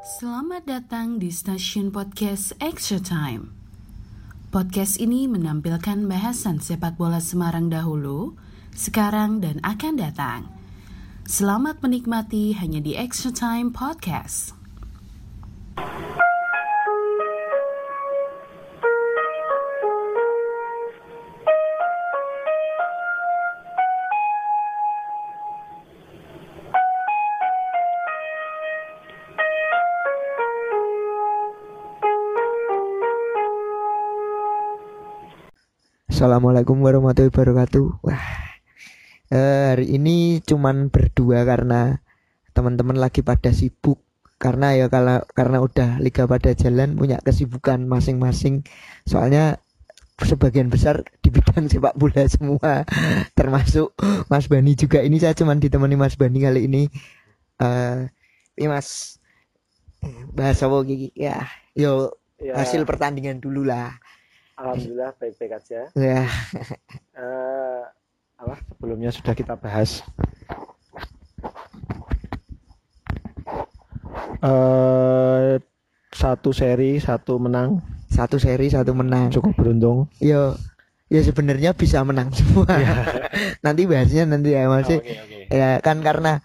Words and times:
Selamat 0.00 0.64
datang 0.64 1.20
di 1.20 1.28
stasiun 1.28 1.92
podcast 1.92 2.56
Extra 2.56 3.04
Time. 3.04 3.52
Podcast 4.48 4.96
ini 4.96 5.28
menampilkan 5.28 6.08
bahasan 6.08 6.56
sepak 6.56 6.96
bola 6.96 7.20
Semarang 7.20 7.68
dahulu, 7.68 8.32
sekarang 8.72 9.44
dan 9.44 9.60
akan 9.60 10.00
datang. 10.00 10.48
Selamat 11.28 11.84
menikmati 11.84 12.56
hanya 12.56 12.80
di 12.80 12.96
Extra 12.96 13.28
Time 13.28 13.76
Podcast. 13.76 14.59
Assalamualaikum 36.20 36.84
warahmatullahi 36.84 37.32
wabarakatuh. 37.32 38.04
Wah, 38.04 38.24
eh, 39.32 39.72
hari 39.72 39.96
ini 39.96 40.44
cuman 40.44 40.92
berdua 40.92 41.48
karena 41.48 42.04
teman-teman 42.52 43.00
lagi 43.00 43.24
pada 43.24 43.48
sibuk. 43.56 44.04
Karena 44.36 44.76
ya 44.76 44.92
kalau 44.92 45.24
karena 45.32 45.64
udah 45.64 45.96
liga 45.96 46.28
pada 46.28 46.52
jalan 46.52 46.92
punya 47.00 47.24
kesibukan 47.24 47.88
masing-masing. 47.88 48.68
Soalnya 49.08 49.64
sebagian 50.20 50.68
besar 50.68 51.08
di 51.24 51.32
bidang 51.32 51.72
sepak 51.72 51.96
bola 51.96 52.28
semua, 52.28 52.84
termasuk 53.40 53.96
Mas 54.28 54.44
Bani 54.44 54.76
juga. 54.76 55.00
Ini 55.00 55.16
saya 55.24 55.32
cuman 55.32 55.56
ditemani 55.56 55.96
Mas 55.96 56.20
Bani 56.20 56.36
kali 56.36 56.68
ini. 56.68 56.84
Eh, 57.64 58.12
ini 58.60 58.68
Mas 58.68 59.16
bahas 60.36 60.60
apa 60.60 60.84
gigi? 60.84 61.16
Ya, 61.16 61.48
yo 61.72 62.12
Ya, 62.40 62.56
hasil 62.56 62.88
pertandingan 62.88 63.36
dulu 63.44 63.68
lah. 63.68 64.00
Alhamdulillah 64.60 65.16
baik-baik 65.16 65.52
aja. 65.56 65.80
Ya, 65.96 66.28
Eh, 67.16 67.82
apa 68.36 68.54
sebelumnya 68.68 69.08
sudah 69.08 69.32
kita 69.32 69.56
bahas. 69.56 70.04
Eh, 74.40 75.52
satu 76.10 76.50
seri 76.50 77.00
satu 77.00 77.40
menang 77.40 77.80
satu 78.10 78.36
seri 78.36 78.68
satu 78.68 78.92
menang. 78.92 79.32
cukup 79.32 79.56
beruntung. 79.56 80.08
Yo, 80.18 80.56
ya 81.08 81.20
sebenarnya 81.22 81.72
bisa 81.72 82.04
menang 82.04 82.28
semua. 82.36 82.68
nanti 83.64 83.88
bahasnya 83.88 84.28
nanti 84.28 84.52
ya 84.52 84.68
masih. 84.68 85.00
Oke 85.00 85.14
oke. 85.16 85.38
Ya 85.56 85.80
kan 85.80 86.04
karena 86.04 86.40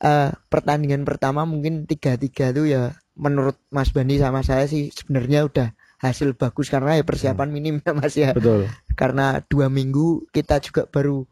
eh, 0.00 0.28
pertandingan 0.52 1.08
pertama 1.08 1.48
mungkin 1.48 1.88
tiga 1.88 2.20
tiga 2.20 2.52
tuh 2.52 2.68
ya 2.68 2.92
menurut 3.16 3.56
Mas 3.72 3.92
Bani 3.92 4.20
sama 4.20 4.44
saya 4.44 4.68
sih 4.68 4.92
sebenarnya 4.92 5.48
udah 5.48 5.68
hasil 5.96 6.36
bagus 6.36 6.68
karena 6.68 7.00
ya 7.00 7.04
persiapan 7.04 7.48
minim 7.48 7.80
ya 7.80 7.92
Mas 7.96 8.14
ya. 8.16 8.36
Betul. 8.36 8.68
Karena 8.92 9.40
dua 9.48 9.72
minggu 9.72 10.28
kita 10.32 10.60
juga 10.60 10.84
baru 10.84 11.24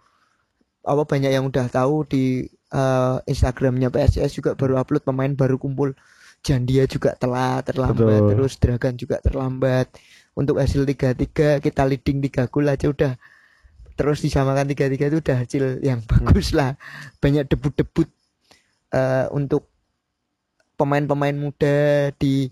apa 0.85 1.03
banyak 1.09 1.33
yang 1.33 1.49
udah 1.49 1.69
tahu 1.69 2.05
di 2.09 2.45
eh, 2.51 3.17
Instagramnya 3.29 3.89
PSS 3.89 4.41
juga 4.41 4.57
baru 4.57 4.81
upload 4.81 5.05
pemain 5.05 5.33
baru 5.33 5.61
kumpul. 5.61 5.93
Jandia 6.45 6.85
juga 6.85 7.17
telat 7.17 7.65
terlambat 7.65 8.21
Betul. 8.21 8.31
terus 8.37 8.53
Dragan 8.61 8.95
juga 9.01 9.17
terlambat. 9.25 9.89
Untuk 10.37 10.61
hasil 10.61 10.85
tiga 10.85 11.17
tiga 11.17 11.63
kita 11.63 11.89
leading 11.89 12.21
tiga 12.21 12.51
gol 12.53 12.69
aja 12.69 12.91
udah 12.91 13.13
terus 13.95 14.21
disamakan 14.21 14.67
tiga 14.67 14.91
tiga 14.91 15.09
itu 15.09 15.25
udah 15.25 15.37
hasil 15.41 15.65
yang 15.81 16.05
bagus 16.05 16.53
lah. 16.53 16.77
Banyak 17.21 17.49
debut-debut 17.49 18.09
eh, 18.93 19.27
untuk 19.33 19.73
pemain-pemain 20.75 21.35
muda 21.35 22.11
di 22.19 22.51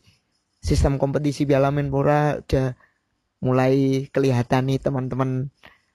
sistem 0.62 0.94
kompetisi 0.94 1.42
Piala 1.42 1.68
Menpora 1.68 2.38
udah 2.38 2.72
mulai 3.38 4.06
kelihatan 4.08 4.70
nih 4.70 4.78
teman-teman 4.78 5.50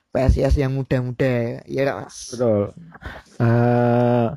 PSIS 0.10 0.58
yang 0.58 0.74
muda-muda 0.74 1.64
ya 1.64 1.82
Mas. 1.96 2.36
Betul. 2.36 2.76
Eh, 3.38 4.28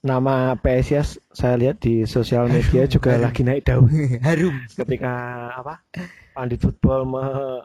nama 0.00 0.34
PSIS 0.56 1.08
saya 1.28 1.54
lihat 1.56 1.78
di 1.78 2.02
sosial 2.04 2.46
media 2.46 2.86
juga 2.86 3.12
harum. 3.12 3.24
lagi 3.24 3.42
naik 3.42 3.62
daun 3.64 3.90
harum 4.26 4.54
ketika 4.68 5.12
apa 5.52 5.82
pandit 6.32 6.58
football 6.58 7.02
me- 7.04 7.62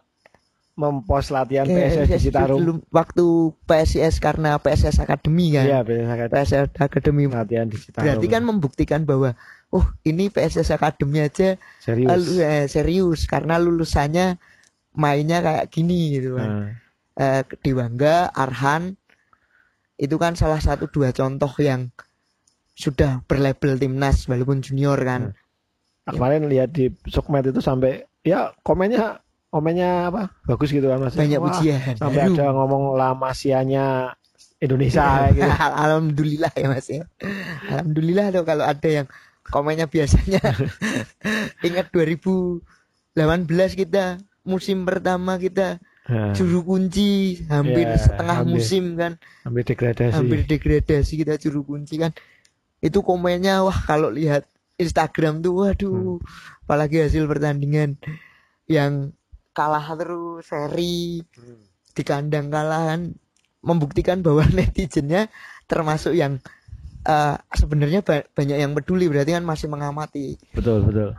mempost 0.76 1.30
latihan 1.30 1.66
PSS 1.66 2.06
di 2.08 2.30
Citarum. 2.30 2.62
dulu 2.62 2.72
waktu 2.92 3.26
PSIS 3.64 4.18
karena 4.18 4.58
PSS 4.58 4.98
Akademi 5.00 5.50
kan 5.52 5.66
Iya, 5.66 5.80
PSS 5.82 6.30
PSS 6.30 6.68
Akademi 6.78 7.26
latihan 7.26 7.66
di 7.66 7.76
Citarum. 7.76 8.06
berarti 8.06 8.28
kan 8.28 8.42
membuktikan 8.44 9.02
bahwa 9.02 9.34
oh 9.70 9.84
ini 10.04 10.30
PSS 10.30 10.72
Akademi 10.72 11.20
aja 11.20 11.56
serius. 11.78 12.08
eh, 12.08 12.18
lu- 12.18 12.40
eh, 12.40 12.66
serius 12.66 13.28
karena 13.28 13.60
lulusannya 13.60 14.40
mainnya 14.94 15.44
kayak 15.44 15.68
gini 15.70 16.16
gitu 16.16 16.40
kan 16.40 16.50
Nah, 16.50 16.70
eh, 17.18 17.42
Dewangga, 17.60 18.32
Arhan 18.32 18.96
itu 19.98 20.16
kan 20.16 20.38
salah 20.38 20.62
satu 20.62 20.86
dua 20.88 21.10
contoh 21.10 21.50
yang 21.58 21.90
sudah 22.78 23.26
berlabel 23.26 23.74
timnas 23.76 24.30
walaupun 24.30 24.62
junior 24.62 25.02
kan. 25.02 25.34
Nah, 26.06 26.14
kemarin 26.14 26.46
lihat 26.46 26.70
di 26.72 26.94
sokmed 27.10 27.50
itu 27.50 27.58
sampai 27.58 28.06
ya 28.22 28.54
komennya 28.62 29.18
komennya 29.50 30.14
apa 30.14 30.30
bagus 30.46 30.70
gitu 30.70 30.86
kan 30.86 31.02
mas 31.02 31.18
Banyak 31.18 31.42
Wah, 31.42 31.58
pujian. 31.58 31.98
sampai 31.98 32.22
ada 32.30 32.54
ngomong 32.54 32.94
lamasianya 32.94 34.14
Indonesia 34.62 35.34
gitu 35.34 35.50
Alhamdulillah 35.84 36.54
ya 36.54 36.68
Mas 36.70 36.88
ya. 36.88 37.04
Alhamdulillah 37.66 38.30
loh 38.30 38.44
kalau 38.46 38.64
ada 38.64 38.90
yang 38.90 39.08
komennya 39.50 39.88
biasanya. 39.88 40.40
Ingat 41.68 41.92
2018 41.92 42.64
kita 43.74 44.20
musim 44.48 44.84
pertama 44.88 45.36
kita 45.40 45.80
Nah, 46.08 46.32
juru 46.32 46.64
kunci 46.64 47.44
hampir 47.52 47.84
Ya, 47.84 48.00
setengah 48.00 48.40
hampir. 48.40 48.52
musim 48.56 48.96
kan. 48.96 49.20
Hampir 49.44 49.68
degradasi. 49.68 50.16
Hampir 50.16 50.40
degradasi 50.48 51.14
kita 51.20 51.36
juru 51.36 51.68
kunci 51.68 52.00
kan. 52.00 52.16
Itu 52.80 53.04
komennya 53.04 53.60
wah 53.68 53.76
kalau 53.84 54.08
lihat 54.08 54.48
Instagram 54.80 55.44
tuh 55.44 55.68
waduh. 55.68 56.16
Apalagi 56.64 57.04
hasil 57.04 57.28
pertandingan 57.28 58.00
yang 58.72 59.12
kalah 59.52 59.84
terus 60.00 60.48
seri. 60.48 61.20
Hmm. 61.36 61.60
di 61.98 62.06
kandang 62.06 62.54
kalahan 62.54 63.18
membuktikan 63.66 64.22
bahwa 64.24 64.46
netizennya 64.56 65.28
termasuk 65.68 66.14
yang 66.16 66.40
eh, 67.08 67.36
sebenarnya 67.56 68.02
ba- 68.04 68.28
banyak 68.28 68.58
yang 68.60 68.72
peduli 68.76 69.08
berarti 69.08 69.32
kan 69.34 69.44
masih 69.44 69.68
mengamati. 69.72 70.36
Betul 70.52 70.84
betul. 70.84 71.10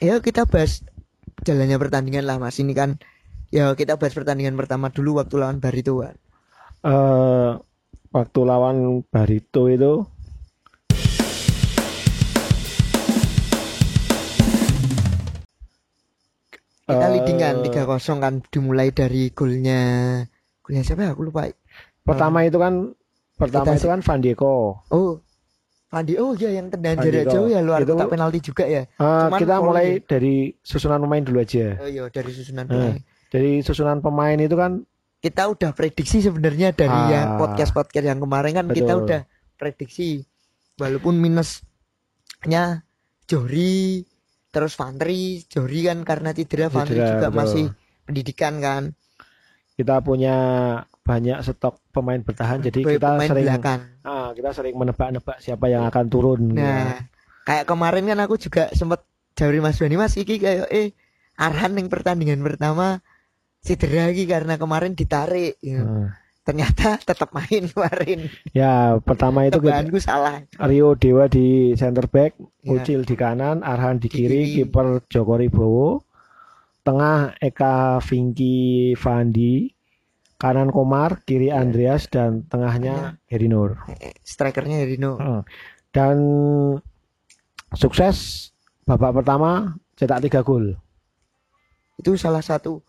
Ya 0.00 0.16
kita 0.18 0.48
bahas 0.48 0.80
jalannya 1.44 1.76
pertandingan 1.76 2.24
lah 2.26 2.36
mas. 2.36 2.56
Ini 2.58 2.72
kan 2.72 2.96
ya 3.50 3.72
kita 3.74 3.96
bahas 3.96 4.14
pertandingan 4.14 4.56
pertama 4.56 4.88
dulu 4.90 5.18
waktu 5.20 5.34
lawan 5.38 5.58
Barito 5.58 6.00
kan 6.00 6.14
Eh, 6.80 7.50
waktu 8.10 8.40
lawan 8.40 9.04
Barito 9.06 9.68
itu 9.68 10.06
kita 16.88 17.06
eh, 17.06 17.10
leading 17.14 17.38
kan 17.38 17.54
3-0 17.62 18.18
kan 18.18 18.34
dimulai 18.50 18.90
dari 18.90 19.30
golnya 19.30 19.80
golnya 20.64 20.82
siapa 20.82 21.06
ya? 21.06 21.10
Aku 21.14 21.22
lupa. 21.22 21.46
pertama 22.02 22.42
itu 22.42 22.58
kan 22.58 22.96
pertama 23.40 23.64
Kita- 23.66 23.78
itu 23.78 23.88
kan 23.88 24.00
Van 24.04 24.20
Deko 24.20 24.54
oh 24.86 25.12
Fandi 25.90 26.14
oh 26.14 26.38
iya 26.38 26.54
yang 26.54 26.70
tendangan 26.70 27.02
jarak 27.02 27.26
jauh 27.26 27.48
ya 27.48 27.58
luar 27.58 27.82
Itu- 27.82 27.98
kotak 27.98 28.08
penalti 28.08 28.38
juga 28.40 28.62
ya 28.62 28.86
Eh, 28.86 28.94
Cuman 29.26 29.38
kita 29.38 29.54
mulai 29.58 29.86
dari 30.00 30.34
susunan 30.60 31.00
pemain 31.00 31.18
dulu 31.20 31.38
aja 31.40 31.66
oh 31.76 31.88
iya 31.88 32.04
dari 32.06 32.30
susunan 32.30 32.64
Eh. 32.64 32.70
pemain. 32.70 32.94
dari 33.26 33.52
susunan 33.58 33.98
pemain 33.98 34.38
itu 34.38 34.54
kan 34.54 34.72
kita 35.18 35.42
udah 35.46 35.70
prediksi 35.72 36.22
sebenarnya 36.22 36.70
dari 36.70 36.94
Ah. 36.94 37.08
yang 37.08 37.28
podcast 37.36 37.72
podcast 37.72 38.06
yang 38.06 38.18
kemarin 38.18 38.52
kan 38.54 38.66
kita 38.68 38.92
Betul. 38.92 39.04
udah 39.04 39.20
prediksi 39.56 40.22
walaupun 40.76 41.18
minusnya 41.18 42.86
Jori 43.26 44.06
terus 44.48 44.74
Fantri 44.74 45.42
Jori 45.44 45.84
kan 45.84 46.02
karena 46.02 46.30
cedera 46.30 46.66
Fantri 46.66 46.98
juga 46.98 47.28
betul. 47.28 47.36
masih 47.36 47.64
pendidikan 48.02 48.54
kan 48.58 48.82
kita 49.74 49.98
punya 50.00 50.36
banyak 51.10 51.42
stok 51.42 51.82
pemain 51.90 52.22
bertahan 52.22 52.62
jadi 52.62 52.80
kita 52.86 53.18
pemain 53.18 53.26
sering 53.26 53.46
belakang 53.50 53.80
ah, 54.06 54.28
kita 54.30 54.50
sering 54.54 54.74
menebak-nebak 54.78 55.36
siapa 55.42 55.66
yang 55.66 55.82
akan 55.90 56.06
turun 56.06 56.54
Nah, 56.54 57.02
kayak 57.42 57.66
kemarin 57.66 58.06
kan 58.06 58.18
aku 58.22 58.38
juga 58.38 58.70
sempat 58.70 59.02
jawari 59.34 59.58
Mas 59.58 59.82
Bani 59.82 59.96
Mas 59.98 60.14
iki 60.14 60.38
kayak 60.38 60.70
eh 60.70 60.94
Arhan 61.34 61.74
yang 61.74 61.90
pertandingan 61.90 62.38
pertama 62.44 63.02
cedera 63.64 64.12
iki 64.12 64.28
karena 64.28 64.56
kemarin 64.60 64.92
ditarik. 64.92 65.56
Ya. 65.64 65.80
Nah, 65.84 66.08
Ternyata 66.40 66.96
tetap 67.08 67.30
main 67.36 67.68
kemarin. 67.68 68.28
ya 68.56 68.96
pertama 69.00 69.44
itu 69.46 69.60
kita, 69.60 69.80
Tebaanku 69.84 69.98
salah. 70.00 70.44
Rio 70.60 70.96
Dewa 70.96 71.28
di 71.28 71.76
center 71.76 72.08
back 72.08 72.36
Ya. 72.60 72.76
Ucil 72.76 73.08
di 73.08 73.16
kanan 73.16 73.64
Arhan 73.64 73.96
di 74.04 74.12
kiri 74.12 74.52
kiper 74.52 75.00
Joko 75.08 75.40
Ribowo 75.40 76.04
tengah 76.84 77.32
Eka 77.40 78.04
Vinky 78.04 78.92
Fandi 79.00 79.72
kanan 80.40 80.68
Komar 80.68 81.20
kiri 81.22 81.48
Ya. 81.48 81.60
Andreas 81.60 82.08
dan 82.08 82.42
tengahnya 82.44 83.20
Heri 83.26 83.46
Nur 83.46 83.76
Strikernya 84.24 84.82
Rino. 84.82 85.14
Heeh. 85.14 85.42
dan 85.90 86.16
sukses 87.72 88.50
babak 88.82 89.14
pertama 89.14 89.74
cetak 89.94 90.24
tiga 90.24 90.40
gol. 90.40 90.74
Itu 91.94 92.16
salah 92.16 92.40
satu 92.40 92.80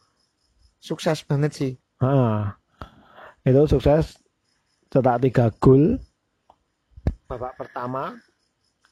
sukses 0.78 1.22
banget 1.22 1.52
sih. 1.52 1.72
Ah, 1.98 2.56
itu 3.42 3.62
sukses 3.68 4.18
cetak 4.88 5.22
tiga 5.22 5.52
gol 5.54 6.00
babak 7.26 7.56
pertama 7.56 8.16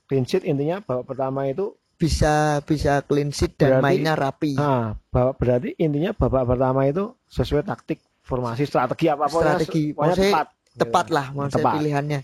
clean 0.06 0.24
sheet 0.24 0.44
intinya 0.44 0.80
babak 0.80 1.06
pertama 1.08 1.44
itu 1.46 1.76
Bisa 1.96 2.64
bisa 2.64 3.04
clean 3.04 3.28
sheet 3.30 3.60
dan 3.60 3.78
Berarti- 3.78 3.84
mainnya 3.84 4.16
rapi. 4.16 4.56
ah 4.56 4.96
babak 5.10 5.36
berarti 5.38 5.70
intinya 5.76 6.12
babak 6.14 6.48
pertama 6.48 6.88
itu 6.88 7.12
sesuai 7.28 7.62
taktik 7.62 8.00
formasi 8.30 8.70
strategi 8.70 9.10
apa 9.10 9.26
Strategi, 9.28 9.92
pokoknya 9.98 10.16
tepat 10.30 10.48
Tepat 10.80 11.06
lah 11.12 11.26
Tepat. 11.50 11.74
pilihannya. 11.82 12.22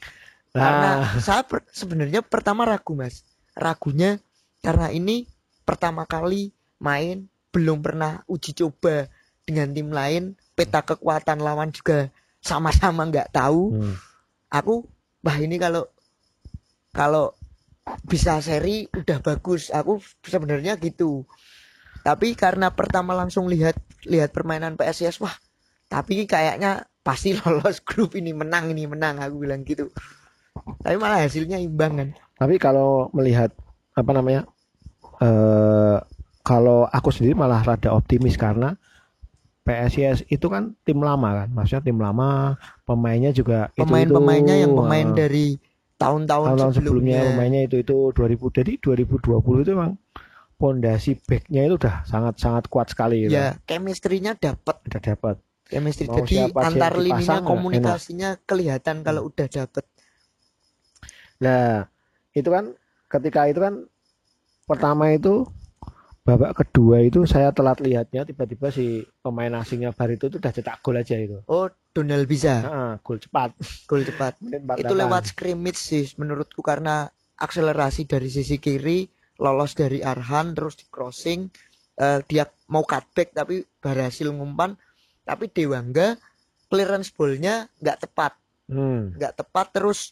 nah 0.55 0.61
Karena 0.61 0.89
saya 1.19 1.41
per- 1.43 1.67
sebenarnya 1.73 2.21
pertama 2.23 2.63
ragu 2.63 2.95
mas. 2.95 3.25
Ragunya 3.57 4.21
karena 4.63 4.93
ini 4.93 5.27
pertama 5.67 6.07
kali 6.07 6.53
main 6.79 7.27
belum 7.51 7.83
pernah 7.83 8.23
uji 8.29 8.55
coba 8.55 9.11
dengan 9.43 9.73
tim 9.75 9.89
lain. 9.91 10.23
Peta 10.55 10.79
kekuatan 10.85 11.43
lawan 11.43 11.75
juga 11.75 12.07
sama-sama 12.39 13.03
nggak 13.11 13.35
tahu. 13.35 13.75
hmm, 13.75 13.95
Aku 14.55 14.87
wah 15.19 15.35
ini 15.35 15.59
kalau 15.59 15.83
kalau 16.95 17.35
bisa 18.07 18.39
seri 18.39 18.87
udah 18.95 19.19
bagus. 19.19 19.67
Aku 19.75 19.99
sebenarnya 20.23 20.79
gitu. 20.79 21.27
Tapi 22.05 22.37
karena 22.39 22.71
pertama 22.71 23.11
langsung 23.17 23.51
lihat 23.51 23.75
lihat 24.07 24.31
permainan 24.31 24.79
PSIS 24.79 25.19
wah 25.19 25.33
tapi 25.87 26.25
kayaknya 26.25 26.83
pasti 27.01 27.33
lolos 27.39 27.81
grup 27.81 28.17
ini 28.17 28.33
menang 28.33 28.73
ini 28.73 28.85
menang 28.85 29.21
aku 29.21 29.35
bilang 29.41 29.61
gitu. 29.63 29.89
Tapi 30.55 30.95
malah 30.95 31.19
hasilnya 31.21 31.59
imbang 31.59 31.93
kan. 31.99 32.09
tapi 32.35 32.59
kalau 32.59 33.07
melihat 33.15 33.47
apa 33.95 34.11
namanya 34.11 34.43
eh 35.23 35.97
kalau 36.43 36.83
aku 36.85 37.09
sendiri 37.09 37.31
malah 37.31 37.63
rada 37.63 37.95
optimis 37.95 38.35
karena 38.35 38.75
PSIS 39.63 40.27
itu 40.27 40.45
kan 40.45 40.75
tim 40.83 40.99
lama 40.99 41.43
kan 41.43 41.47
maksudnya 41.49 41.83
tim 41.83 41.97
lama 41.97 42.53
pemainnya 42.83 43.31
juga 43.31 43.71
itu- 43.73 43.87
Pemain-pemainnya 43.87 44.61
yang 44.61 44.75
itu, 44.75 44.79
pemain 44.83 45.07
ah. 45.09 45.15
dari 45.15 45.45
tahun-tahun 45.95 46.45
sebelumnya 46.75 46.75
sebelumnya. 46.75 47.19
pemainnya 47.33 47.61
itu 47.65 47.75
itu 47.81 47.95
2000 48.11 48.51
jadi 48.51 48.71
2020 48.77 49.63
itu 49.63 49.71
memang 49.73 49.93
pondasi 50.55 51.11
backnya 51.23 51.61
itu 51.65 51.75
udah 51.79 51.95
sangat 52.05 52.35
sangat 52.37 52.67
kuat 52.67 52.91
sekali 52.91 53.25
gitu. 53.25 53.33
Ya, 53.35 53.55
chemistry-nya 53.65 54.35
dapat. 54.37 54.75
udah 54.85 55.01
dapat 55.01 55.35
Chemistry 55.65 56.05
Mau 56.07 56.21
jadi 56.21 56.53
antar 56.53 56.93
lininya 57.01 57.41
komunikasinya 57.41 58.37
kelihatan 58.45 59.01
kalau 59.01 59.25
Hmm. 59.25 59.29
udah 59.33 59.47
dapat. 59.49 59.85
Nah, 61.41 61.83
itu 62.31 62.49
kan 62.51 62.65
ketika 63.11 63.49
itu 63.49 63.59
kan 63.59 63.73
pertama 64.69 65.11
itu 65.13 65.45
babak 66.25 66.57
kedua 66.57 67.05
itu 67.05 67.21
saya 67.29 67.53
telat 67.53 67.77
lihatnya 67.85 68.25
tiba-tiba 68.25 68.73
si 68.73 69.05
pemain 69.21 69.53
asingnya 69.61 69.93
Barito 69.93 70.25
itu 70.25 70.37
udah 70.41 70.53
cetak 70.53 70.81
gol 70.81 70.97
aja 70.97 71.17
itu. 71.21 71.37
Oh, 71.45 71.69
Donald 71.93 72.25
bisa 72.25 72.65
Heeh, 72.65 72.91
gol 73.05 73.17
cepat. 73.21 73.53
gol 73.85 74.01
cepat. 74.01 74.33
Itu 74.81 74.93
48. 74.93 75.01
lewat 75.01 75.23
scrimmage 75.29 75.77
sih 75.77 76.05
menurutku 76.17 76.65
karena 76.65 77.05
akselerasi 77.37 78.09
dari 78.09 78.29
sisi 78.31 78.57
kiri, 78.57 79.05
lolos 79.37 79.77
dari 79.77 80.01
Arhan 80.01 80.57
terus 80.57 80.79
di 80.81 80.85
crossing 80.89 81.45
eh, 81.99 82.19
dia 82.25 82.49
mau 82.73 82.81
cutback 82.81 83.35
tapi 83.35 83.61
berhasil 83.79 84.27
ngumpan 84.33 84.73
tapi 85.25 85.49
Dewangga 85.49 86.15
clearance 86.65 87.09
ballnya 87.09 87.65
nggak 87.75 87.99
tepat 88.01 88.33
Hmm. 88.65 89.13
nggak 89.13 89.33
tepat 89.35 89.67
terus 89.71 90.09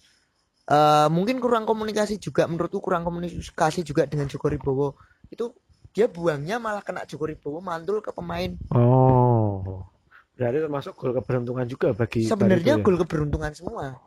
eh, 0.64 1.08
mungkin 1.08 1.38
kurang 1.38 1.64
komunikasi 1.64 2.18
juga 2.18 2.46
menurutku 2.46 2.78
kurang 2.80 3.02
komunikasi 3.02 3.82
juga 3.82 4.06
dengan 4.06 4.26
Joko 4.26 4.46
Ribowo 4.46 4.94
itu 5.28 5.50
dia 5.90 6.06
buangnya 6.06 6.58
malah 6.58 6.80
kena 6.80 7.02
Joko 7.04 7.26
Ribowo 7.26 7.58
mantul 7.60 7.98
ke 8.00 8.10
pemain 8.10 8.54
Oh. 8.70 9.86
Berarti 10.34 10.60
termasuk 10.60 10.94
gol 10.94 11.14
keberuntungan 11.14 11.66
juga 11.66 11.94
bagi 11.94 12.26
sebenarnya 12.26 12.78
ya? 12.78 12.82
gol 12.82 12.98
keberuntungan 13.00 13.54
semua 13.54 13.98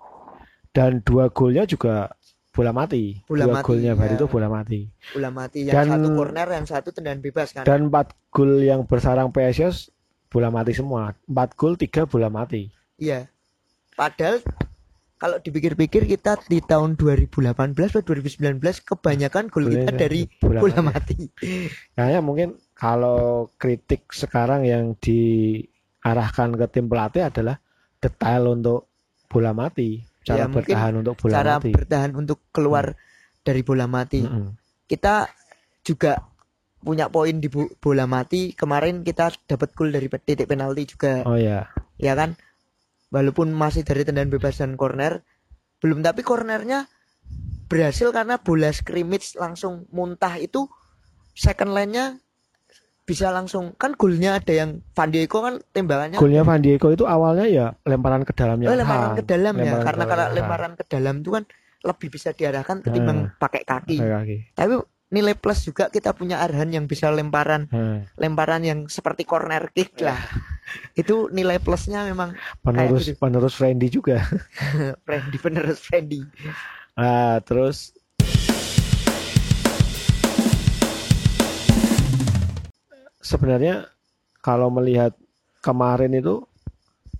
dan 0.70 0.98
dua 1.00 1.26
golnya 1.28 1.64
juga 1.64 2.10
bola 2.50 2.70
mati. 2.70 3.18
Bola 3.24 3.44
dua 3.44 3.54
mati, 3.56 3.66
golnya 3.66 3.92
ya. 3.92 3.96
Barito 3.96 4.26
bola 4.26 4.48
mati. 4.48 4.80
bola 5.10 5.30
mati 5.30 5.58
yang 5.62 5.74
Dan- 5.76 5.90
satu 5.92 6.08
corner 6.12 6.48
yang 6.50 6.64
satu 6.64 6.88
tendangan 6.90 7.20
bebas 7.20 7.48
kan 7.50 7.62
Dan 7.62 7.88
empat 7.88 8.14
gol 8.28 8.60
yang 8.60 8.84
bersarang 8.84 9.28
PSIS 9.28 9.90
bola 10.36 10.52
mati 10.52 10.72
semua. 10.72 11.16
Empat 11.24 11.56
gol 11.56 11.74
tiga 11.74 12.04
bola 12.04 12.28
mati. 12.28 12.68
iya 12.96 13.24
padahal 13.92 14.44
kalau 15.16 15.40
dipikir-pikir 15.40 16.04
kita 16.04 16.36
di 16.44 16.60
tahun 16.60 17.00
2018 17.00 17.48
atau 17.72 18.04
2019 18.04 18.60
kebanyakan 18.60 19.48
gol 19.48 19.64
kita 19.66 19.96
dari 19.96 20.28
bola 20.36 20.60
bola 20.60 20.80
mati 20.84 21.32
Kayaknya 21.92 22.20
mungkin 22.20 22.48
kalau 22.72 23.48
kritik 23.56 24.12
sekarang 24.12 24.64
yang 24.64 24.92
diarahkan 25.00 26.52
ke 26.54 26.66
tim 26.68 26.86
pelatih 26.86 27.24
adalah 27.24 27.56
detail 27.96 28.52
untuk 28.52 28.92
bola 29.26 29.50
mati, 29.50 30.04
cara 30.20 30.44
Ya, 30.44 30.52
bertahan 30.52 30.92
untuk 31.00 31.14
bola 31.18 31.32
cara 31.34 31.52
mati. 31.56 31.70
bertahan 31.72 32.12
untuk 32.12 32.38
keluar 32.52 32.92
dari 33.40 33.60
bola 33.60 33.86
mati 33.86 34.20
Mm-mm. 34.20 34.52
kita 34.84 35.32
juga 35.80 36.20
punya 36.86 37.10
poin 37.10 37.42
di 37.42 37.50
bo- 37.50 37.74
bola 37.82 38.06
mati 38.06 38.54
kemarin 38.54 39.02
kita 39.02 39.34
dapat 39.50 39.74
gol 39.74 39.90
dari 39.90 40.06
titik 40.06 40.46
penalti 40.46 40.94
juga 40.94 41.26
Oh 41.26 41.34
ya, 41.34 41.66
ya 41.98 42.14
kan 42.14 42.38
walaupun 43.10 43.50
masih 43.50 43.82
dari 43.82 44.06
tendangan 44.06 44.30
bebas 44.30 44.62
dan 44.62 44.78
corner 44.78 45.26
belum 45.82 46.06
tapi 46.06 46.22
cornernya 46.22 46.86
berhasil 47.66 48.14
karena 48.14 48.38
bola 48.38 48.70
scrimmage 48.70 49.34
langsung 49.34 49.90
muntah 49.90 50.38
itu 50.38 50.70
second 51.34 51.74
line-nya 51.74 52.22
bisa 53.06 53.30
langsung 53.30 53.74
kan 53.78 53.94
golnya 53.94 54.42
ada 54.42 54.50
yang 54.50 54.82
Van 54.94 55.10
Dijk 55.10 55.30
kan 55.30 55.62
tembakannya 55.70 56.18
golnya 56.18 56.42
Van 56.42 56.58
Dijk 56.58 56.82
itu 56.94 57.06
awalnya 57.06 57.46
ya 57.46 57.66
lemparan 57.86 58.26
ke 58.26 58.34
dalamnya. 58.34 58.66
oh, 58.70 58.78
lemparan 58.78 59.10
ke 59.14 59.22
dalam 59.22 59.54
ya 59.54 59.62
Lemparan 59.62 59.84
karena 59.86 60.04
kalau 60.06 60.26
lemparan 60.34 60.72
ke 60.74 60.84
dalam 60.90 61.14
itu 61.22 61.30
kan 61.30 61.44
lebih 61.86 62.08
bisa 62.10 62.34
diarahkan 62.34 62.82
ketimbang 62.82 63.30
pakai 63.38 63.62
kaki. 63.62 63.98
Kaki. 64.02 64.36
tapi 64.58 64.74
nilai 65.06 65.38
plus 65.38 65.62
juga 65.62 65.86
kita 65.86 66.10
punya 66.10 66.42
Arhan 66.42 66.74
yang 66.74 66.90
bisa 66.90 67.06
lemparan 67.14 67.70
Hang. 67.70 68.10
lemparan 68.18 68.62
yang 68.66 68.78
seperti 68.90 69.22
corner 69.22 69.70
kick 69.70 69.94
lah 70.02 70.18
itu 71.00 71.30
nilai 71.30 71.62
plusnya 71.62 72.02
memang 72.02 72.34
Penerus 72.58 73.06
gitu. 73.06 73.18
penerus 73.22 73.54
Randy 73.62 73.86
juga. 73.86 74.18
Friendly 75.06 75.38
penerus 75.38 75.78
friendly 75.78 76.26
Ah, 76.98 77.38
terus 77.44 77.94
sebenarnya 83.20 83.86
kalau 84.40 84.70
melihat 84.70 85.14
kemarin 85.60 86.14
itu 86.14 86.46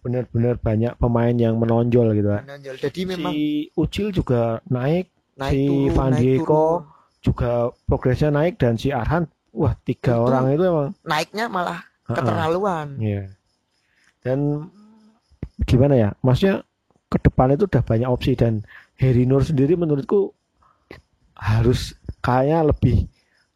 benar-benar 0.03 0.55
banyak 0.57 0.95
pemain 0.99 1.35
yang 1.35 1.59
menonjol 1.59 2.15
gitu 2.15 2.31
kan. 2.31 2.43
menonjol 2.47 2.75
jadi 2.79 3.01
memang 3.05 3.33
Si 3.35 3.39
Ucil 3.75 4.15
juga 4.15 4.63
naik, 4.71 5.11
naik 5.35 5.51
si 5.51 5.61
turun 5.67 5.95
Van 5.95 6.13
naik 6.15 6.39
turun. 6.43 6.47
Juga 7.27 7.51
progresnya 7.83 8.31
naik 8.31 8.55
dan 8.57 8.75
si 8.75 8.89
Arhan, 8.89 9.27
wah 9.51 9.75
tiga 9.77 10.15
Itu- 10.15 10.25
orang 10.25 10.45
itu 10.49 10.63
emang 10.63 10.89
naiknya 11.03 11.45
malah 11.47 11.83
Ha-ha. 12.05 12.15
keterlaluan 12.15 12.95
Iya. 12.97 13.35
Dan 14.21 14.71
gimana 15.61 15.95
ya? 15.97 16.09
Maksudnya 16.21 16.63
ke 17.07 17.19
depan 17.21 17.51
itu 17.51 17.67
udah 17.67 17.81
banyak 17.81 18.07
opsi 18.07 18.35
dan 18.35 18.63
Heri 18.95 19.23
Nur 19.23 19.43
sendiri 19.43 19.75
menurutku 19.75 20.31
harus 21.35 21.93
kayaknya 22.19 22.65
lebih 22.65 22.97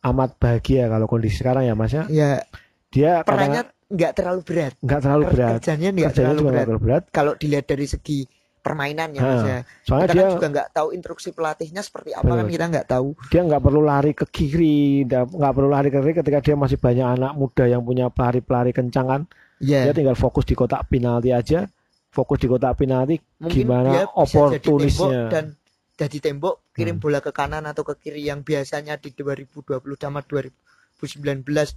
amat 0.03 0.37
bahagia 0.37 0.87
kalau 0.87 1.07
kondisi 1.07 1.39
sekarang 1.39 1.65
ya 1.65 1.75
Mas 1.75 1.93
ya. 1.93 2.05
ya 2.07 2.43
Dia 2.91 3.23
perannya 3.23 3.71
nggak 3.87 4.13
terlalu 4.15 4.41
berat 4.45 4.73
nggak 4.79 5.01
terlalu 5.01 5.25
berat. 5.29 5.51
kerjanya 5.59 5.89
nggak 5.91 6.13
terlalu 6.13 6.41
berat 6.45 6.65
terlalu 6.65 6.81
berat. 6.81 7.03
kalau 7.11 7.33
dilihat 7.35 7.67
dari 7.67 7.87
segi 7.87 8.23
permainan 8.61 9.11
ya 9.11 9.21
Ha, 9.21 9.27
Mas 9.27 9.43
ya 9.43 9.59
Soalnya 9.83 10.07
kita 10.07 10.15
dia 10.15 10.23
kan 10.23 10.33
juga 10.37 10.47
nggak 10.53 10.69
tahu 10.71 10.89
instruksi 10.93 11.29
pelatihnya 11.33 11.83
seperti 11.83 12.11
apa 12.13 12.29
kan 12.29 12.45
Betul. 12.45 12.55
kita 12.55 12.65
nggak 12.71 12.87
tahu 12.87 13.09
dia 13.29 13.41
nggak 13.45 13.63
perlu 13.63 13.81
lari 13.81 14.13
ke 14.13 14.27
kiri, 14.27 14.81
nggak 15.09 15.53
perlu 15.53 15.69
lari 15.69 15.89
ke 15.89 15.99
kiri 15.99 16.15
ketika 16.15 16.39
dia 16.41 16.55
masih 16.55 16.77
banyak 16.77 17.07
anak 17.07 17.33
muda 17.35 17.65
yang 17.65 17.81
punya 17.81 18.07
pelari-pelari 18.09 18.71
kencang 18.71 19.07
kan. 19.09 19.23
ya 19.59 19.85
Dia 19.85 19.93
tinggal 19.93 20.15
fokus 20.15 20.45
di 20.45 20.55
kotak 20.55 20.87
penalti 20.87 21.33
aja. 21.33 21.65
Fokus 22.11 22.39
di 22.39 22.47
kotak 22.47 22.75
penalti 22.75 23.17
mungkin 23.39 23.55
gimana 23.55 23.91
bisa 23.91 24.03
jadi 24.03 24.11
oportunisnya. 24.19 25.23
dan 25.31 25.45
jadi 25.95 26.17
tembok 26.19 26.73
kirim 26.73 26.97
Hmm. 26.97 27.03
bola 27.03 27.21
ke 27.21 27.31
kanan 27.31 27.65
atau 27.65 27.85
ke 27.85 27.95
kiri 27.97 28.25
yang 28.25 28.41
biasanya 28.41 28.97
di 28.97 29.13
2020 29.13 29.69
sama 29.95 30.25
2019 30.99 31.77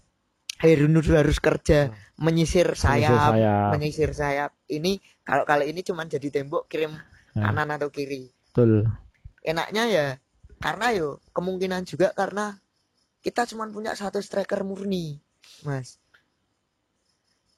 Herunur 0.53 1.03
harus 1.11 1.37
kerja 1.37 1.91
menyisir 2.15 2.71
sayap, 2.73 3.33
Hmm. 3.33 3.35
sayap. 3.35 3.69
menyisir 3.73 4.11
sayap 4.13 4.51
ini 4.69 5.01
kalau 5.23 5.43
kali 5.47 5.71
ini 5.71 5.81
cuman 5.83 6.07
jadi 6.07 6.27
tembok 6.29 6.67
kirim 6.67 6.93
Nah. 7.33 7.49
kanan 7.49 7.73
atau 7.73 7.89
kiri 7.89 8.29
Betul. 8.53 8.85
enaknya 9.41 9.83
ya 9.89 10.07
karena 10.61 10.93
yo 10.93 11.17
kemungkinan 11.33 11.81
juga 11.89 12.13
karena 12.13 12.61
kita 13.25 13.49
cuman 13.49 13.73
punya 13.73 13.97
satu 13.97 14.21
striker 14.21 14.61
murni 14.61 15.17
mas 15.65 15.97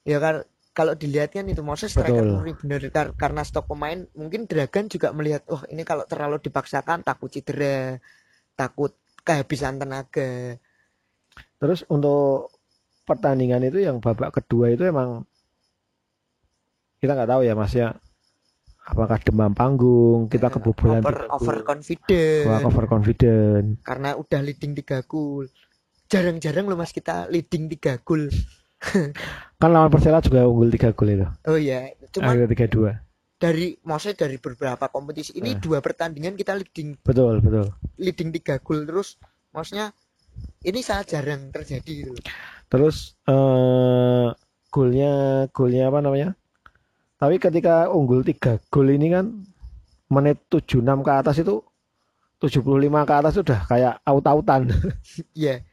ya 0.08 0.24
kan 0.24 0.48
kalau 0.72 0.96
dilihat 0.96 1.36
kan 1.36 1.44
itu 1.52 1.60
maksudnya 1.60 1.92
striker 1.92 2.24
Betul. 2.24 2.34
murni 2.40 2.54
bener 2.56 2.82
Kar- 2.88 3.16
karena 3.20 3.44
stok 3.44 3.68
pemain 3.68 4.08
mungkin 4.16 4.48
Dragan 4.48 4.88
juga 4.88 5.12
melihat 5.12 5.44
oh 5.52 5.60
ini 5.68 5.84
kalau 5.84 6.08
terlalu 6.08 6.40
dipaksakan 6.40 7.04
takut 7.04 7.28
cedera 7.28 8.00
takut 8.56 8.96
kehabisan 9.28 9.76
tenaga. 9.76 10.56
Terus 11.60 11.84
untuk 11.92 12.54
pertandingan 13.04 13.68
itu 13.68 13.84
yang 13.84 14.00
babak 14.00 14.32
kedua 14.40 14.72
itu 14.72 14.88
emang 14.88 15.28
kita 17.02 17.12
nggak 17.16 17.30
tahu 17.30 17.42
ya 17.44 17.54
Mas 17.54 17.74
ya 17.76 17.94
apakah 18.86 19.18
demam 19.18 19.52
panggung 19.58 20.30
kita 20.30 20.54
kebobolan 20.54 21.02
over, 21.02 21.26
tiga 21.26 21.34
over 21.34 21.58
confident 21.66 22.46
Wah, 22.46 22.62
over 22.62 22.86
confident 22.86 23.66
karena 23.82 24.14
udah 24.14 24.40
leading 24.46 24.78
3 24.78 25.02
gol. 25.10 25.50
Jarang-jarang 26.06 26.70
loh 26.70 26.78
Mas 26.78 26.94
kita 26.94 27.26
leading 27.34 27.66
3 27.66 28.06
gol. 28.06 28.30
kan 29.62 29.70
lawan 29.72 29.90
Persela 29.90 30.22
juga 30.22 30.46
unggul 30.46 30.70
tiga 30.70 30.94
gol 30.94 31.10
itu 31.10 31.26
Oh 31.50 31.58
iya, 31.58 31.90
cuman 32.14 32.38
akhirnya 32.38 32.50
tiga 32.54 32.68
dua 32.70 32.92
dari 33.36 33.76
maksudnya 33.84 34.28
dari 34.28 34.38
beberapa 34.40 34.88
kompetisi 34.88 35.36
ini 35.36 35.54
Eh. 35.54 35.60
dua 35.60 35.84
pertandingan 35.84 36.40
kita 36.40 36.56
leading 36.56 36.96
betul 37.04 37.44
betul 37.44 37.68
leading 38.00 38.32
3 38.32 38.64
gol 38.64 38.88
terus 38.88 39.20
maksudnya 39.52 39.92
ini 40.64 40.80
sangat 40.80 41.16
jarang 41.16 41.52
terjadi 41.52 42.10
gitu. 42.10 42.14
terus 42.72 43.20
eh 43.28 44.28
golnya 44.72 45.46
golnya 45.52 45.92
apa 45.92 46.00
namanya 46.00 46.30
tapi 47.26 47.42
ketika 47.42 47.90
unggul 47.90 48.22
tiga 48.22 48.62
gol 48.70 48.86
ini 48.86 49.10
kan 49.10 49.34
menit 50.14 50.38
76 50.54 50.86
ke 51.02 51.12
atas 51.12 51.42
itu 51.42 51.58
75 52.38 52.62
ke 52.86 53.14
atas 53.18 53.32
itu 53.34 53.42
udah 53.42 53.62
kayak 53.66 53.94
aut-autan 54.06 54.70
Iya. 55.34 55.66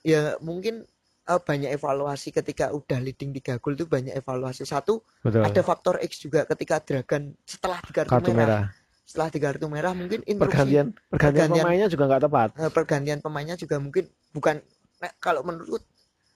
Ya 0.00 0.40
mungkin 0.40 0.88
eh, 1.28 1.40
banyak 1.44 1.76
evaluasi 1.76 2.32
ketika 2.32 2.72
udah 2.72 3.04
leading 3.04 3.36
3 3.36 3.60
gol 3.60 3.76
itu 3.76 3.84
banyak 3.84 4.16
evaluasi. 4.16 4.64
Satu 4.64 5.04
betul 5.20 5.44
ada 5.44 5.60
faktor 5.60 6.00
X 6.00 6.24
juga 6.24 6.48
ketika 6.48 6.80
Dragon 6.80 7.36
setelah 7.44 7.84
di 7.84 7.92
kartu, 7.92 8.12
kartu 8.16 8.32
merah. 8.32 8.64
merah 8.64 8.64
Setelah 9.04 9.28
di 9.28 9.38
kartu 9.44 9.66
merah 9.68 9.92
mungkin 9.92 10.24
pergantian 10.24 10.96
pergantian 11.12 11.52
pergantian- 11.52 11.68
pemainnya 11.68 11.88
juga 11.92 12.04
nggak 12.08 12.22
tepat 12.24 12.48
eh, 12.56 12.72
pergantian 12.72 13.18
pemainnya 13.20 13.56
juga 13.60 13.76
mungkin 13.76 14.08
bukan 14.32 14.64
nah, 15.04 15.12
kalau 15.20 15.44
menurut 15.44 15.84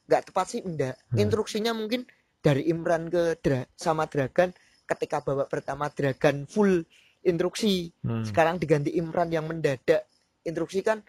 nggak 0.08 0.32
tepat 0.32 0.46
sih 0.52 0.60
enggak. 0.60 1.00
Hmm. 1.12 1.20
Instruksinya 1.24 1.72
mungkin 1.72 2.04
dari 2.38 2.70
Imran 2.70 3.10
ke 3.10 3.38
Dra 3.42 3.66
sama 3.74 4.06
Dragon 4.06 4.50
ketika 4.88 5.20
babak 5.20 5.50
pertama 5.52 5.90
Dragon 5.92 6.48
full 6.48 6.86
instruksi. 7.26 7.90
Hmm. 8.06 8.24
sekarang 8.24 8.56
diganti 8.62 8.94
Imran 8.94 9.28
yang 9.28 9.44
mendadak 9.44 10.06
instruksi 10.46 10.80
kan 10.86 11.02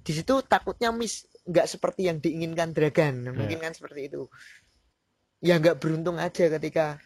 di 0.00 0.12
situ 0.16 0.42
takutnya 0.44 0.90
miss 0.90 1.28
nggak 1.46 1.66
seperti 1.70 2.10
yang 2.10 2.18
diinginkan 2.18 2.74
Dragan 2.74 3.30
mungkin 3.32 3.62
kan 3.62 3.72
seperti 3.72 4.10
itu 4.10 4.26
ya 5.40 5.56
nggak 5.56 5.80
beruntung 5.80 6.20
aja 6.20 6.50
ketika 6.60 6.98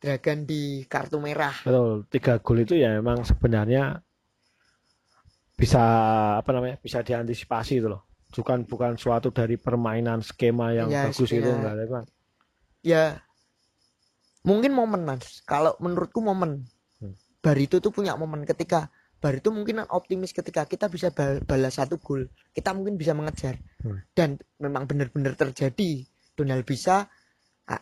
Dragan 0.00 0.46
di 0.46 0.86
kartu 0.86 1.18
merah 1.18 1.56
Betul, 1.64 2.06
tiga 2.08 2.38
gol 2.40 2.62
itu 2.64 2.78
ya 2.78 2.96
memang 2.96 3.26
sebenarnya 3.26 4.00
bisa 5.56 5.82
apa 6.36 6.50
namanya 6.52 6.76
bisa 6.76 7.00
diantisipasi 7.00 7.80
itu 7.80 7.88
loh. 7.88 8.04
Bukan 8.36 8.68
bukan 8.68 9.00
suatu 9.00 9.32
dari 9.32 9.56
permainan 9.56 10.20
skema 10.20 10.76
yang 10.76 10.92
Ya, 10.92 11.08
bagus 11.08 11.32
itu 11.32 11.48
enggak 11.48 11.88
Bang. 11.88 12.04
Ya 12.86 13.18
mungkin 14.46 14.70
momen 14.70 15.02
mas 15.02 15.42
kalau 15.42 15.74
menurutku 15.82 16.22
momen 16.22 16.62
Hmm. 17.02 17.12
Barito 17.42 17.82
tuh 17.82 17.90
punya 17.90 18.14
momen 18.14 18.46
ketika 18.46 18.88
Barito 19.18 19.50
mungkin 19.50 19.82
optimis 19.84 20.30
ketika 20.30 20.64
kita 20.64 20.86
bisa 20.86 21.10
bal- 21.10 21.42
balas 21.42 21.76
satu 21.76 21.98
gol 21.98 22.30
kita 22.54 22.70
mungkin 22.70 22.94
bisa 22.94 23.10
mengejar 23.12 23.58
Hmm. 23.82 24.00
dan 24.14 24.38
memang 24.62 24.86
benar-benar 24.86 25.34
terjadi 25.34 26.06
Donald 26.38 26.62
bisa 26.62 27.10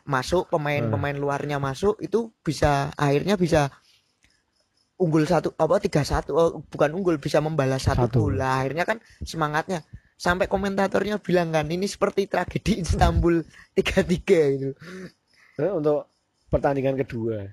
masuk 0.08 0.48
Hmm. 0.48 0.52
pemain-pemain 0.56 1.14
luarnya 1.14 1.60
masuk 1.60 2.00
itu 2.00 2.32
bisa 2.40 2.88
akhirnya 2.96 3.36
bisa 3.36 3.68
unggul 4.96 5.28
satu 5.28 5.52
apa 5.60 5.76
tiga 5.84 6.00
satu 6.00 6.30
oh, 6.32 6.50
bukan 6.64 6.90
unggul 6.96 7.20
bisa 7.20 7.44
membalas 7.44 7.84
satu, 7.84 8.08
Satu. 8.08 8.30
gol 8.32 8.40
Lah, 8.40 8.64
akhirnya 8.64 8.88
kan 8.88 8.98
semangatnya 9.20 9.84
sampai 10.14 10.46
komentatornya 10.46 11.18
bilang 11.18 11.50
kan 11.50 11.66
ini 11.66 11.90
seperti 11.90 12.30
tragedi 12.30 12.86
Istanbul 12.86 13.42
tiga 13.76 14.00
tiga 14.06 14.40
gitu 14.54 14.72
Nah, 15.54 15.70
untuk 15.78 16.10
pertandingan 16.50 16.98
kedua. 16.98 17.46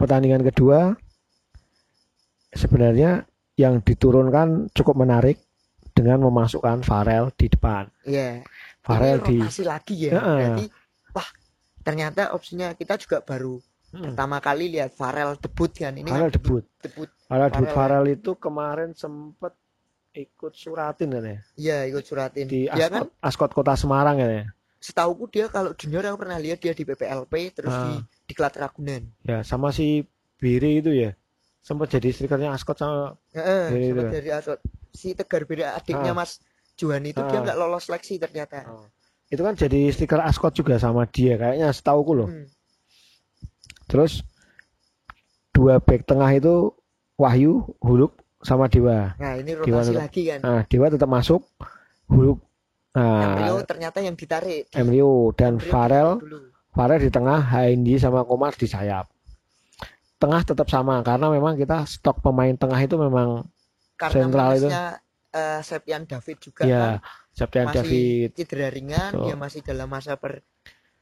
Pertandingan 0.00 0.40
kedua 0.40 0.96
sebenarnya 2.56 3.28
yang 3.60 3.84
diturunkan 3.84 4.72
cukup 4.72 5.04
menarik 5.04 5.44
dengan 5.92 6.24
memasukkan 6.24 6.80
Farel 6.88 7.28
di 7.36 7.52
depan. 7.52 7.84
Iya. 8.08 8.40
Farel 8.80 9.20
Ini 9.20 9.28
di 9.28 9.36
rotasi 9.44 9.62
lagi 9.68 9.96
ya. 10.08 10.12
Heeh. 10.16 10.36
Berarti 10.40 10.64
wah 11.12 11.28
ternyata 11.84 12.32
opsinya 12.32 12.72
kita 12.72 12.96
juga 12.96 13.20
baru 13.20 13.60
Hmm. 13.92 14.02
pertama 14.08 14.36
kali 14.38 14.68
lihat 14.70 14.90
Farel 14.90 15.36
debut 15.36 15.68
kan. 15.70 15.92
Ini 15.92 16.08
Farel 16.08 16.26
kan 16.26 16.32
debut. 16.32 16.64
debut. 16.80 17.08
Farel 17.22 17.48
debut 17.48 17.66
Farel. 17.66 17.76
Farel 18.00 18.04
itu 18.10 18.30
kemarin 18.34 18.90
sempet 18.92 19.52
ikut 20.12 20.52
suratin 20.52 21.08
kan 21.08 21.22
ya 21.22 21.38
Iya, 21.54 21.76
ikut 21.86 22.00
suratin. 22.02 22.44
di 22.44 22.66
Dia 22.66 22.86
kan 22.86 23.04
Askot, 23.04 23.12
Askot 23.20 23.50
Kota 23.54 23.74
Semarang 23.74 24.16
kan 24.16 24.28
ya. 24.28 24.44
setauku 24.78 25.24
dia 25.26 25.46
kalau 25.46 25.72
junior 25.72 26.02
aku 26.04 26.18
pernah 26.20 26.36
lihat 26.36 26.58
dia 26.58 26.72
di 26.72 26.82
PPLP 26.82 27.32
terus 27.52 27.70
Ah. 27.70 27.86
di 27.86 28.02
Diklat 28.26 28.52
Ragunan. 28.54 29.06
Ya 29.22 29.40
sama 29.40 29.70
si 29.70 30.02
Biri 30.36 30.78
itu 30.78 30.90
ya. 30.90 31.14
Sempat 31.60 31.92
jadi 31.92 32.10
strikernya 32.10 32.50
Askot 32.50 32.74
sama 32.76 33.14
Heeh, 33.30 33.70
sempat 33.70 34.04
ya? 34.04 34.10
dari 34.10 34.30
Asot. 34.32 34.58
Si 34.90 35.12
Tegar 35.12 35.44
Bira 35.44 35.72
adiknya 35.72 36.10
Ah. 36.10 36.18
Mas 36.18 36.42
Juan 36.74 37.00
itu 37.02 37.20
dia 37.22 37.38
Ah. 37.38 37.42
nggak 37.42 37.56
lolos 37.56 37.86
seleksi 37.86 38.16
ternyata. 38.16 38.64
Oh. 38.66 38.88
itu 39.26 39.40
kan 39.40 39.54
jadi 39.54 39.88
stiker 39.88 40.20
Askot 40.20 40.52
juga 40.52 40.76
sama 40.76 41.06
dia 41.06 41.36
kayaknya 41.36 41.70
setauku 41.70 42.12
loh. 42.12 42.28
Hmm. 42.28 42.44
Terus 43.92 44.24
dua 45.52 45.76
back 45.84 46.08
tengah 46.08 46.32
itu 46.32 46.72
Wahyu, 47.20 47.76
Huluk 47.84 48.16
sama 48.40 48.66
Dewa. 48.72 49.12
Nah, 49.20 49.36
ini 49.36 49.52
rotasi 49.52 49.92
tuh? 49.92 50.00
lagi 50.00 50.22
kan. 50.32 50.40
Nah, 50.40 50.60
Dewa 50.64 50.88
tetap 50.88 51.06
masuk, 51.06 51.44
Huluk 52.08 52.40
Emilio 52.92 53.56
nah, 53.56 53.64
ternyata 53.64 53.98
yang 54.04 54.16
ditarik. 54.16 54.68
Di- 54.68 54.76
Emilio 54.76 55.32
dan 55.32 55.56
Emilio 55.56 55.68
Farel. 55.72 56.08
Farel 56.72 57.00
di 57.04 57.10
tengah, 57.12 57.40
Haindi 57.52 58.00
sama 58.00 58.24
Komar 58.24 58.56
di 58.56 58.64
sayap. 58.64 59.08
Tengah 60.16 60.40
tetap 60.44 60.68
sama 60.72 61.00
karena 61.04 61.28
memang 61.28 61.56
kita 61.56 61.84
stok 61.84 62.24
pemain 62.24 62.52
tengah 62.56 62.80
itu 62.80 62.96
memang 62.96 63.44
Karena 64.00 64.12
Sentral 64.12 64.50
itu. 64.56 64.68
eh, 65.32 65.60
Septian 65.64 66.04
David 66.04 66.36
juga 66.40 66.62
kan 66.64 66.68
ya 66.68 66.84
Septian 67.32 67.66
masih 67.68 67.80
David. 67.80 68.28
cedera 68.36 68.68
ringan, 68.68 69.10
Betul. 69.16 69.24
dia 69.24 69.36
masih 69.40 69.60
dalam 69.64 69.88
masa 69.88 70.12
per 70.20 70.44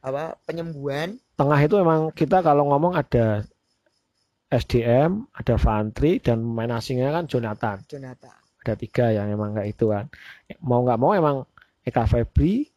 apa 0.00 0.38
penyembuhan. 0.46 1.18
Tengah 1.40 1.56
itu 1.64 1.74
memang 1.80 2.12
kita 2.12 2.44
kalau 2.44 2.68
ngomong 2.68 3.00
ada 3.00 3.48
SDM, 4.52 5.24
ada 5.32 5.56
Fantri 5.56 6.20
dan 6.20 6.44
pemain 6.44 6.76
asingnya 6.76 7.16
kan 7.16 7.24
Jonathan. 7.24 7.80
Jonathan. 7.88 8.36
Ada 8.60 8.76
tiga 8.76 9.08
yang 9.08 9.32
emang 9.32 9.56
kayak 9.56 9.72
itu 9.72 9.88
kan. 9.88 10.12
Mau 10.60 10.84
nggak 10.84 11.00
mau 11.00 11.16
emang 11.16 11.48
Eka 11.80 12.04
Febri, 12.04 12.68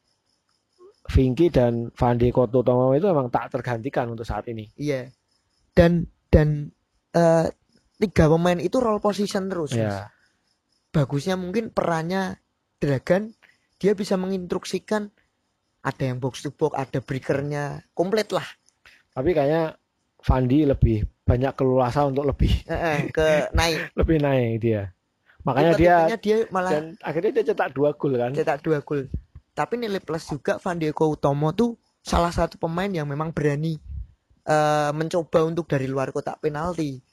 Vinky 1.12 1.52
dan 1.52 1.92
Fandi 1.92 2.32
Kototomo 2.32 2.96
itu 2.96 3.04
emang 3.12 3.28
tak 3.28 3.52
tergantikan 3.52 4.08
untuk 4.16 4.24
saat 4.24 4.48
ini. 4.48 4.72
Iya. 4.80 5.12
Dan 5.76 6.08
dan 6.32 6.72
eh, 7.12 7.52
tiga 8.00 8.32
pemain 8.32 8.64
itu 8.64 8.80
role 8.80 9.04
position 9.04 9.52
terus. 9.52 9.76
Mas. 9.76 9.84
Ya, 9.84 10.08
Bagusnya 10.96 11.36
mungkin 11.36 11.74
perannya 11.74 12.40
Dragan 12.80 13.36
dia 13.76 13.92
bisa 13.92 14.16
menginstruksikan 14.16 15.12
ada 15.84 16.04
yang 16.04 16.18
box 16.18 16.48
to 16.48 16.50
box, 16.56 16.74
ada 16.80 17.04
breakernya, 17.04 17.84
komplit 17.92 18.32
lah. 18.32 18.48
tapi 19.14 19.36
kayaknya 19.36 19.78
Fandi 20.24 20.64
lebih 20.64 21.04
banyak 21.28 21.54
keluasa 21.56 22.08
untuk 22.08 22.24
lebih 22.28 22.52
ke 23.12 23.52
naik. 23.52 23.92
lebih 24.00 24.18
naik 24.24 24.52
dia. 24.64 24.96
Makanya 25.44 25.72
dia 25.76 25.96
dia 26.16 26.38
malah 26.48 26.72
dan 26.72 26.86
akhirnya 27.04 27.32
dia 27.36 27.46
cetak 27.52 27.76
dua 27.76 27.92
gol 27.96 28.16
kan. 28.16 28.32
cetak 28.32 28.64
dua 28.64 28.80
gol. 28.80 29.12
Tapi 29.52 29.76
nilai 29.76 30.00
plus 30.00 30.32
juga 30.32 30.58
Van 30.64 30.80
Diego 30.80 31.12
Utomo 31.12 31.52
tuh 31.52 31.76
salah 32.00 32.32
satu 32.32 32.56
pemain 32.56 32.88
yang 32.88 33.06
memang 33.06 33.36
berani 33.36 33.76
eh, 34.48 34.92
mencoba 34.96 35.44
untuk 35.44 35.68
dari 35.68 35.92
luar 35.92 36.16
kotak 36.16 36.40
penalti. 36.40 37.04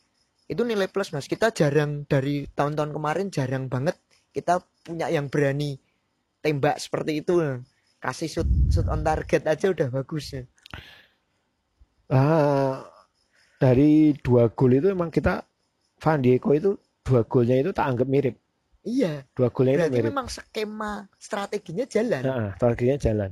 Itu 0.47 0.63
nilai 0.63 0.87
plus 0.87 1.11
mas. 1.11 1.27
Kita 1.27 1.51
jarang 1.51 2.07
dari 2.07 2.47
tahun-tahun 2.47 2.91
kemarin 2.95 3.27
jarang 3.31 3.67
banget 3.67 3.99
kita 4.31 4.63
punya 4.87 5.11
yang 5.11 5.27
berani 5.27 5.79
tembak 6.43 6.79
seperti 6.79 7.23
itu. 7.23 7.63
Kasih 8.01 8.29
shoot 8.33 8.49
shoot 8.73 8.89
on 8.89 9.05
target 9.05 9.45
aja 9.45 9.67
udah 9.69 9.89
bagus 9.93 10.33
ya. 10.33 10.43
Ah, 12.11 12.83
dari 13.61 14.17
dua 14.19 14.51
gol 14.51 14.75
itu 14.75 14.91
emang 14.91 15.13
kita 15.13 15.47
Van 16.01 16.19
Diego 16.19 16.51
itu 16.57 16.71
dua 17.05 17.23
golnya 17.29 17.61
itu 17.61 17.71
tak 17.71 17.87
anggap 17.87 18.09
mirip. 18.09 18.35
Iya, 18.81 19.29
Dua 19.37 19.53
golnya 19.53 19.77
itu 19.77 19.93
mirip. 19.93 20.09
memang 20.09 20.27
skema 20.27 21.05
strateginya 21.21 21.85
jalan. 21.85 22.23
Nah, 22.25 22.49
strateginya 22.57 22.97
jalan. 22.97 23.31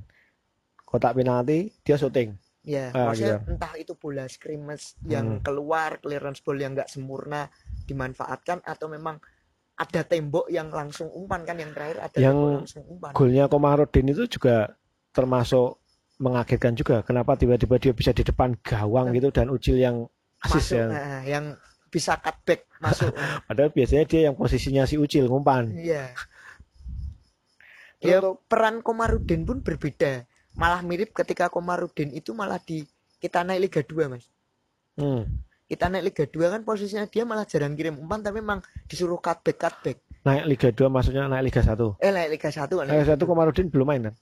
Kotak 0.85 1.17
penalti 1.17 1.73
dia 1.81 1.97
syuting. 1.97 2.37
Ya, 2.69 2.93
Ah, 2.93 3.09
maksudnya 3.09 3.41
gitu. 3.41 3.57
entah 3.57 3.73
itu 3.81 3.93
bola 3.97 4.29
scrimmage 4.29 4.93
yang 5.09 5.41
Hmm. 5.41 5.43
keluar, 5.43 5.97
clearance 6.05 6.45
ball 6.45 6.61
yang 6.61 6.77
nggak 6.77 6.93
sempurna 6.93 7.49
dimanfaatkan 7.89 8.61
atau 8.61 8.93
memang 8.93 9.17
ada 9.79 10.03
tembok 10.03 10.51
yang 10.51 10.75
langsung 10.75 11.07
umpan 11.15 11.47
kan 11.47 11.55
yang 11.55 11.71
terakhir 11.71 12.03
ada 12.03 12.17
Yang 12.19 12.35
tembok 12.35 12.59
langsung 12.59 12.85
umpan. 12.91 13.11
Golnya 13.15 13.45
Komarudin 13.47 14.07
itu 14.11 14.27
juga 14.27 14.75
termasuk 15.15 15.79
mengagetkan 16.19 16.75
juga. 16.75 17.07
Kenapa 17.07 17.39
tiba-tiba 17.39 17.79
dia 17.79 17.95
bisa 17.95 18.11
di 18.11 18.27
depan 18.27 18.59
gawang 18.59 19.15
gitu 19.15 19.31
dan 19.31 19.49
Ucil 19.55 19.79
yang 19.79 20.11
asis 20.43 20.75
masuk 20.75 20.79
ya. 20.79 20.87
nah, 20.91 21.23
yang 21.23 21.45
bisa 21.89 22.15
cutback 22.21 22.67
masuk 22.79 23.11
Padahal 23.49 23.71
biasanya 23.75 24.05
dia 24.07 24.21
yang 24.31 24.35
posisinya 24.37 24.85
si 24.85 24.99
Ucil 25.01 25.27
ngumpan. 25.27 25.73
iya 25.73 26.13
ya 27.99 28.23
peran 28.47 28.79
Komarudin 28.87 29.43
pun 29.43 29.59
berbeda 29.67 30.23
malah 30.55 30.83
mirip 30.87 31.11
ketika 31.11 31.51
Komarudin 31.51 32.15
itu 32.15 32.31
malah 32.35 32.63
di 32.63 32.87
kita 33.19 33.43
naik 33.43 33.71
Liga 33.71 33.81
2 33.83 34.13
mas 34.15 34.27
Hmm. 34.99 35.47
Kita 35.69 35.87
naik 35.87 36.05
Liga 36.09 36.25
2 36.25 36.49
kan 36.49 36.61
posisinya 36.63 37.05
dia 37.05 37.23
malah 37.23 37.45
jarang 37.45 37.77
kirim 37.77 37.95
umpan 37.95 38.21
tapi 38.21 38.41
memang 38.41 38.59
disuruh 38.85 39.21
cutback 39.21 39.61
cutback 39.61 39.99
Naik 40.19 40.45
Liga 40.47 40.69
2 40.71 40.89
maksudnya 40.89 41.29
naik 41.29 41.45
Liga 41.47 41.61
1. 41.61 41.77
eh 42.01 42.11
naik 42.11 42.31
Liga 42.33 42.49
1 42.49 42.65
kan 42.67 42.85
Liga 42.87 43.15
1 43.15 43.21
Komarudin 43.21 43.69
belum 43.69 43.87
main 43.87 44.03
kan? 44.03 44.15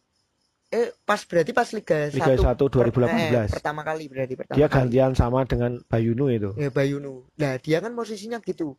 eh 0.67 0.91
pas 1.01 1.23
berarti 1.23 1.55
pas 1.55 1.69
Liga 1.71 2.11
1 2.11 2.19
Liga 2.19 2.35
1 2.35 2.59
2018. 2.59 3.07
eh, 3.07 3.47
pertama 3.49 3.81
kali 3.81 4.05
berarti 4.07 4.35
pertama 4.35 4.57
Dia 4.59 4.67
kali. 4.67 4.75
gantian 4.91 5.13
sama 5.15 5.47
dengan 5.47 5.79
Bayunu 5.87 6.27
itu. 6.29 6.51
ya 6.55 6.69
Bayunu 6.69 7.23
nah 7.35 7.55
dia 7.57 7.79
kan 7.79 7.95
posisinya 7.95 8.43
gitu 8.43 8.75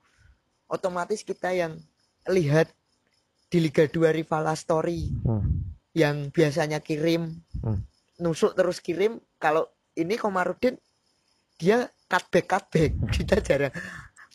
otomatis 0.68 1.24
kita 1.24 1.56
yang 1.56 1.80
lihat 2.28 2.68
di 3.48 3.64
Liga 3.64 3.88
2 3.88 4.12
rival 4.14 4.44
Astori 4.46 5.08
Hmm. 5.24 5.64
yang 5.96 6.28
biasanya 6.30 6.84
kirim 6.84 7.40
Hmm. 7.64 7.80
nusuk 8.20 8.52
terus 8.54 8.78
kirim 8.78 9.24
kalau 9.38 9.64
ini 9.96 10.14
Komarudin 10.14 10.76
dia 11.56 11.88
cutback 12.08 12.46
cutback 12.52 12.92
kita 13.12 13.36
jarang 13.44 13.74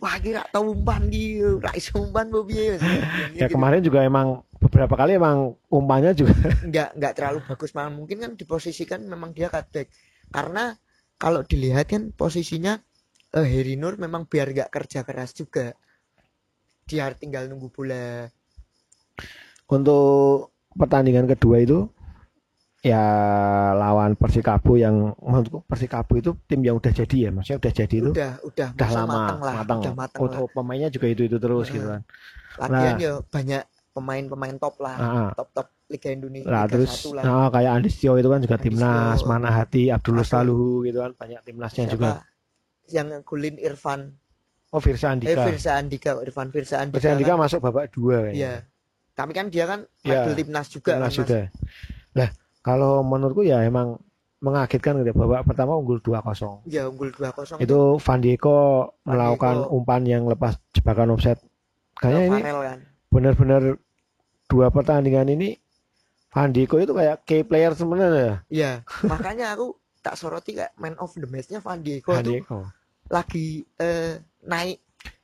wah 0.02 0.18
kira 0.18 0.42
tahu 0.50 0.74
umpan 0.74 1.06
gitu 1.06 1.62
rak 1.62 1.78
iso 1.78 2.02
umpan 2.02 2.26
piye? 2.42 2.74
Mas. 2.74 2.82
Ya 3.38 3.46
Gitu. 3.46 3.54
kemarin 3.54 3.80
juga 3.86 4.02
emang 4.02 4.42
beberapa 4.58 4.98
kali 4.98 5.14
emang 5.14 5.54
umpannya 5.70 6.10
juga. 6.10 6.34
Nggak 6.68 6.98
nggak 6.98 7.12
terlalu 7.14 7.38
bagus. 7.46 7.70
Malah 7.70 7.94
mungkin 7.94 8.18
kan 8.18 8.32
diposisikan 8.34 9.06
memang 9.06 9.30
dia 9.30 9.46
cutback 9.46 9.94
karena 10.34 10.74
kalau 11.22 11.46
dilihat 11.46 11.86
kan 11.86 12.10
posisinya 12.10 12.82
eh, 13.38 13.46
Heri 13.46 13.78
Nur 13.78 13.94
memang 13.94 14.26
biar 14.26 14.50
nggak 14.50 14.70
kerja 14.74 15.06
keras 15.06 15.38
juga. 15.38 15.70
Dia 16.82 17.14
tinggal 17.14 17.46
nunggu 17.46 17.70
bola. 17.70 18.26
Untuk 19.70 20.50
pertandingan 20.74 21.30
kedua 21.30 21.62
itu 21.62 21.86
ya 22.82 23.02
lawan 23.72 24.18
Persikabo 24.18 24.74
yang 24.74 25.14
menurutku 25.16 25.62
Persikabo 25.62 26.18
itu 26.18 26.34
tim 26.44 26.60
yang 26.60 26.76
udah 26.76 26.90
jadi 26.90 27.16
ya 27.16 27.30
maksudnya 27.30 27.62
udah 27.62 27.72
jadi 27.72 27.94
itu 27.96 28.10
udah 28.10 28.32
udah 28.42 28.68
udah 28.74 28.88
lama 28.90 29.06
mateng 29.08 29.40
lah 29.40 29.54
matang. 29.56 29.78
udah 29.80 29.94
mateng 29.94 30.18
Oh, 30.18 30.26
lah 30.26 30.38
oh, 30.42 30.48
pemainnya 30.50 30.88
juga 30.90 31.06
itu 31.06 31.22
itu 31.22 31.38
terus 31.38 31.64
Nah. 31.64 31.72
gitu 31.72 31.86
kan 31.88 32.00
lagian 32.60 32.92
Nah. 32.92 32.98
ya 32.98 33.12
banyak 33.24 33.62
pemain-pemain 33.92 34.56
top 34.58 34.74
lah 34.80 34.96
Ah, 34.96 35.06
ah. 35.06 35.30
top 35.32 35.48
top 35.52 35.66
Liga 35.86 36.08
Indonesia 36.10 36.48
Lah 36.48 36.64
Liga 36.64 36.72
terus 36.74 36.92
lah 37.06 37.22
nah, 37.22 37.46
kayak 37.48 37.70
Andistio 37.72 38.12
itu 38.16 38.26
kan 38.26 38.40
juga 38.40 38.56
Andistio. 38.56 38.80
timnas, 38.80 39.20
Mana 39.22 39.50
Hati, 39.52 39.82
Abdul. 39.86 40.18
Staluhu 40.20 40.82
gitu 40.82 40.98
kan 40.98 41.12
banyak 41.12 41.40
timnasnya 41.42 41.84
Siapa 41.86 41.94
juga. 41.94 42.10
yang 42.88 43.06
ngegolin 43.08 43.56
Irfan 43.56 44.00
Oh 44.68 44.80
Firsa 44.80 45.06
eh 45.06 45.14
Andika. 45.14 45.44
Firsa 45.44 45.70
Andika 45.76 46.10
Irfan 46.18 46.48
Firsa 46.48 46.80
Andika, 46.80 46.98
Firsa 46.98 47.12
Andika 47.12 47.30
kan, 47.30 47.38
masuk 47.38 47.58
babak 47.60 47.92
dua 47.92 48.26
kayaknya. 48.26 48.34
iya 48.34 48.54
tapi 49.12 49.30
kan 49.30 49.46
dia 49.46 49.64
kan 49.66 49.80
label 50.02 50.32
timnas 50.34 50.66
juga 50.66 50.96
Timnas 50.96 51.12
kan, 51.12 51.18
juga. 51.20 51.40
Lah 52.12 52.28
kalau 52.62 53.02
menurutku 53.02 53.42
ya 53.42 53.60
emang 53.66 53.98
mengagetkan 54.42 54.98
gitu. 55.02 55.14
Babak 55.14 55.46
pertama 55.46 55.78
unggul 55.78 56.02
2-0. 56.02 56.66
ya 56.66 56.90
unggul 56.90 57.14
2-0 57.14 57.62
Itu 57.62 57.98
Van 58.02 58.18
Dijk 58.18 58.46
melakukan 59.06 59.66
umpan 59.70 60.02
yang 60.02 60.26
lepas 60.26 60.58
jebakan 60.74 61.14
offset. 61.14 61.38
Kayaknya 61.98 62.26
ini 62.26 62.40
kan 62.42 62.78
benar-benar 63.12 63.62
dua 64.48 64.72
pertandingan 64.72 65.28
ini 65.30 65.54
Van 66.32 66.50
Dijk 66.50 66.72
itu 66.82 66.92
kayak 66.96 67.22
key 67.28 67.44
player 67.44 67.76
sebenarnya. 67.76 68.40
iya 68.48 68.80
makanya 69.04 69.52
aku 69.52 69.76
tak 70.02 70.16
soroti 70.16 70.56
kayak 70.56 70.72
man 70.80 70.96
of 70.98 71.12
the 71.14 71.28
match-nya 71.28 71.60
Van 71.60 71.78
Dijk 71.78 72.02
Van 72.08 72.24
tuh 72.24 72.40
Dijk. 72.40 72.50
lagi 73.12 73.62
eh, 73.78 74.18
naik 74.42 74.80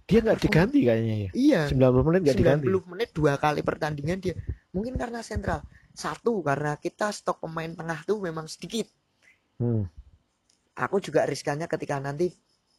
Dia 0.08 0.24
nggak 0.24 0.40
diganti 0.40 0.78
kayaknya 0.88 1.14
ya. 1.28 1.30
iya 1.36 1.60
90 1.68 2.06
menit 2.08 2.20
nggak 2.28 2.38
diganti. 2.38 2.64
90 2.70 2.92
menit 2.92 3.08
dua 3.12 3.36
kali 3.36 3.60
pertandingan 3.64 4.20
dia 4.20 4.36
mungkin 4.72 4.96
karena 4.96 5.20
sentral 5.24 5.60
satu 5.98 6.46
karena 6.46 6.78
kita 6.78 7.10
stok 7.10 7.42
pemain 7.42 7.74
tengah 7.74 8.06
tuh 8.06 8.22
memang 8.22 8.46
sedikit. 8.46 8.86
Hmm. 9.58 9.90
aku 10.78 11.02
juga 11.02 11.26
riskannya 11.26 11.66
ketika 11.66 11.98
nanti 11.98 12.30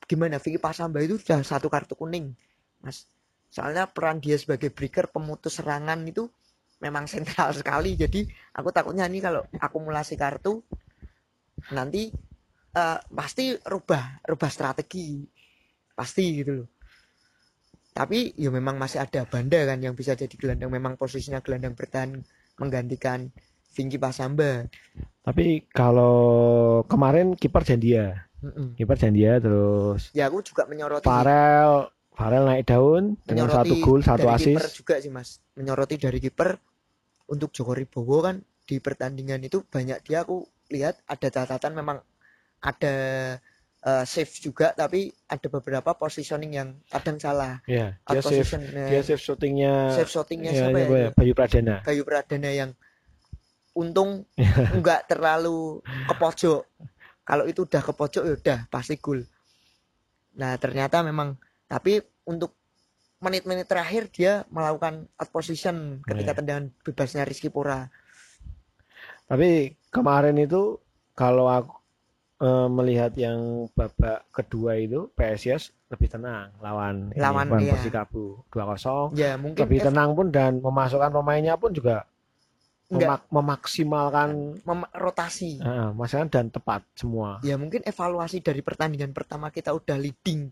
gimana 0.07 0.39
Vicky 0.39 0.55
Pasamba 0.55 1.03
itu 1.03 1.19
sudah 1.19 1.43
satu 1.43 1.67
kartu 1.67 1.99
kuning. 1.99 2.31
Mas 2.79 3.11
soalnya 3.51 3.91
peran 3.91 4.23
dia 4.23 4.39
sebagai 4.39 4.71
breaker 4.71 5.11
pemutus 5.11 5.59
serangan 5.59 5.99
itu 6.07 6.31
memang 6.79 7.11
sentral 7.11 7.51
sekali. 7.51 7.99
Jadi 7.99 8.23
aku 8.55 8.71
takutnya 8.71 9.03
ini 9.11 9.19
kalau 9.19 9.43
akumulasi 9.59 10.15
kartu 10.15 10.63
nanti 11.75 12.07
eh, 12.71 12.99
pasti 13.11 13.51
rubah 13.67 14.23
rubah 14.23 14.47
strategi. 14.47 15.27
Pasti 15.91 16.23
gitu 16.39 16.63
loh. 16.63 16.69
Tapi 17.91 18.31
ya 18.39 18.47
memang 18.47 18.79
masih 18.79 19.03
ada 19.03 19.27
Banda 19.27 19.59
kan 19.67 19.83
yang 19.83 19.91
bisa 19.91 20.15
jadi 20.15 20.31
gelandang. 20.31 20.71
Memang 20.71 20.95
posisinya 20.95 21.43
gelandang 21.43 21.75
bertahan 21.75 22.23
menggantikan 22.59 23.31
Vicky 23.73 23.97
Pasamba 23.97 24.67
Tapi 25.23 25.63
kalau 25.71 26.81
kemarin 26.89 27.37
kiper 27.37 27.61
Jandia, 27.61 28.27
Mm-mm. 28.41 28.75
kiper 28.75 28.97
Jandia 28.97 29.37
terus 29.37 30.09
ya 30.11 30.27
aku 30.27 30.41
juga 30.43 30.65
menyoroti 30.65 31.05
Farel, 31.05 31.91
Farel 32.15 32.43
naik 32.49 32.65
daun 32.67 33.15
dengan 33.23 33.47
satu 33.51 33.77
gol, 33.79 34.01
satu 34.01 34.27
asis. 34.27 34.57
juga 34.75 34.99
sih 34.99 35.11
mas 35.11 35.39
menyoroti 35.53 35.95
dari 36.01 36.17
kiper 36.19 36.57
untuk 37.29 37.53
Joko 37.53 37.77
Ribowo 37.77 38.25
kan 38.25 38.41
di 38.65 38.81
pertandingan 38.81 39.41
itu 39.45 39.61
banyak 39.65 40.01
dia 40.05 40.25
aku 40.25 40.45
lihat 40.69 41.01
ada 41.09 41.27
catatan 41.29 41.73
memang 41.77 41.97
ada 42.61 42.95
eh, 43.85 44.03
save 44.03 44.33
juga 44.43 44.75
tapi 44.75 45.11
ada 45.27 45.47
beberapa 45.47 45.91
positioning 45.95 46.51
yang 46.55 46.69
kadang 46.91 47.17
salah. 47.19 47.63
Out 47.63 48.11
dia 48.11 48.21
save, 48.21 48.43
position 48.43 48.61
eh, 48.75 48.89
dia 48.91 49.01
save 49.05 49.21
shootingnya, 49.21 49.73
save 49.95 50.11
shootingnya 50.11 50.51
ya, 50.51 50.59
siapa 50.67 50.77
apa 50.83 50.95
ya? 50.95 50.99
ya, 50.99 51.09
Bayu 51.15 51.33
Pradana. 51.35 51.75
Bayu 51.85 52.01
Pradana 52.03 52.51
yang 52.51 52.71
untung 53.77 54.27
nggak 54.79 55.01
terlalu 55.07 55.79
ke 56.07 56.13
pojok. 56.17 56.61
Kalau 57.23 57.45
itu 57.45 57.63
udah 57.63 57.81
ke 57.85 57.93
pojok 57.93 58.23
ya 58.25 58.33
udah 58.35 58.59
pasti 58.73 58.97
gol. 58.97 59.21
Nah 60.35 60.57
ternyata 60.57 61.05
memang 61.05 61.37
tapi 61.69 62.01
untuk 62.25 62.57
menit-menit 63.19 63.67
terakhir 63.67 64.07
dia 64.09 64.47
melakukan 64.47 65.05
out 65.19 65.29
position 65.29 65.99
ketika 66.07 66.31
Iya. 66.31 66.37
tendangan 66.39 66.65
bebasnya 66.87 67.27
Rizky 67.27 67.51
Pora 67.51 67.91
Tapi 69.27 69.75
kemarin 69.91 70.39
itu 70.39 70.79
kalau 71.13 71.51
aku 71.51 71.78
eh, 72.39 72.67
melihat 72.69 73.11
yang 73.13 73.39
babak 73.71 74.23
kedua 74.29 74.75
itu 74.75 75.11
PSIS 75.11 75.71
lebih 75.87 76.07
tenang 76.07 76.53
lawan 76.57 77.09
ini, 77.09 77.17
Lawan, 77.17 77.45
lawan 77.47 77.61
iya. 77.61 77.73
Persikabo 77.73 78.45
2-0. 78.47 79.11
ya 79.13 79.35
mungkin 79.35 79.59
Lebih 79.59 79.79
F- 79.79 79.85
tenang 79.85 80.09
pun 80.13 80.27
dan 80.29 80.51
memasukkan 80.57 81.11
pemainnya 81.11 81.55
pun 81.55 81.71
juga 81.71 82.05
Enggak. 82.87 83.05
memak- 83.21 83.29
memaksimalkan 83.31 84.29
mem- 84.59 84.91
rotasi 84.93 85.57
uh, 85.59 85.91
masalah 85.91 86.25
dan 86.27 86.47
tepat 86.47 86.81
semua. 86.93 87.37
ya 87.41 87.53
mungkin 87.53 87.81
evaluasi 87.83 88.39
dari 88.39 88.59
pertandingan 88.59 89.11
pertama 89.11 89.49
kita 89.49 89.69
udah 89.69 89.95
leading 89.95 90.49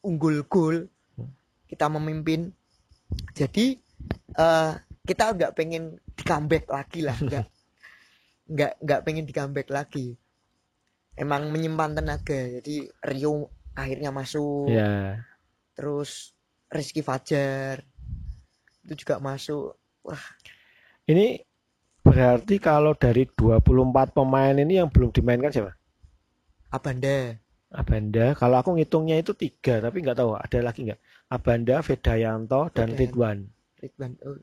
unggul 0.00 0.44
gol 0.44 0.84
Hmm. 1.12 1.32
kita 1.64 1.88
memimpin 1.88 2.52
jadi 3.32 3.78
eh, 4.34 4.72
kita 5.02 5.32
nggak 5.32 5.52
pengen 5.52 5.84
di 6.10 6.22
comeback 6.22 6.66
lagi 6.66 7.00
lah 7.00 7.16
nggak 7.16 7.46
nggak 8.52 8.72
nggak 8.78 9.00
pengen 9.02 9.24
di 9.24 9.32
comeback 9.32 9.68
lagi 9.68 10.12
emang 11.16 11.48
menyimpan 11.50 11.96
tenaga 11.96 12.40
jadi 12.60 12.92
Rio 13.04 13.50
akhirnya 13.76 14.12
masuk 14.12 14.68
Ya. 14.70 15.24
terus 15.76 16.36
Rizky 16.72 17.00
Fajar 17.00 17.84
itu 18.86 19.04
juga 19.04 19.18
masuk 19.18 19.74
Ini 21.06 21.42
berarti 22.02 22.62
kalau 22.62 22.94
dari 22.94 23.26
24 23.26 24.14
pemain 24.14 24.54
ini 24.54 24.78
yang 24.78 24.86
belum 24.86 25.10
dimainkan 25.10 25.50
siapa? 25.50 25.74
Abanda 26.70 27.34
Abanda. 27.76 28.32
Kalau 28.38 28.56
aku 28.62 28.78
ngitungnya 28.78 29.18
itu 29.18 29.34
tiga, 29.34 29.82
tapi 29.82 30.00
nggak 30.00 30.18
tahu 30.22 30.38
ada 30.38 30.58
lagi 30.62 30.86
nggak? 30.86 31.00
Abanda, 31.28 31.82
Vedayanto, 31.82 32.70
dan 32.70 32.94
Vedayanto. 32.94 33.00
Ridwan. 33.02 33.38
Ridwan 33.82 34.12
oh. 34.22 34.38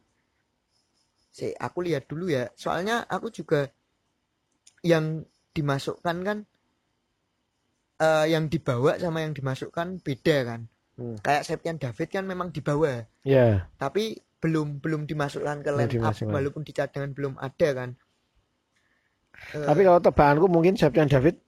Si, 1.34 1.50
aku 1.56 1.82
lihat 1.82 2.06
dulu 2.06 2.30
ya. 2.30 2.52
Soalnya 2.54 3.08
aku 3.10 3.32
juga 3.34 3.72
yang 4.86 5.24
dimasukkan 5.56 6.18
kan 6.22 6.38
eh, 8.04 8.26
yang 8.36 8.52
dibawa 8.52 9.00
sama 9.00 9.24
yang 9.24 9.32
dimasukkan 9.32 10.04
beda 10.04 10.38
kan. 10.44 10.62
Hmm. 11.00 11.18
Kayak 11.24 11.48
Septian 11.48 11.78
David 11.80 12.10
kan 12.12 12.28
memang 12.28 12.52
dibawa, 12.54 13.08
Ya, 13.26 13.66
tapi 13.80 14.20
belum 14.44 14.84
belum 14.84 15.08
dimasukkan 15.08 15.63
ke 15.63 15.72
Belum 15.72 15.89
line 15.89 16.04
up 16.04 16.16
walaupun 16.20 16.62
di 16.68 16.76
cadangan 16.76 17.16
belum 17.16 17.34
ada 17.39 17.70
kan. 17.74 17.89
Eh, 19.56 19.66
tapi 19.66 19.82
kalau 19.88 20.00
tebakanku 20.04 20.46
mungkin 20.52 20.76
Septian 20.78 21.10
David 21.10 21.39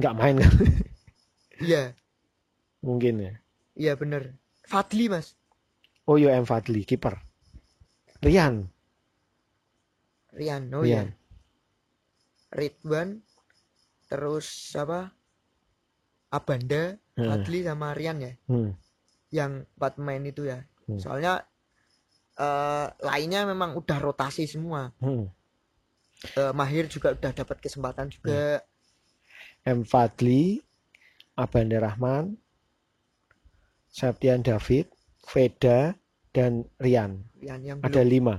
nggak 0.00 0.16
main 0.16 0.36
kan? 0.40 0.52
iya, 1.68 1.92
mungkin 2.80 3.20
ya. 3.20 3.32
iya 3.76 3.92
bener. 3.94 4.34
Fadli 4.66 5.06
Mas, 5.12 5.36
Oh 6.10 6.18
yo 6.18 6.32
M 6.32 6.42
Fadli, 6.42 6.82
kiper. 6.82 7.22
Rian, 8.24 8.66
Rian. 10.34 10.62
Oh 10.74 10.82
Rian. 10.82 11.14
iya. 11.14 11.18
Ridwan 12.50 13.22
terus 14.10 14.74
apa? 14.74 15.14
Abanda, 16.30 16.94
Hmm. 17.18 17.26
Fadli 17.26 17.62
sama 17.66 17.94
Rian 17.94 18.18
ya 18.22 18.32
Hmm. 18.50 18.74
yang 19.30 19.62
empat 19.78 19.98
pemain 19.98 20.22
itu 20.22 20.46
ya 20.46 20.62
Hmm. 20.90 20.98
soalnya 20.98 21.46
eh, 22.40 22.86
lainnya 23.04 23.44
memang 23.44 23.76
udah 23.76 23.98
rotasi 24.00 24.46
semua 24.48 24.90
Hmm. 24.98 25.30
Eh, 26.36 26.52
Mahir 26.52 26.84
juga 26.88 27.16
udah 27.16 27.32
dapat 27.32 27.64
kesempatan 27.64 28.12
juga 28.12 28.60
M 29.64 29.84
Fadli, 29.84 30.60
Abanda 31.36 31.80
Rahman, 31.80 32.36
Septian 33.88 34.40
David, 34.44 34.88
Veda, 35.28 35.96
dan 36.32 36.64
Rian. 36.80 37.24
Rian 37.40 37.60
yang 37.64 37.78
Ada 37.80 38.04
belum 38.04 38.12
lima. 38.12 38.34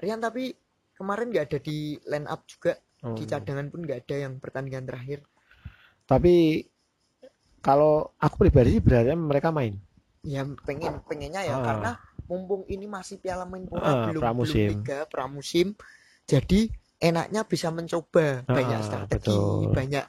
Rian 0.00 0.20
tapi 0.20 0.52
kemarin 0.96 1.30
nggak 1.30 1.46
ada 1.48 1.58
di 1.62 1.96
line 2.08 2.28
up 2.28 2.44
juga 2.44 2.76
di 2.98 3.22
Hmm. 3.22 3.30
cadangan 3.30 3.66
pun 3.68 3.80
nggak 3.80 4.00
ada 4.04 4.16
yang 4.20 4.34
pertandingan 4.36 4.84
terakhir 4.84 5.22
Tapi 6.04 6.64
kalau 7.60 8.14
aku 8.16 8.34
pribadi 8.40 8.72
sih 8.72 8.82
berharap 8.82 9.14
mereka 9.14 9.50
main. 9.50 9.76
ya 10.18 10.42
pengen 10.66 10.98
pengennya 11.04 11.40
ya 11.42 11.54
Ah. 11.54 11.62
karena 11.62 11.90
mumpung 12.26 12.66
ini 12.66 12.84
masih 12.84 13.16
Piala 13.16 13.44
Menpora 13.44 13.80
Ah, 13.80 14.04
belum 14.10 14.20
pramusim. 14.20 14.66
belum 14.66 14.82
liga 14.82 14.98
pramusim 15.06 15.66
jadi 16.24 16.68
enaknya 16.98 17.46
bisa 17.46 17.70
mencoba 17.70 18.42
Ah, 18.42 18.50
banyak 18.50 18.80
strategi 18.82 19.30
betul. 19.30 19.70
banyak 19.70 20.04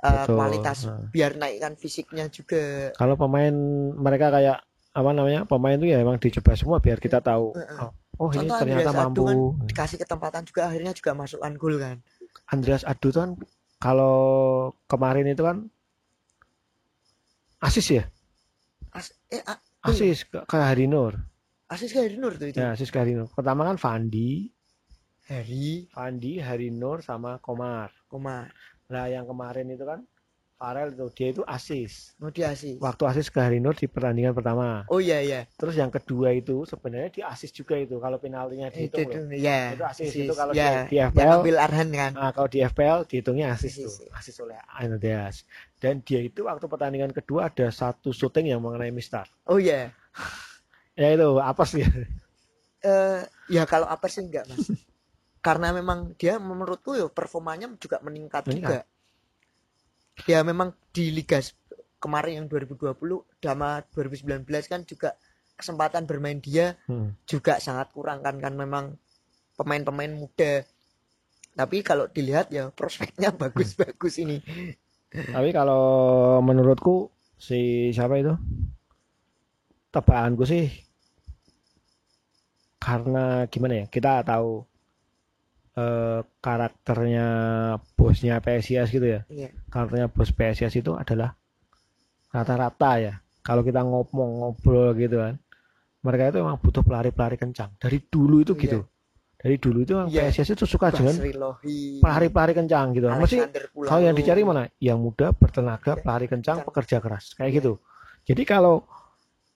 uh, 0.00 0.24
Betul. 0.24 0.34
kualitas 0.34 0.78
Ah. 0.84 1.04
biar 1.06 1.36
naikkan 1.36 1.76
fisiknya 1.76 2.26
juga 2.26 2.90
Kalau 2.92 3.14
pemain 3.14 3.52
mereka 3.92 4.32
kayak 4.32 4.64
apa 4.90 5.10
namanya 5.10 5.44
pemain 5.44 5.74
itu 5.74 5.86
ya 5.86 6.00
emang 6.00 6.16
dicoba 6.16 6.52
semua 6.52 6.76
biar 6.76 6.96
kita 6.96 7.20
tahu. 7.20 7.52
Heeh. 7.54 7.78
Oh, 7.78 7.92
oh 8.18 8.28
ini 8.32 8.48
ternyata 8.48 8.82
Andreas 8.82 8.92
Adu 8.94 8.98
mampu. 8.98 9.22
kan 9.22 9.38
dikasih 9.64 9.96
kesempatan 10.00 10.42
juga 10.44 10.60
akhirnya 10.66 10.92
juga 10.92 11.12
masukkan 11.12 11.52
gol 11.54 11.76
kan 11.76 11.96
Andreas 12.52 12.84
Adu 12.84 13.08
tuh 13.08 13.20
kan 13.24 13.30
kalau 13.80 14.20
kemarin 14.86 15.26
itu 15.26 15.42
kan 15.42 15.66
asis 17.62 17.86
ya, 17.88 18.04
As 18.92 19.10
eh 19.32 19.40
a- 19.42 19.62
asis 19.88 20.28
ke, 20.28 20.44
ke 20.44 20.56
Hari 20.58 20.84
Nur. 20.84 21.16
asis 21.72 21.90
ke 21.90 22.04
Hari 22.04 22.16
Nur 22.20 22.36
tuh 22.36 22.52
itu 22.52 22.60
Ya, 22.60 22.76
asis 22.76 22.92
ke 22.92 22.98
Hari 23.00 23.16
Nur. 23.16 23.30
Pertama 23.32 23.64
kan 23.64 23.80
Fandi, 23.80 24.50
Hari 25.30 25.88
Fandi, 25.88 26.42
Hari 26.42 26.68
Nur 26.68 27.00
sama 27.00 27.40
Komar. 27.40 27.88
koma 28.10 28.44
Nah, 28.92 29.08
yang 29.08 29.24
kemarin 29.24 29.72
itu 29.72 29.88
kan 29.88 30.04
Farel 30.62 30.88
itu 30.94 31.06
dia 31.18 31.28
itu 31.34 31.42
asis. 31.42 31.92
mau 32.22 32.30
di 32.30 32.42
asis 32.46 32.78
Waktu 32.78 33.02
asis 33.10 33.26
ke 33.34 33.38
Hari 33.42 33.58
Nur 33.64 33.74
di 33.74 33.86
pertandingan 33.90 34.34
pertama. 34.38 34.86
oh 34.92 35.00
iya 35.02 35.18
iya 35.26 35.40
Terus 35.58 35.74
yang 35.82 35.90
kedua 35.90 36.28
itu 36.34 36.56
sebenarnya 36.70 37.10
di 37.16 37.22
asis 37.22 37.50
juga 37.58 37.74
itu 37.84 37.94
kalau 38.04 38.18
penaltinya 38.22 38.70
itu 38.70 38.78
dihitung 38.78 39.06
loh. 39.10 39.14
tuh 39.18 39.34
ya 39.34 39.58
Itu 39.74 39.82
asis, 39.92 40.10
itu 40.22 40.32
kalau 40.40 40.54
ya, 40.54 40.68
di- 40.86 40.86
di 40.90 40.96
yang 41.02 41.10
FPL. 41.10 41.38
ambil 41.42 41.56
Arhan 41.58 41.88
kan 41.90 42.12
Nah, 42.18 42.30
kalau 42.36 42.48
di 42.54 42.58
FPL 42.62 43.00
dihitungnya 43.10 43.46
asis 43.58 43.72
Asis, 43.74 43.86
tuh, 43.98 44.06
asis 44.18 44.36
oleh 44.44 44.56
Andreas. 44.78 45.36
Dan 45.82 45.94
dia 46.06 46.20
itu 46.22 46.40
waktu 46.46 46.66
pertandingan 46.70 47.10
kedua 47.14 47.50
ada 47.50 47.66
satu 47.70 48.10
syuting 48.14 48.46
yang 48.54 48.60
mengenai 48.62 48.94
Mister. 48.94 49.26
oh 49.50 49.58
iya 49.58 49.90
Ya 51.00 51.08
itu 51.16 51.28
apa 51.40 51.64
sih? 51.64 51.82
eh 52.82 53.20
ya 53.56 53.62
kalau 53.72 53.86
apa 53.94 54.06
sih 54.12 54.20
enggak 54.26 54.44
mas 54.50 54.64
karena 55.46 55.68
memang 55.78 55.98
dia 56.20 56.34
menurutku 56.50 56.90
ya 57.00 57.06
performanya 57.18 57.66
juga 57.82 57.98
meningkat, 58.06 58.44
juga 58.46 58.78
Meningkat. 58.78 58.84
Ya 60.28 60.40
memang 60.44 60.72
di 60.94 61.10
liga 61.10 61.38
kemarin 62.02 62.44
yang 62.44 62.46
2020 62.50 62.98
sama 63.42 63.82
2019 63.94 64.44
kan 64.72 64.80
juga 64.86 65.10
kesempatan 65.58 66.04
bermain 66.10 66.38
dia 66.42 66.74
Hmm. 66.90 67.14
juga 67.28 67.58
sangat 67.62 67.88
kurang 67.94 68.20
kan 68.26 68.36
kan 68.42 68.54
memang 68.58 68.84
pemain-pemain 69.58 70.12
muda 70.12 70.64
tapi 71.52 71.76
kalau 71.84 72.08
dilihat 72.08 72.48
ya 72.52 72.64
prospeknya 72.72 73.30
bagus-bagus 73.42 74.14
ini 74.24 74.38
Tapi 75.12 75.48
kalau 75.52 75.82
menurutku 76.40 77.08
si 77.36 77.90
siapa 77.92 78.16
itu? 78.22 78.32
Tebakanku 79.92 80.44
sih 80.52 80.64
karena 82.84 83.46
gimana 83.52 83.74
ya? 83.80 83.86
Kita 83.94 84.12
tahu 84.26 84.48
eh, 85.72 86.20
karakternya 86.38 87.26
bosnya 87.96 88.38
PSIS 88.38 88.88
gitu 88.92 89.06
ya. 89.06 89.20
Iya. 89.28 89.48
Karakternya 89.68 90.08
bos 90.12 90.30
PSIS 90.30 90.72
itu 90.76 90.92
adalah 90.92 91.32
rata-rata 92.28 92.90
ya. 93.00 93.14
Kalau 93.42 93.66
kita 93.66 93.82
ngomong 93.82 94.30
ngobrol 94.40 94.94
gitu 94.94 95.18
kan, 95.18 95.34
mereka 96.02 96.30
itu 96.30 96.38
emang 96.42 96.56
butuh 96.60 96.82
pelari-pelari 96.84 97.36
kencang. 97.36 97.74
Dari 97.78 97.98
dulu 98.06 98.42
itu 98.44 98.54
Iya. 98.54 98.62
gitu. 98.62 98.80
Dari 99.42 99.56
dulu 99.58 99.78
itu 99.82 99.94
Iya. 100.06 100.30
PSIS 100.30 100.54
itu 100.54 100.64
suka 100.70 100.94
dengan 100.94 101.18
pelari-pelari 101.98 102.52
kencang 102.54 102.94
gitu. 102.94 103.10
Alexander 103.10 103.62
kalau 103.74 104.02
yang 104.06 104.14
dicari 104.14 104.46
mana? 104.46 104.70
Yang 104.78 104.98
muda, 105.02 105.26
bertenaga, 105.34 105.98
Ya, 105.98 106.00
pelari 106.00 106.26
kencang, 106.30 106.62
pekerja 106.62 107.02
keras, 107.02 107.34
kayak 107.34 107.50
Ya. 107.50 107.56
gitu. 107.58 107.72
Jadi 108.22 108.42
kalau 108.46 108.86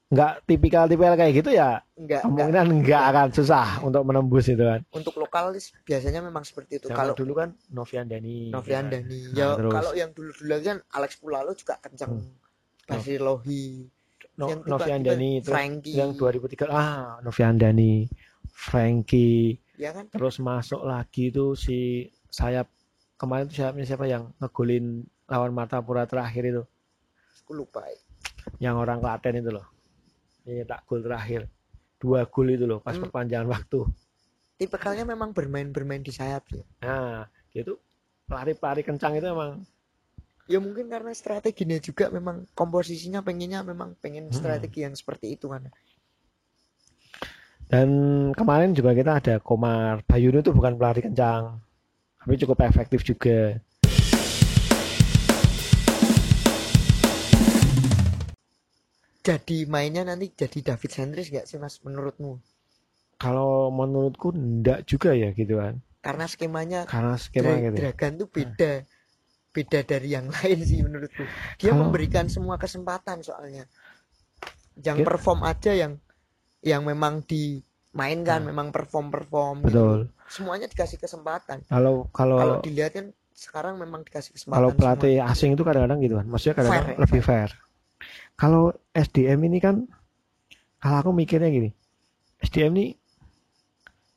nggak 0.06 0.46
tipikal-tipikal 0.46 1.18
kayak 1.18 1.34
gitu 1.34 1.50
ya 1.50 1.82
enggak, 1.98 2.22
enggak 2.22 2.46
kemungkinan 2.46 2.66
nggak 2.78 3.02
akan 3.10 3.28
susah 3.34 3.82
untuk 3.82 4.06
menembus 4.06 4.46
itu 4.46 4.62
kan. 4.62 4.78
untuk 4.94 5.18
lokalis 5.18 5.74
biasanya 5.82 6.22
memang 6.22 6.46
seperti 6.46 6.78
itu 6.78 6.86
kalau 6.94 7.10
dulu 7.10 7.34
kan 7.34 7.58
Novian 7.74 8.06
Dani. 8.06 8.54
Novian 8.54 8.86
ya 8.86 9.02
kan. 9.02 9.02
Dani 9.02 9.18
Nah, 9.18 9.34
ya 9.34 9.46
terus. 9.58 9.72
kalau 9.74 9.92
yang 9.98 10.10
dulu-dulu 10.14 10.46
lagi 10.46 10.64
kan 10.64 10.78
Alex 10.94 11.10
Pulalo 11.18 11.50
juga 11.52 11.74
kencang 11.82 12.10
Hmm. 12.16 12.32
Basri 12.86 13.18
Lohi 13.18 13.82
No- 14.36 14.46
yang 14.46 14.60
tiba-tiba 14.62 14.70
Novian 14.78 15.00
Dani 15.02 15.30
terus 15.42 15.50
Frankie 15.50 15.94
yang 15.96 16.10
2003 16.14 16.70
ah 16.70 17.18
Novian 17.18 17.54
Dani, 17.56 17.92
Frankie, 18.46 19.58
ya 19.74 19.90
kan 19.90 20.06
terus 20.06 20.38
masuk 20.38 20.80
lagi 20.80 21.28
tuh 21.28 21.52
si 21.52 22.06
sayap 22.28 22.70
kemarin 23.14 23.46
tuh 23.46 23.58
sayapnya 23.58 23.84
siapa 23.84 24.04
yang 24.04 24.30
ngegolin 24.38 25.02
lawan 25.26 25.50
Martapura 25.50 26.04
terakhir 26.04 26.46
itu, 26.46 26.62
aku 27.42 27.52
lupa 27.52 27.82
yang 28.58 28.76
orang 28.76 28.98
Klaten 28.98 29.40
itu 29.40 29.50
loh. 29.50 29.66
Ini 30.48 30.62
tak 30.70 30.80
gol 30.88 31.00
terakhir. 31.06 31.42
Dua 32.00 32.20
gol 32.32 32.48
itu 32.56 32.64
loh 32.70 32.80
pas 32.86 32.94
Hmm. 32.94 33.02
perpanjangan 33.02 33.48
waktu. 33.54 33.78
tipikalnya 34.60 35.04
memang 35.12 35.30
bermain-bermain 35.36 36.02
di 36.06 36.12
sayap 36.18 36.44
ya 36.56 36.64
Nah, 36.84 37.28
dia 37.52 37.62
tuh 37.68 37.78
pelari-pelari 38.28 38.82
kencang 38.88 39.12
itu 39.18 39.26
emang 39.34 39.52
ya 40.52 40.58
mungkin 40.64 40.86
karena 40.92 41.12
strateginya 41.20 41.78
juga 41.88 42.04
memang 42.16 42.36
komposisinya 42.60 43.20
pengennya 43.26 43.60
memang 43.70 43.90
pengen 44.02 44.26
Hmm. 44.30 44.38
strategi 44.38 44.78
yang 44.86 44.94
seperti 45.00 45.26
itu 45.38 45.46
kan 45.52 45.62
dan 47.66 47.88
kemarin 48.38 48.70
juga 48.78 48.94
kita 48.94 49.12
ada 49.18 49.34
Komar 49.42 50.02
Bayunu 50.06 50.38
itu 50.42 50.54
bukan 50.54 50.78
pelari 50.78 51.02
kencang 51.02 51.58
tapi 52.22 52.34
cukup 52.42 52.58
efektif 52.66 53.00
juga 53.06 53.58
jadi 59.26 59.58
mainnya 59.66 60.02
nanti 60.02 60.30
jadi 60.30 60.58
David 60.64 60.90
Sentris 60.92 61.28
gak 61.28 61.44
sih 61.44 61.58
mas 61.58 61.82
menurutmu? 61.82 62.38
Kalau 63.16 63.68
menurutku 63.68 64.30
enggak 64.30 64.84
juga 64.84 65.10
ya 65.10 65.32
gitu 65.32 65.56
kan. 65.56 65.82
Karena 65.98 66.24
skemanya 66.24 66.86
karena 66.86 67.18
skema 67.18 67.50
Dra- 67.50 67.62
gitu. 67.64 67.74
Dragan 67.82 68.12
tuh 68.16 68.28
beda 68.30 68.72
beda 69.50 69.80
dari 69.82 70.08
yang 70.12 70.30
lain 70.36 70.58
sih 70.60 70.78
menurutku. 70.80 71.26
Dia 71.58 71.72
Kalau- 71.72 71.80
memberikan 71.82 72.28
semua 72.28 72.54
kesempatan 72.54 73.20
soalnya. 73.20 73.66
Yang 74.78 74.98
Dia- 75.00 75.08
perform 75.08 75.40
aja 75.42 75.72
yang 75.72 75.92
yang 76.62 76.82
memang 76.82 77.24
dimainkan 77.24 78.44
Hmm. 78.44 78.48
memang 78.50 78.68
perform 78.70 79.08
perform 79.08 79.56
betul. 79.62 80.12
Semuanya 80.26 80.66
dikasih 80.66 80.98
kesempatan. 80.98 81.66
Kalau 81.66 82.06
kalau 82.10 82.36
kalau 82.36 82.56
dilihat 82.60 82.92
kan 82.92 83.06
sekarang 83.32 83.76
memang 83.76 84.00
dikasih 84.02 84.32
kesempatan 84.32 84.56
kalau 84.56 84.70
semua. 84.70 84.80
pelatih 84.94 85.18
asing 85.20 85.50
itu 85.52 85.62
kadang-kadang 85.62 85.98
gitu 85.98 86.14
kan. 86.14 86.26
Maksudnya 86.26 86.54
kadang-kadang 86.54 86.88
Fair 86.88 87.02
lebih 87.02 87.22
fair 87.22 87.50
kalau 88.38 88.72
SDM 88.92 89.40
ini 89.48 89.58
kan 89.62 89.88
kalau 90.80 90.96
aku 91.02 91.10
mikirnya 91.12 91.48
gini 91.48 91.70
SDM 92.42 92.72
ini 92.76 92.86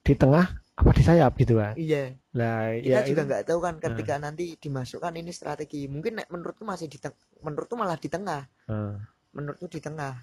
di 0.03 0.13
tengah 0.15 0.45
apa 0.79 0.89
di 0.95 1.03
sayap 1.03 1.35
gitu 1.35 1.59
kan 1.59 1.75
iya. 1.75 2.19
Lah 2.37 2.77
kita 2.77 3.01
ya 3.01 3.07
juga 3.09 3.21
nggak 3.25 3.43
tahu 3.49 3.59
kan 3.59 3.75
ketika 3.81 4.21
nanti 4.21 4.53
dimasukkan 4.53 5.17
ini 5.17 5.33
strategi. 5.33 5.89
Mungkin 5.89 6.21
menurutku 6.29 6.61
masih 6.61 6.85
di 6.85 7.01
menurutku 7.41 7.73
malah 7.73 7.97
di 7.97 8.05
tengah. 8.05 8.45
Nah, 8.69 9.01
menurutku 9.33 9.65
di 9.65 9.81
tengah 9.81 10.13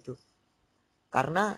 itu 0.00 0.16
karena 1.12 1.52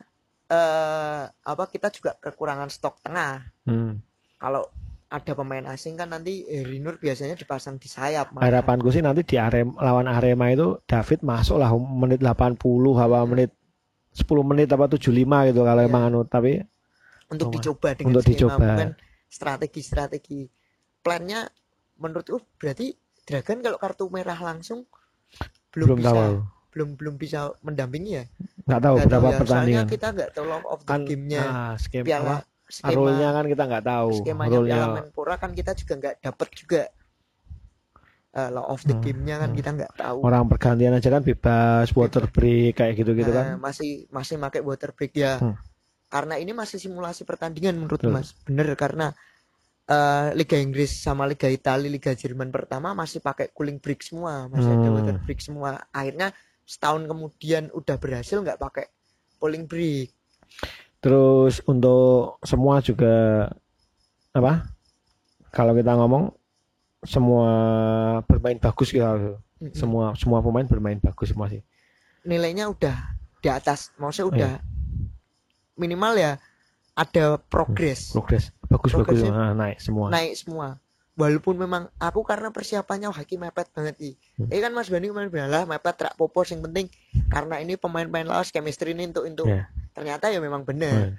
eh 0.50 1.24
apa 1.31 1.64
kita 1.70 1.94
juga 1.94 2.18
kekurangan 2.18 2.70
stok 2.70 2.98
tengah. 3.07 3.46
Hmm. 3.64 4.03
kalau 4.35 4.66
ada 5.14 5.33
pemain 5.33 5.62
asing 5.64 5.94
kan 5.94 6.09
nanti 6.09 6.42
Heri 6.42 6.77
Nur 6.77 6.96
biasanya 6.96 7.35
dipasang 7.35 7.77
di 7.77 7.87
sayap 7.87 8.35
malah. 8.35 8.50
harapanku 8.50 8.90
sih 8.90 8.98
nanti 8.98 9.22
di 9.22 9.37
Arem, 9.37 9.70
lawan 9.77 10.05
Arema 10.05 10.50
itu 10.50 10.83
David 10.83 11.22
masuk 11.22 11.57
lah 11.57 11.70
menit 11.70 12.18
80 12.18 12.59
apa 12.96 13.22
menit 13.22 13.55
10 14.12 14.27
menit 14.42 14.66
apa 14.68 14.85
75 14.88 15.07
gitu 15.44 15.61
kalau 15.61 15.81
Iya. 15.81 15.88
emang 15.88 16.03
anu 16.05 16.20
tapi 16.24 16.59
untuk 17.27 17.48
Cuma- 17.48 17.55
dicoba 17.57 17.88
dengan 17.92 18.11
untuk 18.11 18.22
skema 18.22 18.35
dicoba. 18.35 18.74
strategi-strategi. 19.29 20.40
Plannya 21.00 21.46
menurutku 21.96 22.38
berarti 22.57 22.94
Dragon 23.22 23.59
kalau 23.61 23.79
kartu 23.79 24.05
merah 24.09 24.37
langsung 24.37 24.85
belum, 25.70 25.87
belum, 25.87 25.98
bisa 25.98 26.12
tahu. 26.12 26.35
belum 26.70 26.88
belum 26.94 27.14
bisa 27.16 27.40
mendampingi 27.61 28.12
ya? 28.12 28.24
Nggak 28.64 28.81
tahu 28.81 28.94
Nggak 28.94 29.07
berapa 29.07 29.14
tahu 29.20 29.24
ya, 29.24 29.38
pertandingan. 29.38 29.79
soalnya 29.79 29.83
kita 29.88 30.07
nggak 30.11 30.31
tahu 30.33 30.46
of 30.64 30.81
the 30.81 30.87
kan 30.87 31.00
game-nya. 31.03 31.42
ah, 31.42 31.74
skema 31.77 32.05
piala 32.05 32.37
skema 32.68 32.96
rule-nya 32.96 33.29
kan 33.37 33.44
kita 33.46 33.62
nggak 33.68 33.85
tahu 33.85 34.11
skemanya 34.20 34.59
piala 34.64 34.87
Menpora 35.00 35.35
kan 35.37 35.50
kita 35.53 35.72
juga 35.77 35.92
nggak 36.00 36.14
dapat 36.24 36.48
juga 36.57 36.83
eh, 38.35 38.48
law 38.50 38.66
of 38.74 38.83
the 38.83 38.94
Hmm, 38.94 39.03
game-nya 39.05 39.37
kan 39.42 39.50
hmm. 39.53 39.59
kita 39.59 39.70
nggak 39.77 39.92
tahu 39.94 40.18
Orang 40.27 40.44
pergantian 40.50 40.94
aja 40.96 41.09
kan 41.12 41.22
bebas, 41.22 41.87
water 41.94 42.24
break 42.35 42.72
kayak 42.79 42.92
gitu-gitu 42.98 43.31
Nah, 43.31 43.55
kan. 43.55 43.62
masih 43.62 43.90
masih 44.11 44.37
pakai 44.40 44.61
water 44.64 44.90
break 44.96 45.12
ya 45.14 45.38
Hmm. 45.38 45.55
karena 46.11 46.35
ini 46.38 46.53
masih 46.55 46.79
simulasi 46.79 47.22
pertandingan 47.27 47.74
menurut 47.74 47.98
Betul. 47.98 48.14
mas 48.14 48.29
bener 48.46 48.66
karena 48.79 49.07
eh, 49.87 50.27
Liga 50.38 50.57
Inggris 50.57 50.90
sama 50.94 51.27
Liga 51.29 51.48
Italia 51.50 51.90
Liga 51.90 52.12
Jerman 52.14 52.48
pertama 52.55 52.94
masih 52.96 53.20
pakai 53.20 53.50
cooling 53.53 53.79
break 53.83 54.00
semua 54.03 54.46
masih 54.48 54.79
ada 54.79 54.88
Hmm. 54.88 54.96
water 54.96 55.16
break 55.20 55.40
semua 55.42 55.70
akhirnya 55.92 56.33
setahun 56.64 57.05
kemudian 57.05 57.68
udah 57.74 57.96
berhasil 58.00 58.40
nggak 58.40 58.57
pakai 58.57 58.87
cooling 59.38 59.68
break 59.68 60.09
Terus 61.05 61.61
untuk 61.69 62.40
semua 62.40 62.81
juga 62.81 63.53
apa? 64.33 64.64
Kalau 65.53 65.77
kita 65.77 65.93
ngomong 66.01 66.33
semua 67.05 67.51
bermain 68.25 68.57
bagus 68.57 68.88
gitu. 68.88 69.37
Mm-mm. 69.61 69.77
Semua 69.77 70.17
semua 70.17 70.40
pemain 70.40 70.64
bermain 70.64 70.97
bagus 70.97 71.31
semua 71.31 71.53
sih. 71.53 71.61
nilainya 72.25 72.73
udah 72.73 72.97
di 73.45 73.53
atas 73.53 73.93
maksudnya 74.01 74.29
udah 74.33 74.53
minimal 75.77 76.17
ya 76.17 76.40
ada 76.97 77.37
progres 77.37 78.17
Progres 78.17 78.49
bagus 78.73 78.97
bagus 78.97 79.21
Progresnya 79.21 79.33
nah, 79.37 79.53
naik 79.53 79.77
semua. 79.77 80.09
naik 80.09 80.33
semua 80.33 80.81
walaupun 81.14 81.55
memang 81.57 81.87
aku 81.96 82.20
karena 82.22 82.50
persiapannya 82.50 83.07
wah, 83.07 83.20
iki 83.20 83.37
mepet 83.37 83.70
banget 83.70 83.94
Hmm. 84.35 84.50
eh 84.50 84.59
kan 84.59 84.70
Mas 84.70 84.90
Bani 84.90 85.07
kemarin 85.07 85.31
bilang 85.31 85.48
lah 85.48 85.62
mepet 85.64 85.94
rak 85.96 86.14
popo 86.14 86.42
yang 86.42 86.61
penting 86.61 86.90
karena 87.29 87.59
ini 87.59 87.74
pemain-pemain 87.74 88.27
lawas 88.27 88.50
chemistry 88.50 88.92
ini 88.92 89.07
untuk 89.09 89.24
untuk 89.24 89.46
Ya. 89.46 89.70
ternyata 89.92 90.29
ya 90.29 90.38
memang 90.38 90.62
benar 90.62 91.14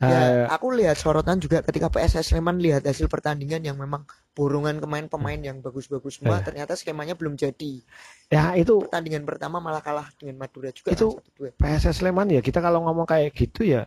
Eh, 0.00 0.08
ya 0.08 0.48
aku 0.48 0.72
lihat 0.72 0.96
sorotan 0.96 1.36
juga 1.36 1.60
ketika 1.60 1.92
PSS 1.92 2.32
Sleman 2.32 2.56
lihat 2.56 2.88
hasil 2.88 3.04
pertandingan 3.04 3.60
yang 3.60 3.76
memang 3.76 4.08
borongan 4.32 4.80
pemain-pemain 4.80 5.36
yang 5.36 5.60
bagus-bagus 5.60 6.16
semua 6.16 6.40
Eh. 6.40 6.42
ternyata 6.42 6.72
skemanya 6.72 7.12
belum 7.12 7.36
jadi 7.36 7.84
ya 8.32 8.56
itu 8.56 8.80
pertandingan 8.80 9.28
pertama 9.28 9.60
malah 9.60 9.84
kalah 9.84 10.08
dengan 10.16 10.40
Madura 10.40 10.72
juga 10.72 10.96
Itu- 10.96 11.20
kan, 11.36 11.52
1-2. 11.52 11.52
PSS 11.52 12.00
Sleman 12.00 12.32
ya 12.32 12.40
kita 12.40 12.64
kalau 12.64 12.80
ngomong 12.80 13.04
kayak 13.04 13.36
gitu 13.36 13.60
ya 13.62 13.84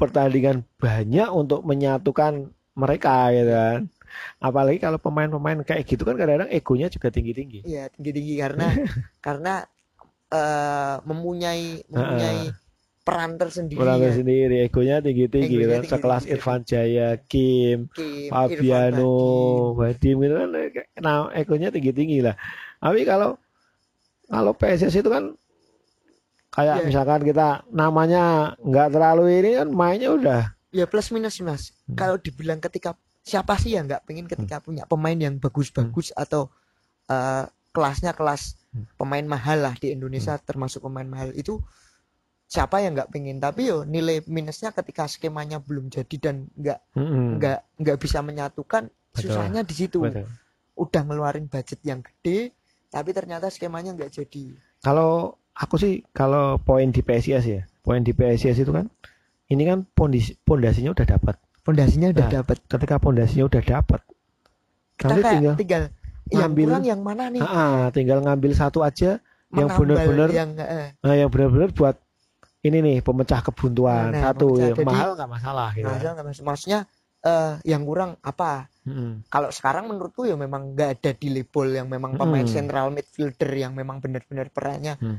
pertandingan 0.00 0.64
banyak 0.80 1.28
untuk 1.28 1.60
menyatukan 1.68 2.48
mereka 2.72 3.28
gitu 3.36 3.52
kan? 3.52 3.80
Apalagi 4.40 4.80
kalau 4.80 4.96
pemain-pemain 4.96 5.60
kayak 5.62 5.84
gitu 5.84 6.02
kan 6.08 6.16
kadang-kadang 6.16 6.50
egonya 6.50 6.88
juga 6.88 7.12
tinggi-tinggi. 7.12 7.68
Iya 7.68 7.92
tinggi-tinggi 7.92 8.34
karena 8.40 8.66
karena 9.26 9.54
eh, 10.32 10.96
mempunyai 11.04 11.84
mempunyai 11.92 12.50
peran 13.00 13.40
tersendiri 13.40 13.80
orang 13.80 14.00
ya. 14.06 14.12
sendiri 14.12 14.56
egonya 14.68 14.96
tinggi-tinggi 15.00 15.48
Egonya 15.48 15.60
gitu 15.60 15.72
kan? 15.72 15.82
tinggi-tinggi. 15.82 15.92
sekelas 15.92 16.24
Irfan 16.28 16.60
Jaya 16.68 17.08
Kim 17.26 17.78
Kim, 17.96 18.28
Fabiano 18.28 19.10
Irfan 19.10 19.78
Vadim 19.78 20.16
itu 20.20 20.34
kan? 20.36 20.48
Nah 21.00 21.16
egonya 21.32 21.68
tinggi-tinggi 21.72 22.18
lah. 22.22 22.36
Tapi 22.80 23.02
kalau 23.04 23.40
kalau 24.30 24.52
PSS 24.54 25.00
itu 25.00 25.10
kan 25.10 25.34
kayak 26.50 26.76
Iya. 26.82 26.86
misalkan 26.86 27.20
kita 27.22 27.62
namanya 27.70 28.54
nggak 28.58 28.88
terlalu 28.90 29.24
ini 29.38 29.50
kan 29.58 29.68
mainnya 29.70 30.10
udah 30.12 30.42
ya 30.70 30.86
plus 30.86 31.10
minus 31.10 31.38
mas. 31.42 31.74
Hmm. 31.86 31.98
Kalau 31.98 32.16
dibilang 32.16 32.58
ketika 32.58 32.94
siapa 33.22 33.54
sih 33.56 33.74
yang 33.74 33.86
nggak 33.86 34.06
pengen 34.06 34.26
ketika 34.26 34.58
punya 34.58 34.86
pemain 34.86 35.14
yang 35.14 35.38
bagus-bagus 35.38 36.14
atau 36.14 36.50
eh, 37.06 37.44
kelasnya 37.70 38.14
kelas 38.14 38.54
Hmm. 38.70 38.86
pemain 38.94 39.26
mahal 39.26 39.66
lah 39.66 39.74
di 39.74 39.90
Indonesia 39.90 40.38
termasuk 40.38 40.86
pemain 40.86 41.02
mahal 41.02 41.34
itu 41.34 41.58
siapa 42.46 42.78
yang 42.78 42.94
nggak 42.94 43.10
pengen 43.10 43.38
tapi 43.38 43.66
yo 43.66 43.82
nilai 43.82 44.22
minusnya 44.26 44.70
ketika 44.70 45.10
skemanya 45.10 45.58
belum 45.58 45.90
jadi 45.90 46.16
dan 46.22 46.46
nggak 46.54 46.78
mm-mm, 46.94 47.42
nggak 47.42 47.58
nggak 47.78 47.98
bisa 47.98 48.22
menyatukan 48.22 48.86
Betul. 49.10 49.22
susahnya 49.26 49.66
di 49.66 49.74
situ 49.74 49.98
betul. 50.02 50.22
udah 50.78 51.02
ngeluarin 51.02 51.50
budget 51.50 51.82
yang 51.82 51.98
gede 51.98 52.54
tapi 52.90 53.10
ternyata 53.10 53.50
skemanya 53.50 53.90
nggak 53.90 54.22
jadi 54.22 54.54
kalau 54.82 55.34
aku 55.60 55.74
sih 55.76 55.92
kalau 56.10 56.56
poin 56.58 56.88
di 56.88 57.00
PSIS 57.00 57.44
ya 57.44 57.62
poin 57.78 58.00
di 58.00 58.10
PSIS 58.10 58.56
itu 58.58 58.70
kan 58.70 58.88
ini 59.46 59.62
kan 59.62 59.84
pondisi 59.86 60.32
pondasinya 60.38 60.90
udah 60.90 61.06
dapat 61.06 61.36
fondasinya 61.60 62.08
udah 62.10 62.24
Nah, 62.24 62.32
dapat 62.34 62.56
ketika 62.64 62.96
pondasinya 62.96 63.44
udah 63.46 63.62
dapat 63.62 64.00
kita 64.96 65.12
kayak 65.14 65.24
tinggal 65.30 65.54
tinggal 65.56 65.82
yang 66.26 66.40
ngambil- 66.46 66.68
kurang 66.70 66.84
yang 66.86 67.00
mana 67.00 67.24
nih 67.28 67.42
Ah, 67.42 67.88
tinggal 67.90 68.18
ngambil 68.20 68.52
satu 68.52 68.80
aja 68.80 69.18
yang 69.50 69.68
benar-benar 69.68 70.28
yang 70.30 70.50
eh, 70.56 70.94
Nah, 70.98 71.14
yang 71.14 71.28
benar-benar 71.28 71.70
buat 71.70 71.96
ini 72.60 72.78
nih 72.78 72.96
pemecah 73.00 73.40
kebuntuan 73.42 74.12
Nah, 74.12 74.22
satu 74.22 74.46
pemecah. 74.50 74.62
ya, 74.62 74.74
Jadi- 74.74 74.86
mahal 74.86 75.10
nggak 75.14 75.30
masalah 75.30 75.68
gitu. 75.72 75.84
nah, 75.84 75.96
kan. 75.96 76.12
nggak 76.14 76.26
mas- 76.26 76.44
maksudnya 76.46 76.80
eh, 77.20 77.54
yang 77.66 77.82
kurang 77.82 78.16
apa 78.18 78.64
Mm-mm. 78.82 79.26
kalau 79.26 79.50
sekarang 79.50 79.84
menurutku 79.86 80.24
ya 80.24 80.32
memang 80.34 80.72
nggak 80.72 80.90
ada 80.94 81.10
di 81.12 81.28
label 81.30 81.68
yang 81.74 81.84
memang 81.86 82.14
pemain 82.14 82.44
Mm. 82.44 82.48
central 82.50 82.88
midfielder 82.88 83.50
yang 83.52 83.72
memang 83.74 83.98
benar-benar 83.98 84.48
perannya 84.48 84.96
Mm. 84.96 85.18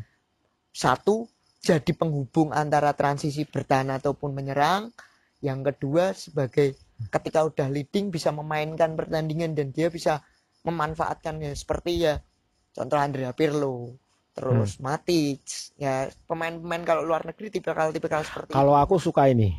Satu 0.71 1.27
jadi 1.62 1.91
penghubung 1.93 2.55
antara 2.55 2.95
transisi 2.95 3.45
bertahan 3.45 3.91
ataupun 3.93 4.31
menyerang 4.34 4.89
yang 5.43 5.62
kedua 5.62 6.15
sebagai 6.15 6.73
ketika 7.12 7.43
udah 7.45 7.67
leading 7.69 8.10
bisa 8.10 8.31
memainkan 8.31 8.95
pertandingan 8.95 9.53
dan 9.53 9.69
dia 9.75 9.91
bisa 9.91 10.23
memanfaatkannya 10.63 11.51
seperti 11.53 12.07
ya 12.07 12.15
contoh 12.71 12.97
Andrea 12.97 13.36
Pirlo 13.36 13.99
terus 14.31 14.79
Hmm. 14.79 14.95
Matic 14.95 15.43
ya 15.75 16.07
pemain-pemain 16.23 16.88
kalau 16.88 17.03
luar 17.03 17.27
negeri 17.27 17.51
tipikal 17.51 17.91
tipikal 17.91 18.23
seperti 18.23 18.55
Kalau 18.55 18.79
aku 18.79 18.95
suka 18.95 19.27
ini. 19.27 19.51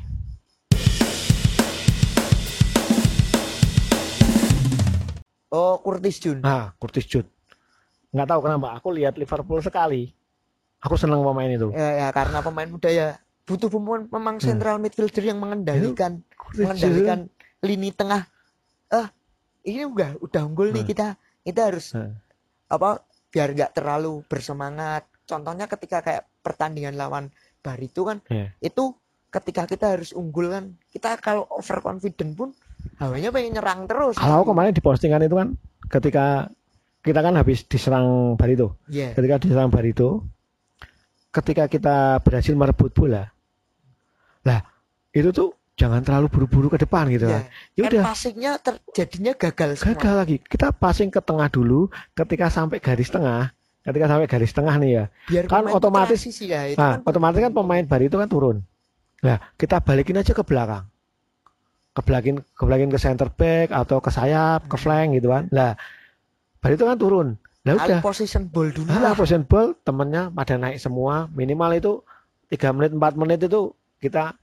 oh 5.52 5.76
Curtis 5.84 6.16
Jun 6.22 6.40
Nah, 6.40 6.72
Curtis 6.80 7.06
Jude. 7.06 7.28
Nggak 8.12 8.28
tahu 8.28 8.40
kenapa 8.44 8.68
aku 8.76 8.88
lihat 8.92 9.16
Liverpool 9.16 9.60
sekali. 9.64 10.12
Aku 10.82 10.98
senang 10.98 11.22
pemain 11.22 11.46
itu. 11.46 11.70
ya, 11.70 11.88
ya 11.96 12.08
karena 12.10 12.42
pemain 12.42 12.66
muda 12.66 12.90
ya 12.90 13.08
butuh 13.42 13.66
pemain 13.68 14.02
memang 14.02 14.38
Hmm. 14.38 14.44
central 14.44 14.76
midfielder 14.78 15.24
yang 15.24 15.38
mengendalikan 15.38 16.22
Curtis 16.32 16.62
mengendalikan 16.62 17.18
lini 17.60 17.90
tengah 17.90 18.26
ah 18.88 19.06
ini 19.62 19.82
udah 19.84 20.18
udah 20.20 20.42
unggul 20.42 20.70
nih 20.70 20.82
Hmm. 20.82 20.90
kita 20.90 21.06
kita 21.42 21.60
harus 21.70 21.94
Hmm. 21.94 22.18
apa 22.66 23.02
biar 23.30 23.50
nggak 23.50 23.72
terlalu 23.72 24.22
bersemangat 24.26 25.06
contohnya 25.24 25.66
ketika 25.66 26.02
kayak 26.02 26.22
pertandingan 26.40 26.94
lawan 26.94 27.30
Barito 27.58 28.02
kan 28.02 28.18
Iya. 28.26 28.50
itu 28.60 28.94
ketika 29.30 29.64
kita 29.64 29.94
harus 29.94 30.10
unggul 30.12 30.50
kan 30.50 30.64
kita 30.88 31.14
kalau 31.16 31.46
overconfident 31.48 32.34
pun 32.34 32.50
hawanya 32.98 33.30
pengen 33.30 33.56
nyerang 33.56 33.86
terus 33.86 34.14
Kalau 34.14 34.42
kemarin 34.42 34.70
di 34.70 34.82
postingan 34.82 35.22
itu 35.22 35.34
kan 35.34 35.48
ketika 35.88 36.50
kita 37.00 37.18
kan 37.18 37.34
habis 37.34 37.62
diserang 37.64 38.34
Barito. 38.34 38.78
Iya. 38.86 39.14
Ketika 39.14 39.40
diserang 39.40 39.70
Barito, 39.70 40.22
ketika 41.32 41.64
kita 41.66 41.96
berhasil 42.20 42.52
merebut 42.52 42.92
bola. 42.92 43.32
Lah, 44.44 44.60
itu 45.10 45.32
tuh 45.32 45.56
jangan 45.72 46.04
terlalu 46.04 46.28
buru-buru 46.28 46.68
ke 46.68 46.78
depan 46.78 47.08
gitu 47.08 47.24
Iya. 47.24 47.32
kan. 47.32 47.42
Ya 47.72 47.80
kan 47.82 47.90
udah, 47.90 48.02
passingnya 48.04 48.52
terjadinya 48.60 49.32
gagal 49.34 49.68
semua 49.80 49.96
gagal 49.96 50.14
lagi. 50.14 50.36
Kita 50.38 50.68
passing 50.70 51.08
ke 51.08 51.18
tengah 51.18 51.48
dulu, 51.48 51.88
ketika 52.12 52.52
sampai 52.52 52.78
garis 52.78 53.08
tengah, 53.08 53.50
ketika 53.82 54.06
sampai 54.06 54.26
garis 54.28 54.52
tengah 54.52 54.74
nih 54.76 54.90
ya. 54.92 55.04
biar 55.26 55.44
kan 55.48 55.64
otomatis- 55.66 56.20
transisi 56.20 56.52
ya 56.52 56.68
itu 56.68 56.76
Nah, 56.76 57.00
kan 57.00 57.08
otomatis 57.08 57.40
kan 57.40 57.52
pemain 57.52 57.84
Barito 57.88 58.20
kan 58.20 58.28
turun. 58.28 58.56
Nah, 59.22 59.40
kita 59.56 59.80
balikin 59.80 60.18
aja 60.18 60.34
ke 60.34 60.44
belakang. 60.44 60.84
Ke 61.92 62.00
belakin 62.04 62.34
ke 62.42 62.62
belakin 62.64 62.88
ke 62.88 62.98
center 62.98 63.28
back 63.30 63.72
atau 63.72 64.00
ke 64.04 64.10
sayap, 64.10 64.68
ke 64.68 64.76
flank 64.76 65.16
gitu 65.16 65.32
kan. 65.32 65.48
Lah, 65.48 65.78
Barito 66.60 66.84
kan 66.84 66.98
turun. 67.00 67.28
Lah 67.62 67.74
udah. 67.78 68.00
position 68.02 68.50
ball 68.50 68.68
dulu 68.68 68.90
Ah, 68.90 68.98
lah 68.98 69.12
position 69.14 69.46
ball 69.46 69.74
temennya 69.80 70.28
pada 70.28 70.58
naik 70.58 70.78
semua. 70.78 71.30
Minimal 71.30 71.70
itu 71.78 71.92
3 72.50 72.74
menit 72.74 72.90
4 72.90 73.14
menit 73.14 73.38
itu 73.40 73.70
kita 73.96 74.34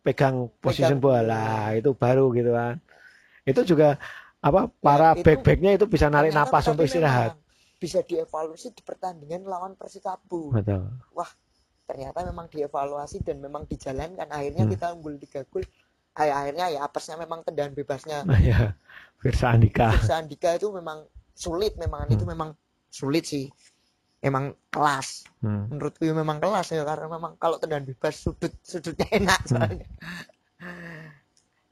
pegang 0.00 0.48
position 0.58 0.96
Pegang. 0.96 1.04
ball 1.04 1.24
lah, 1.24 1.76
itu 1.76 1.92
baru 1.92 2.32
gitu 2.32 2.50
kan. 2.50 2.80
Itu 3.44 3.60
juga 3.62 4.00
apa 4.40 4.66
para 4.72 5.12
itu 5.12 5.22
back-backnya 5.22 5.76
itu 5.76 5.86
bisa 5.86 6.08
narik 6.08 6.32
napas 6.32 6.66
untuk 6.66 6.82
istirahat. 6.82 7.38
bisa 7.76 7.98
dievaluasi 7.98 8.70
di 8.70 8.78
pertandingan 8.78 9.42
lawan 9.42 9.74
Persikapu 9.74 10.54
Betul. 10.54 10.86
ternyata 11.82 12.22
memang 12.22 12.46
dievaluasi 12.46 13.20
dan 13.20 13.42
memang 13.42 13.66
dijalankan 13.66 14.30
akhirnya 14.30 14.64
Hmm. 14.64 14.70
kita 14.70 14.86
unggul 14.94 15.18
tiga 15.18 15.42
gol 15.44 15.66
Ay, 16.12 16.30
akhirnya 16.30 16.70
ya 16.70 16.80
apesnya 16.82 17.16
memang 17.16 17.42
tendangan 17.42 17.74
bebasnya 17.74 18.22
Nah, 18.28 18.38
ya. 18.38 18.78
Firsa 19.18 19.50
Andika. 19.50 19.90
Firsa 19.92 20.22
Andika 20.22 20.54
itu 20.54 20.70
memang 20.70 21.02
sulit 21.34 21.74
memang 21.74 22.06
itu 22.06 22.22
Hmm. 22.22 22.30
memang 22.30 22.48
sulit 22.92 23.24
sih 23.24 23.48
memang 24.20 24.52
kelas 24.68 25.24
Hmm. 25.40 25.66
menurutku 25.66 26.04
ya 26.04 26.12
memang 26.12 26.38
kelas 26.38 26.70
ya 26.70 26.84
karena 26.84 27.08
memang 27.08 27.34
kalau 27.34 27.56
tendangan 27.56 27.82
bebas 27.84 28.14
sudut 28.14 28.52
sudutnya 28.62 29.08
enak 29.10 29.40
soalnya 29.42 29.88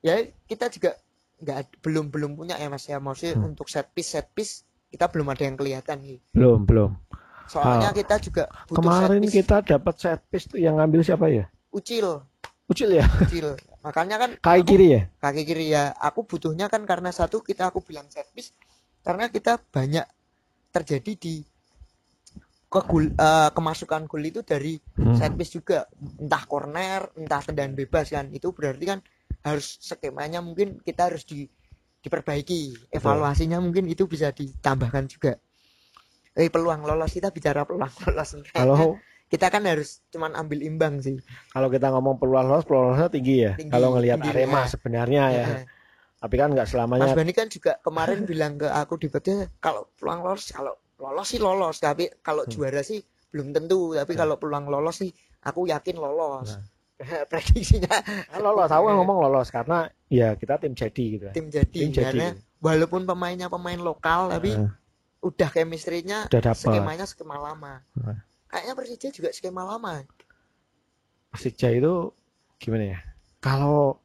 ya 0.00 0.14
kita 0.44 0.66
juga 0.68 0.96
nggak 1.38 1.80
belum 1.80 2.08
belum 2.08 2.30
punya 2.34 2.56
ya 2.56 2.66
mas 2.66 2.84
ya 2.84 2.98
maksudnya 2.98 3.38
Hmm. 3.38 3.48
untuk 3.48 3.68
set 3.68 3.88
piece 3.90 4.10
set 4.10 4.26
piece 4.30 4.64
kita 4.88 5.06
belum 5.06 5.30
ada 5.30 5.42
yang 5.42 5.54
kelihatan 5.54 5.96
nih 6.00 6.18
Belum, 6.32 6.64
belum. 6.64 6.90
soalnya 7.46 7.90
Ah. 7.90 7.94
kita 7.94 8.18
juga 8.18 8.44
butuh 8.66 8.76
Kemarin 8.76 9.06
set 9.06 9.22
piece 9.22 9.34
kita 9.38 9.56
dapat 9.62 9.94
set 9.96 10.20
piece 10.26 10.46
tuh 10.46 10.58
yang 10.58 10.76
ngambil 10.76 11.00
siapa 11.00 11.26
ya? 11.28 11.46
ucil 11.70 12.26
Ucil 12.66 12.90
ya. 12.92 13.06
kecil 13.20 13.54
makanya 13.80 14.16
kan 14.18 14.30
Kaki 14.42 14.50
aku- 14.56 14.68
kiri 14.68 14.86
ya. 14.90 15.02
kaki 15.16 15.42
kiri 15.44 15.66
ya 15.68 15.94
aku 15.96 16.22
butuhnya 16.24 16.66
kan 16.66 16.82
karena 16.82 17.10
satu 17.10 17.40
kita 17.40 17.66
aku 17.66 17.78
bilang 17.80 18.06
set 18.06 18.26
piece 18.30 18.50
karena 19.00 19.26
kita 19.26 19.58
banyak 19.70 20.02
terjadi 20.70 21.12
di 21.18 21.34
ke 22.70 22.80
gol- 22.86 23.14
eh, 23.18 23.50
kemasukan 23.50 24.06
gol 24.06 24.22
itu 24.22 24.40
dari 24.46 24.78
Hmm. 24.94 25.14
set 25.18 25.34
piece 25.34 25.58
juga 25.58 25.90
entah 26.22 26.46
corner 26.46 27.10
entah 27.18 27.42
tendangan 27.42 27.74
bebas 27.74 28.06
kan 28.14 28.30
itu 28.30 28.54
berarti 28.54 28.84
kan 28.86 28.98
harus 29.42 29.82
skemanya 29.82 30.38
mungkin 30.38 30.78
kita 30.78 31.10
harus 31.10 31.26
di 31.26 31.50
diperbaiki 32.00 32.88
evaluasinya 32.94 33.58
mungkin 33.60 33.90
itu 33.90 34.06
bisa 34.06 34.30
ditambahkan 34.30 35.04
juga 35.10 35.34
eh 36.38 36.46
peluang 36.46 36.86
lolos 36.86 37.10
kita 37.10 37.34
bicara 37.34 37.66
peluang 37.66 37.90
lolos 38.06 38.38
nih. 38.38 38.44
Kalau 38.54 38.94
kita 39.26 39.46
kan 39.50 39.62
harus 39.66 40.02
cuman 40.14 40.38
ambil 40.38 40.62
imbang 40.62 41.02
sih 41.02 41.18
kalau 41.50 41.66
kita 41.66 41.90
ngomong 41.90 42.22
peluang 42.22 42.46
lolos, 42.46 42.62
peluang 42.62 42.94
lolosnya 42.94 43.10
tinggi 43.10 43.36
ya. 43.42 43.52
Tinggi, 43.58 43.74
kalau 43.74 43.98
ngelihat 43.98 44.18
Arema 44.22 44.62
ya. 44.62 44.66
sebenarnya 44.70 45.22
ya. 45.34 45.44
Eh, 45.58 45.62
Tapi 46.20 46.34
kan 46.36 46.52
nggak 46.52 46.68
Mas 46.68 46.72
selamanya. 46.72 47.12
Bani 47.16 47.32
kan 47.32 47.48
juga 47.48 47.80
kemarin 47.80 48.28
bilang 48.28 48.60
ke 48.60 48.68
aku 48.68 49.00
di 49.00 49.08
debatnya 49.08 49.48
kalau 49.56 49.88
peluang 49.96 50.20
lolos 50.20 50.52
kalau 50.52 50.74
lolos 51.00 51.26
sih 51.26 51.40
lolos 51.40 51.76
tapi 51.80 52.12
kalau 52.20 52.44
Hmm. 52.44 52.52
juara 52.52 52.84
sih 52.84 53.00
belum 53.32 53.50
tentu 53.50 53.96
tapi 53.96 54.12
Hmm. 54.12 54.20
kalau 54.20 54.34
peluang 54.36 54.68
lolos 54.68 55.00
sih 55.00 55.10
aku 55.40 55.64
yakin 55.64 55.96
lolos 55.96 56.52
Nah. 56.52 56.64
prediksinya 57.32 57.88
Kan 58.28 58.44
lolos, 58.44 58.68
aku 58.68 58.84
ngomong 58.92 59.24
lolos 59.24 59.48
karena 59.48 59.88
ya 60.06 60.36
kita 60.36 60.60
tim 60.60 60.76
jadi 60.76 61.04
gitu. 61.10 61.24
kan. 61.24 61.32
tim 61.32 61.46
jadi 61.48 61.72
Tim 61.72 61.90
jadi. 61.90 62.04
karena 62.04 62.26
walaupun 62.60 63.08
pemainnya 63.08 63.48
pemain 63.48 63.80
lokal 63.80 64.28
tapi 64.28 64.52
Nah, 64.52 64.76
udah 65.20 65.48
chemistry-nya 65.48 66.28
udah 66.28 66.42
dapat. 66.42 66.60
skemanya 66.60 67.08
skema 67.08 67.40
lama 67.40 67.80
Nah. 67.96 68.20
kayaknya 68.46 68.74
Persija 68.76 69.08
juga 69.08 69.32
skema 69.32 69.64
lama 69.64 70.04
Persija 71.30 71.70
itu 71.70 72.12
gimana 72.58 72.84
ya? 72.92 73.00
Kalau 73.38 73.96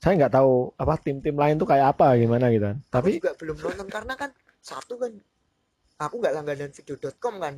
saya 0.00 0.16
nggak 0.16 0.32
tahu 0.32 0.72
apa 0.74 0.96
tim-tim 0.98 1.36
lain 1.36 1.60
tuh 1.60 1.68
kayak 1.68 1.92
apa 1.92 2.16
gimana 2.16 2.48
gitu 2.48 2.64
kan. 2.66 2.76
aku 2.80 2.88
Tapi 2.90 3.10
juga 3.20 3.32
belum 3.36 3.56
nonton 3.60 3.88
karena 3.88 4.14
kan 4.16 4.30
satu 4.58 4.96
kan 4.96 5.12
aku 6.00 6.14
nggak 6.18 6.32
langganan 6.32 6.70
video.com 6.72 7.34
kan 7.36 7.54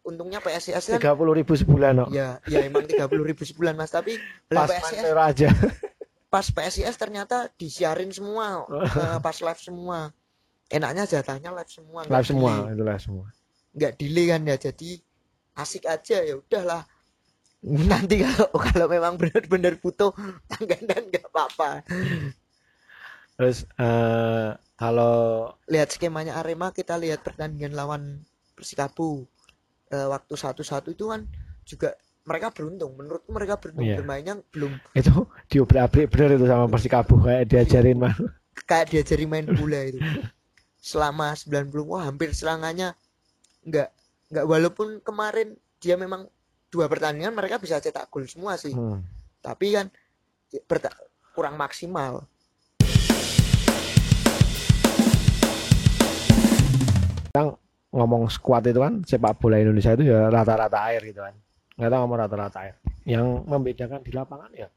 untungnya 0.00 0.38
PSIS 0.38 0.86
kan 0.86 0.96
tiga 0.96 1.12
puluh 1.12 1.34
ribu 1.34 1.52
sebulan 1.52 2.00
kok. 2.00 2.08
ya 2.10 2.40
ya 2.48 2.64
emang 2.64 2.88
30.000 2.88 3.10
ribu 3.20 3.42
sebulan 3.44 3.76
mas 3.76 3.90
tapi 3.90 4.16
Pas 4.48 4.64
PSIS 4.64 5.12
aja. 5.12 5.48
pas 6.32 6.46
PSIS 6.46 6.94
ternyata 6.96 7.50
disiarin 7.58 8.08
semua 8.08 8.64
eh, 8.70 9.18
pas 9.18 9.36
live 9.36 9.60
semua 9.60 10.14
enaknya 10.70 11.04
jatahnya 11.04 11.50
live 11.52 11.68
semua 11.68 12.00
Live 12.06 12.26
semua, 12.26 12.52
delay. 12.64 12.72
itu 12.72 12.84
live 12.86 13.02
semua. 13.02 13.26
nggak 13.70 13.92
delay 13.98 14.26
kan 14.26 14.40
ya 14.46 14.56
jadi 14.56 14.90
asik 15.52 15.84
aja 15.84 16.16
ya 16.22 16.34
udahlah 16.38 16.82
nanti 17.62 18.24
kalau 18.24 18.48
kalau 18.56 18.86
memang 18.88 19.20
benar-benar 19.20 19.76
butuh 19.76 20.10
langganan 20.48 21.02
nggak 21.08 21.26
apa-apa. 21.28 21.70
Terus 23.36 23.64
eh 23.76 24.48
kalau 24.76 25.48
lihat 25.68 25.92
skemanya 25.92 26.40
Arema 26.40 26.72
kita 26.72 26.96
lihat 26.96 27.20
pertandingan 27.20 27.72
lawan 27.72 28.02
Persikabo. 28.56 29.24
Eh, 29.90 30.06
waktu 30.06 30.34
satu-satu 30.36 30.92
itu 30.92 31.08
kan 31.08 31.24
juga 31.64 31.96
mereka 32.22 32.52
beruntung. 32.52 32.92
Menurutku 32.94 33.32
mereka 33.32 33.56
beruntung 33.56 33.88
Iya. 33.88 33.96
bermainnya 33.98 34.34
belum. 34.52 34.76
Itu 34.92 35.26
diobrak-abrik 35.48 36.12
bener 36.12 36.36
itu 36.36 36.46
sama 36.46 36.68
Persikabo 36.68 37.20
kayak 37.20 37.48
diajarin 37.48 37.98
mah. 37.98 38.14
kayak 38.68 38.92
diajari 38.92 39.24
main 39.24 39.48
bola 39.48 39.80
itu. 39.82 39.98
Selama 40.78 41.32
90 41.34 41.72
wah 41.84 42.04
hampir 42.06 42.30
serangannya 42.32 42.92
nggak 43.64 43.88
nggak. 44.30 44.44
Walaupun 44.46 45.00
kemarin 45.00 45.56
dia 45.80 45.96
memang 45.96 46.28
dua 46.70 46.86
pertandingan 46.86 47.34
mereka 47.34 47.58
bisa 47.58 47.82
cetak 47.82 48.06
gol 48.08 48.24
semua 48.30 48.54
sih 48.54 48.72
Hmm. 48.72 49.02
tapi 49.42 49.74
kan 49.74 49.90
kurang 51.34 51.58
maksimal 51.58 52.26
ngomong 57.90 58.30
squad 58.30 58.70
itu 58.70 58.78
kan 58.78 59.02
sepak 59.02 59.34
bola 59.42 59.58
Indonesia 59.58 59.94
itu 59.98 60.06
ya 60.06 60.30
rata-rata 60.30 60.78
air 60.90 61.02
gitu 61.10 61.20
kan. 61.26 61.34
Nggak 61.74 61.90
tahu 61.90 62.00
ngomong 62.06 62.18
rata-rata 62.22 62.58
air. 62.62 62.74
Yang 63.02 63.26
membedakan 63.50 64.00
di 64.06 64.12
lapangan 64.14 64.50
ya 64.54 64.68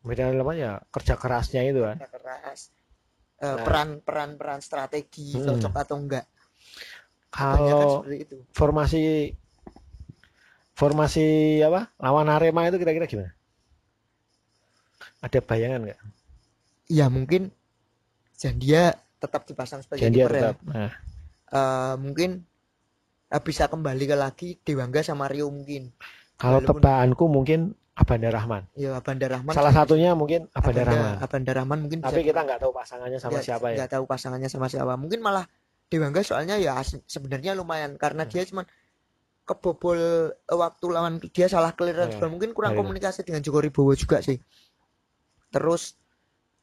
membedakan 0.00 0.32
di 0.32 0.38
lapangan 0.40 0.58
ya 0.58 0.72
kerja 0.88 1.14
kerasnya 1.18 1.62
itu 1.68 1.80
kan. 1.84 1.96
Kerja 2.00 2.10
keras 2.10 2.60
Eh, 3.36 3.44
Nah. 3.44 3.68
peran 3.68 4.00
peran 4.00 4.40
peran 4.40 4.64
strategi 4.64 5.36
Hmm. 5.36 5.44
cocok 5.44 5.74
atau 5.76 5.96
enggak 6.00 6.24
Kalau 7.28 8.00
itu 8.08 8.40
formasi 8.56 9.28
formasi 10.76 11.24
apa 11.64 11.88
lawan 11.98 12.28
Arema 12.28 12.68
itu 12.68 12.76
kira-kira 12.76 13.08
gimana? 13.08 13.32
Ada 15.24 15.40
bayangan 15.40 15.80
nggak? 15.82 16.00
ya 16.86 17.10
mungkin 17.10 17.50
Jandia 18.38 18.94
tetap 19.18 19.42
dipasang 19.42 19.82
sebagai 19.82 20.06
Jangan 20.06 20.14
dia 20.14 20.22
kiper 20.22 20.36
ya 20.36 20.42
tetap. 20.44 20.58
Nah, 20.68 20.92
Eh, 21.46 21.94
mungkin 21.96 22.42
eh, 23.26 23.38
bisa 23.40 23.66
kembali 23.66 24.04
ke 24.04 24.14
lagi 24.14 24.48
Dewangga 24.60 24.98
sama 25.00 25.26
Rio 25.26 25.46
mungkin 25.46 25.94
kalau 26.36 26.58
Walaupun- 26.58 26.82
tebaanku 26.82 27.24
mungkin 27.26 27.60
Abanda 27.94 28.28
Rahman. 28.28 28.66
ya 28.74 28.92
Abanda 28.92 29.24
Rahman 29.24 29.54
Salah 29.54 29.70
satunya 29.72 30.12
mungkin 30.12 30.50
Abanda 30.52 30.82
Abanda, 30.82 30.90
Rahman. 30.92 31.14
Abanda 31.22 31.52
Rahman 31.54 31.78
mungkin 31.80 31.98
Tapi 32.02 32.18
bisa 32.18 32.28
kita 32.28 32.40
nggak 32.44 32.60
tahu 32.60 32.72
pasangannya 32.72 33.18
sama 33.18 33.38
ya, 33.38 33.42
siapa 33.42 33.66
ya. 33.70 33.74
nggak 33.78 33.90
tahu 33.90 34.04
pasangannya 34.04 34.48
sama 34.50 34.66
siapa 34.68 34.92
mungkin 34.94 35.22
malah 35.22 35.46
Dewangga 35.86 36.20
soalnya 36.20 36.58
ya 36.58 36.76
sebenarnya 37.06 37.54
lumayan 37.54 37.94
karena 37.94 38.26
Hmm. 38.26 38.30
dia 38.30 38.42
cuman 38.42 38.66
kebobol 39.46 39.96
eh, 39.96 40.30
waktu 40.52 40.86
lawan 40.90 41.22
dia 41.30 41.46
salah 41.46 41.72
clearance 41.72 42.18
Ya, 42.18 42.20
ball. 42.20 42.30
mungkin 42.34 42.50
kurang 42.52 42.74
itu. 42.74 42.80
komunikasi 42.82 43.22
dengan 43.22 43.40
Joko 43.40 43.62
Ribowo 43.62 43.94
juga 43.94 44.18
sih 44.20 44.36
terus 45.48 45.94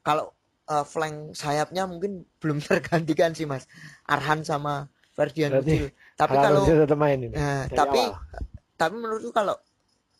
kalau 0.03 0.31
eh, 0.67 0.85
flank 0.85 1.33
sayapnya 1.33 1.87
mungkin 1.87 2.27
belum 2.37 2.59
tergantikan 2.67 3.31
sih 3.33 3.47
mas 3.47 3.65
Arhan 4.05 4.43
sama 4.43 4.87
Ferdian 5.13 5.53
Berarti 5.53 5.93
tapi 6.17 6.35
Kalau 6.37 6.63
main 6.97 7.19
ini. 7.21 7.33
Nah, 7.37 7.69
tapi 7.69 8.01
awal. 8.01 8.17
tapi 8.73 8.95
menurutku 8.97 9.29
kalau 9.29 9.53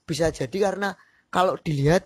bisa 0.06 0.30
jadi 0.30 0.54
karena 0.54 0.93
kalau 1.34 1.58
dilihat 1.58 2.06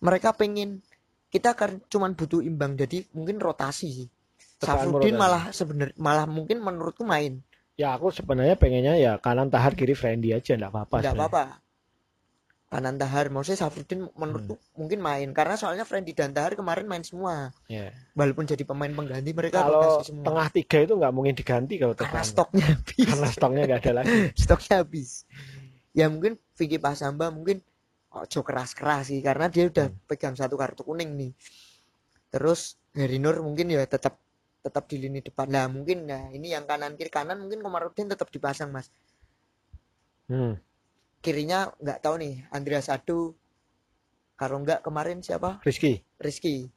mereka 0.00 0.32
pengen 0.32 0.80
kita 1.28 1.52
kan 1.52 1.80
cuman 1.92 2.16
butuh 2.16 2.40
imbang 2.40 2.72
jadi 2.76 3.04
mungkin 3.12 3.36
rotasi 3.36 3.88
sih. 3.88 4.08
Safrudin 4.56 5.16
malah 5.18 5.52
sebenarnya 5.52 5.96
malah 5.98 6.24
mungkin 6.24 6.64
menurutku 6.64 7.04
main 7.04 7.44
Ya 7.80 7.96
aku 7.96 8.12
sebenarnya 8.12 8.54
pengennya 8.60 8.94
ya 9.00 9.12
kanan 9.16 9.48
tahar 9.48 9.72
kiri 9.72 9.96
Friendly 9.96 10.36
aja 10.36 10.52
nggak 10.54 10.70
apa-apa. 10.72 10.96
nggak 11.00 11.12
sebenarnya. 11.12 11.28
apa-apa. 11.32 11.44
Kanan 12.72 12.96
Tahar 12.96 13.28
maksudnya 13.28 13.60
Safrudin 13.60 14.08
menurutku 14.16 14.56
Hmm. 14.56 14.64
mungkin 14.80 15.04
main 15.04 15.28
karena 15.36 15.60
soalnya 15.60 15.84
Friendly 15.84 16.16
dan 16.16 16.32
Tahar 16.32 16.56
kemarin 16.56 16.88
main 16.88 17.04
semua 17.04 17.52
Ya. 17.68 17.92
walaupun 18.16 18.48
jadi 18.48 18.64
pemain 18.64 18.88
pengganti 18.88 19.28
mereka 19.36 19.60
Kalau 19.60 20.00
semua 20.00 20.24
tengah 20.24 20.48
tiga 20.48 20.78
itu 20.80 20.92
nggak 20.96 21.12
mungkin 21.12 21.34
diganti 21.36 21.76
kalau 21.76 21.92
karena 21.92 22.24
stoknya 22.24 22.64
habis 22.72 23.04
Karena 23.12 23.26
stoknya 23.28 23.62
nggak 23.68 23.80
ada 23.84 23.92
lagi. 24.00 24.08
stoknya 24.48 24.74
habis 24.80 25.28
ya 25.92 26.08
mungkin 26.08 26.40
Vicky 26.56 26.80
Pasamba 26.80 27.28
mungkin 27.28 27.60
ojo 28.08 28.40
keras-keras 28.40 29.12
sih 29.12 29.20
karena 29.20 29.52
dia 29.52 29.68
udah 29.68 29.92
Hmm. 29.92 30.00
pegang 30.08 30.32
satu 30.32 30.56
kartu 30.56 30.80
kuning 30.80 31.12
nih 31.12 31.32
terus 32.32 32.80
Heri 32.96 33.20
Nur 33.20 33.36
mungkin 33.44 33.68
ya 33.68 33.84
tetap 33.84 34.16
tetap 34.62 34.86
di 34.86 34.96
lini 34.96 35.18
depan 35.18 35.50
lah 35.50 35.66
mungkin 35.66 36.06
nah 36.06 36.30
ini 36.30 36.54
yang 36.54 36.64
kanan 36.64 36.94
kiri 36.94 37.10
kanan 37.10 37.36
mungkin 37.36 37.60
Komarudin 37.60 38.06
tetap 38.06 38.30
dipasang 38.30 38.70
mas 38.70 38.88
Hmm. 40.30 40.54
kirinya 41.18 41.74
nggak 41.76 41.98
tahu 42.00 42.14
nih 42.16 42.46
Andreas 42.48 42.86
Sadu 42.86 43.34
kalau 44.34 44.58
nggak 44.58 44.80
kemarin 44.80 45.18
siapa 45.20 45.58
Rizky. 45.60 46.00
Rizky 46.16 46.70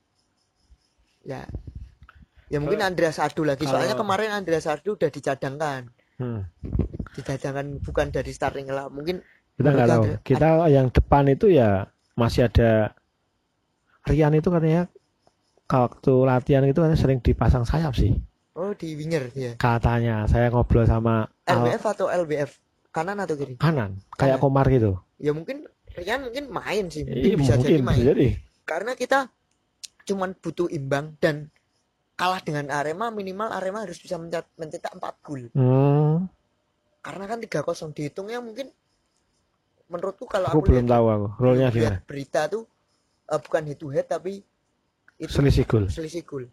ya 1.21 1.45
ya 2.47 2.57
mungkin 2.57 2.81
Kalau- 2.81 2.89
Andreas 2.89 3.15
Sadu 3.15 3.41
lagi 3.41 3.63
soalnya 3.63 3.93
kalau- 3.93 4.01
kemarin 4.03 4.33
Andreas 4.33 4.65
Sadu 4.65 4.97
udah 4.97 5.07
dicadangkan 5.07 5.87
Hmm. 6.17 6.41
dicadangkan 7.13 7.79
bukan 7.79 8.07
dari 8.09 8.31
starting 8.31 8.67
lah 8.67 8.89
mungkin 8.89 9.21
Kita 9.55 9.71
nggak 9.71 9.87
tahu. 9.87 10.03
Kita 10.19 10.47
yang 10.67 10.91
depan 10.91 11.31
itu 11.31 11.47
ya 11.47 11.87
masih 12.13 12.49
ada 12.49 12.91
Rian 14.03 14.35
itu 14.35 14.51
katanya 14.51 14.91
waktu 15.67 16.13
latihan 16.21 16.63
itu 16.63 16.77
katanya 16.77 16.95
sering 16.95 17.19
dipasang 17.19 17.63
sayap 17.63 17.93
sih. 17.93 18.13
oh 18.53 18.71
di 18.71 18.93
winger 18.93 19.27
ya 19.31 19.51
Katanya 19.55 20.23
saya 20.25 20.47
ngobrol 20.47 20.83
sama 20.83 21.27
Al 21.43 21.59
LBF 21.61 21.83
atau 21.87 22.07
LBF 22.07 22.51
kanan 22.89 23.17
atau 23.17 23.35
kiri 23.35 23.55
kanan 23.55 23.99
kayak 24.11 24.37
Kanan. 24.37 24.41
Komar 24.41 24.65
gitu. 24.67 24.95
ya 25.17 25.31
mungkin 25.31 25.67
Rian 25.91 26.23
mungkin 26.23 26.47
main 26.49 26.85
sih 26.87 27.03
mungkin 27.03 27.23
Iya, 27.25 27.35
bisa 27.35 27.53
jadi 27.53 27.59
mungkin 27.59 27.83
main 27.83 27.97
bisa 27.97 28.07
jadi. 28.09 28.27
karena 28.63 28.91
kita 28.93 29.19
cuman 30.05 30.29
butuh 30.33 30.67
imbang 30.69 31.17
dan 31.17 31.49
kalah 32.13 32.39
dengan 32.39 32.69
Arema 32.69 33.09
minimal 33.09 33.49
Arema 33.49 33.81
harus 33.81 33.97
bisa 33.97 34.15
mencetak, 34.15 34.47
mencetak 34.55 34.91
4 34.93 35.01
gol 35.19 35.41
Hmm, 35.51 36.31
karena 37.01 37.25
kan 37.25 37.39
3-0 37.39 37.51
dihitungnya 37.91 38.39
mungkin 38.39 38.71
menurutku 39.85 40.25
kalau 40.25 40.47
aku 40.47 40.57
aku 40.57 40.67
belum 40.67 40.81
lihat, 40.81 40.91
tahu 40.91 41.05
aku. 41.07 41.27
Role-nya 41.37 41.67
lihat 41.67 41.75
gimana? 41.75 41.97
berita 42.03 42.41
tuh 42.47 42.63
eh, 43.27 43.39
bukan 43.39 43.61
head 43.65 43.77
to 43.77 43.87
head 43.89 44.05
tapi 44.05 44.41
itu 45.17 45.31
Selisih 45.31 45.63
gol. 45.63 45.85
selisih 45.87 46.23
gol 46.23 46.45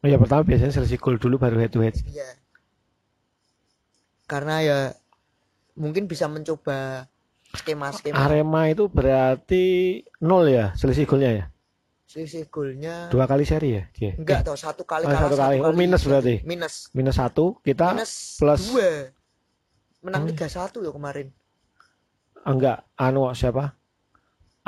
Oh 0.00 0.08
ya 0.08 0.16
pertama 0.16 0.40
biasanya 0.42 0.72
selisih 0.72 0.96
gol 0.96 1.16
dulu 1.16 1.36
baru 1.36 1.60
head 1.60 1.68
to 1.68 1.84
head. 1.84 1.92
Iya. 2.02 2.24
Karena 4.24 4.54
ya 4.58 4.78
mungkin 5.76 6.06
bisa 6.06 6.24
mencoba 6.24 7.04
skema-skema 7.52 8.16
Arema 8.16 8.64
itu 8.66 8.86
berarti 8.86 9.64
nol 10.18 10.46
ya 10.46 10.72
selisih 10.72 11.04
golnya 11.04 11.30
ya. 11.34 11.44
selisih 12.06 12.48
golnya 12.48 13.06
Dua 13.06 13.22
kali 13.22 13.44
seri 13.44 13.76
ya 13.76 13.86
dia. 13.92 14.16
enggak 14.16 14.42
toh 14.42 14.56
satu 14.56 14.82
kali 14.82 15.04
Oh, 15.04 15.10
kalah 15.10 15.22
satu 15.26 15.36
kali. 15.36 15.56
Oh, 15.60 15.70
minus 15.70 16.02
berarti. 16.02 16.42
minus 16.42 16.90
Minus 16.90 17.14
satu 17.14 17.60
kita 17.60 17.94
minus 17.94 18.34
plus- 18.34 18.66
dua 18.66 19.14
menang 20.00 20.24
Oh. 20.24 20.28
tiga 20.32 20.46
satu 20.48 20.80
ya 20.80 20.90
kemarin 20.90 21.30
enggak 22.42 22.82
anu 22.96 23.30
siapa? 23.30 23.78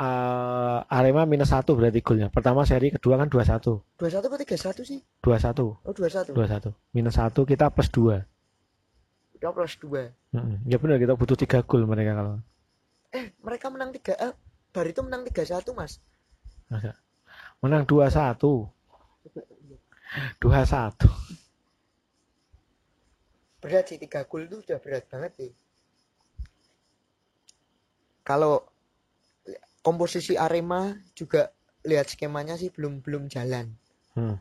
Eh, 0.03 0.79
Arema 0.89 1.23
minus 1.23 1.47
satu 1.47 1.79
berarti 1.79 2.03
golnya. 2.03 2.27
Pertama 2.27 2.67
seri 2.67 2.91
kedua 2.91 3.15
kan 3.15 3.31
dua 3.31 3.47
satu. 3.47 3.79
dua 3.95 4.09
satu 4.11 4.25
atau 4.27 4.35
tiga 4.37 4.57
satu 4.57 4.81
sih 4.83 4.99
Dua 5.21 5.39
satu. 5.39 5.79
oh 5.79 5.93
dua 5.93 6.09
satu 6.11 6.35
Dua 6.35 6.43
satu. 6.43 6.75
Minus 6.91 7.15
satu 7.15 7.45
kita 7.45 7.71
plus 7.71 7.87
dua. 7.87 8.27
udah 9.33 9.51
plus 9.51 9.75
dua 9.75 10.07
Mm-mm. 10.31 10.63
Ya 10.63 10.79
benar 10.79 10.95
kita 10.97 11.13
butuh 11.13 11.35
tiga 11.35 11.59
gol 11.61 11.83
mereka 11.83 12.15
kalau. 12.15 12.39
eh 13.11 13.31
mereka 13.39 13.67
menang 13.67 13.91
tiga 13.91 14.15
eh 14.17 14.33
Bar 14.71 14.87
itu 14.87 14.99
menang 14.99 15.23
tiga 15.23 15.43
satu 15.43 15.71
mas 15.71 15.99
Masa? 16.67 16.95
Menang 17.59 17.83
dua 17.83 18.07
satu. 18.09 18.67
Dua 20.39 20.63
satu. 20.63 21.07
berat 23.59 23.87
sih 23.87 23.95
tiga 23.95 24.23
gol 24.23 24.43
itu 24.43 24.59
udah 24.59 24.79
berat 24.79 25.07
banget 25.07 25.31
sih 25.37 25.51
kalau 28.21 28.63
komposisi 29.83 30.39
Arema 30.39 30.95
juga 31.11 31.51
lihat 31.83 32.07
skemanya 32.07 32.55
sih 32.55 32.71
belum 32.71 33.03
belum 33.03 33.27
jalan. 33.27 33.75
Hmm. 34.15 34.37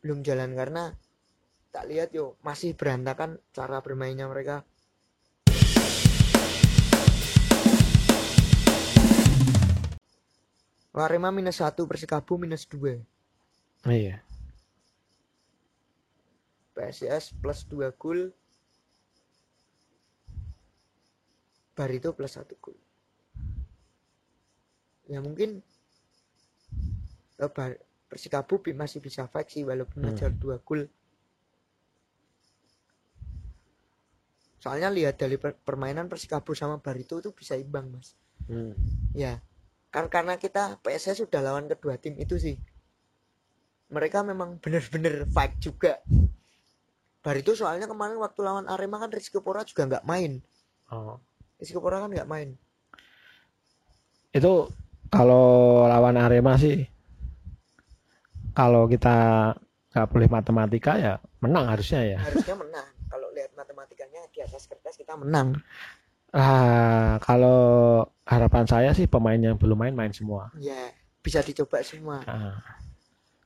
belum 0.00 0.24
jalan 0.24 0.56
karena 0.56 0.96
tak 1.68 1.84
lihat 1.90 2.14
yo 2.16 2.40
masih 2.40 2.72
berantakan 2.72 3.36
cara 3.52 3.84
bermainnya 3.84 4.24
mereka. 4.24 4.64
Arema 10.96 11.32
minus 11.32 11.60
satu 11.60 11.84
Persikabo 11.84 12.40
minus 12.40 12.64
dua. 12.64 12.96
Iya. 13.84 14.20
PSIS 16.76 17.36
plus 17.40 17.64
2 17.68 17.88
gol. 17.96 18.32
Barito 21.72 22.12
plus 22.12 22.36
1 22.36 22.44
gol 22.60 22.89
ya 25.10 25.18
mungkin 25.18 25.58
eh, 27.36 27.50
Persikabo 28.10 28.58
bi- 28.58 28.74
masih 28.74 28.98
bisa 28.98 29.26
fight 29.26 29.50
sih 29.50 29.62
walaupun 29.62 30.02
Hmm. 30.02 30.10
aja 30.10 30.26
2 30.28 30.58
gol 30.60 30.86
soalnya 34.58 34.90
lihat 34.90 35.16
dari 35.16 35.34
per- 35.34 35.56
permainan 35.56 36.06
Persikabo 36.06 36.52
sama 36.52 36.78
Barito 36.78 37.16
itu 37.16 37.30
bisa 37.30 37.54
imbang 37.54 37.90
mas 37.90 38.14
Hmm. 38.46 38.74
ya 39.14 39.38
kan 39.90 40.06
karena 40.06 40.34
kita 40.36 40.78
PSS 40.80 41.22
sudah 41.22 41.38
lawan 41.40 41.66
kedua 41.66 41.94
tim 41.96 42.14
itu 42.16 42.34
sih 42.34 42.58
mereka 43.88 44.22
memang 44.22 44.58
bener-bener 44.58 45.26
fight 45.28 45.54
juga 45.58 45.98
Barito 47.20 47.52
soalnya 47.52 47.86
kemarin 47.86 48.16
waktu 48.16 48.40
lawan 48.40 48.66
Arema 48.66 48.98
kan 48.98 49.10
Rizky 49.10 49.38
Pora 49.38 49.62
juga 49.62 49.86
nggak 49.86 50.04
main 50.04 50.38
Oh. 50.90 51.22
Rizky 51.56 51.78
Pora 51.78 51.98
kan 51.98 52.10
nggak 52.10 52.26
main 52.26 52.58
Itu 54.30 54.66
kalau 55.10 55.46
lawan 55.84 56.16
Arema 56.16 56.54
sih 56.54 56.86
kalau 58.50 58.86
kita 58.86 59.50
nggak 59.90 60.06
boleh 60.06 60.28
matematika 60.28 60.92
ya 60.94 61.14
menang 61.40 61.66
harusnya 61.66 62.00
ya. 62.06 62.18
harusnya 62.20 62.54
menang 62.54 62.86
kalau 63.06 63.26
lihat 63.30 63.50
matematikanya 63.52 64.22
di 64.30 64.38
atas 64.40 64.66
kertas 64.66 64.94
kita 64.94 65.14
menang 65.14 65.58
Ah, 66.30 67.18
kalau 67.18 67.58
harapan 68.22 68.62
saya 68.62 68.94
sih 68.94 69.10
pemain 69.10 69.34
yang 69.34 69.58
belum 69.58 69.74
main 69.76 69.90
main 69.90 70.14
semua. 70.14 70.46
ya 70.56 70.94
bisa 71.18 71.42
dicoba 71.42 71.82
semua 71.82 72.22
Ah. 72.22 72.54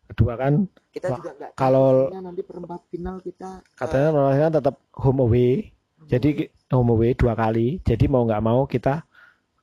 Kedua 0.05 0.37
kan 0.37 0.69
kita 0.93 1.09
Wah, 1.09 1.17
juga 1.17 1.31
nggak 1.33 1.51
tahu 1.51 1.61
kalau- 1.65 2.12
nanti 2.12 2.43
perempat 2.45 2.81
final 2.87 3.17
kita 3.19 3.65
katanya 3.73 4.12
kan 4.39 4.53
tetap 4.53 4.77
home 4.93 5.25
away. 5.25 5.73
Jadi 6.05 6.29
ki- 6.37 6.53
home 6.69 6.93
away 6.93 7.17
dua 7.17 7.33
kali. 7.33 7.81
Jadi 7.81 8.05
mau 8.05 8.21
nggak 8.23 8.45
mau 8.45 8.69
kita 8.69 9.01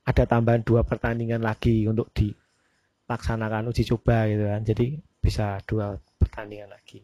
ada 0.02 0.22
tambahan 0.26 0.62
dua 0.66 0.82
pertandingan 0.82 1.42
lagi 1.42 1.86
untuk 1.86 2.10
dilaksanakan 2.14 3.70
uji 3.70 3.82
coba 3.86 4.26
gitu 4.26 4.44
kan. 4.50 4.60
Jadi 4.66 4.86
bisa 5.22 5.62
dua 5.66 5.94
pertandingan 6.18 6.74
lagi. 6.74 7.02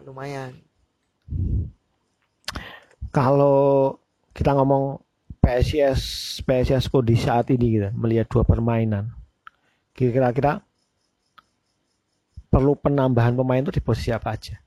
lumayan 0.00 0.54
Kalau 3.10 3.98
kita 4.30 4.54
ngomong 4.54 5.02
PSIS 5.42 6.00
PSIS 6.46 6.86
di 7.02 7.16
saat 7.18 7.50
ini 7.50 7.66
gitu 7.78 7.88
melihat 7.98 8.30
dua 8.30 8.46
permainan. 8.46 9.10
Kira-kira 9.94 10.62
perlu 12.50 12.74
penambahan 12.78 13.34
pemain 13.34 13.62
itu 13.62 13.74
di 13.74 13.82
posisi 13.82 14.10
apa 14.10 14.34
aja? 14.34 14.58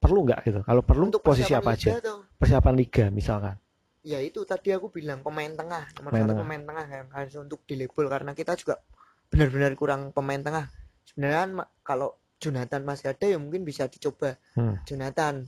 Perlu 0.00 0.26
nggak 0.26 0.40
gitu? 0.46 0.60
Kalau 0.66 0.82
perlu 0.82 1.10
untuk 1.10 1.22
posisi 1.22 1.52
apa 1.54 1.74
aja? 1.74 1.98
tuh, 1.98 2.26
Persiapan 2.38 2.74
liga 2.74 3.04
misalkan. 3.12 3.58
Ya 4.00 4.18
itu 4.18 4.40
tadi 4.44 4.72
aku 4.72 4.88
bilang 4.88 5.20
pemain 5.20 5.50
tengah 5.50 5.84
nomor 5.94 6.10
Pemain 6.10 6.22
satu 6.22 6.30
tengah. 6.32 6.40
pemain 6.40 6.62
tengah 6.64 6.86
yang 6.88 7.08
harus 7.12 7.34
untuk 7.36 7.60
di 7.64 7.74
label 7.76 8.06
karena 8.08 8.32
kita 8.32 8.52
juga 8.56 8.80
benar-benar 9.28 9.72
kurang 9.76 10.00
pemain 10.10 10.40
tengah 10.40 10.64
sebenarnya 11.04 11.44
kalau 11.80 12.16
Jonathan 12.40 12.82
masih 12.82 13.12
ada 13.12 13.26
ya 13.26 13.36
mungkin 13.36 13.62
bisa 13.62 13.84
dicoba 13.86 14.40
Hmm. 14.56 14.80
Jonathan 14.84 15.44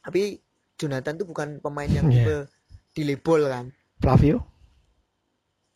tapi 0.00 0.40
Jonathan 0.74 1.14
tuh 1.14 1.28
bukan 1.28 1.60
pemain 1.60 1.86
yang 1.86 2.08
Iya. 2.10 2.24
tipe 2.24 2.36
di 2.90 3.02
label 3.04 3.42
kan 3.46 3.64
Flavio? 4.00 4.40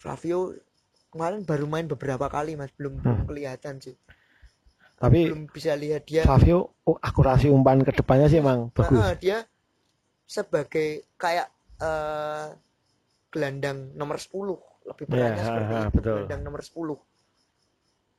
Flavio 0.00 0.56
kemarin 1.12 1.44
baru 1.44 1.64
main 1.64 1.86
beberapa 1.86 2.26
kali 2.26 2.56
mas 2.56 2.72
belum 2.74 2.98
belum 2.98 3.18
Hmm. 3.22 3.28
kelihatan 3.28 3.78
sih 3.78 3.94
Tapi 4.94 5.28
belum 5.28 5.46
bisa 5.46 5.76
lihat 5.76 6.08
dia 6.08 6.24
Flavio 6.24 6.72
oh, 6.82 6.96
akurasi 6.98 7.52
umpan 7.52 7.84
ke 7.84 7.92
depannya 7.92 8.26
sih 8.26 8.40
emang 8.40 8.72
bagus. 8.72 8.96
Heeh, 8.96 9.12
dia 9.20 9.38
sebagai 10.24 11.04
kayak 11.14 11.52
eh, 11.80 12.46
gelandang 13.30 13.94
nomor 13.98 14.16
10 14.20 14.54
lebih 14.84 15.04
Iya, 15.10 15.34
seperti 15.40 15.72
ha, 15.74 15.80
ha, 15.80 15.88
itu 15.88 15.94
betul. 15.98 16.14
gelandang 16.22 16.42
nomor 16.46 16.60
10 16.62 16.98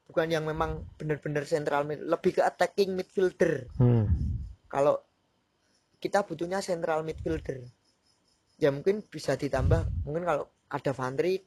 bukan 0.06 0.28
yang 0.30 0.46
memang 0.46 0.86
benar-benar 1.02 1.44
sentral 1.50 1.82
mid 1.84 1.98
lebih 1.98 2.38
ke 2.38 2.42
attacking 2.46 2.94
midfielder. 2.94 3.66
Hmm. 3.82 4.06
kalau 4.70 5.00
kita 6.04 6.22
butuhnya 6.28 6.62
central 6.62 7.02
midfielder. 7.02 7.66
Ya 8.62 8.70
mungkin 8.70 9.02
bisa 9.02 9.34
ditambah 9.40 10.06
mungkin 10.06 10.24
kalau 10.28 10.46
ada 10.70 10.92
Vandri 10.94 11.42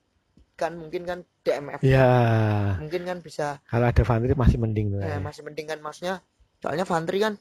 kan 0.59 0.75
mungkin 0.75 1.07
kan 1.07 1.23
DMF 1.47 1.81
Ya, 1.87 2.75
mungkin 2.83 3.07
kan 3.07 3.23
bisa 3.23 3.63
kalau 3.71 3.87
ada 3.87 4.03
Vandri 4.03 4.35
masih 4.35 4.59
mending 4.59 4.99
eh, 4.99 5.23
masih 5.23 5.47
mending 5.47 5.71
kan 5.71 5.79
maksudnya 5.79 6.19
soalnya 6.59 6.83
Vandri 6.83 7.23
kan 7.23 7.39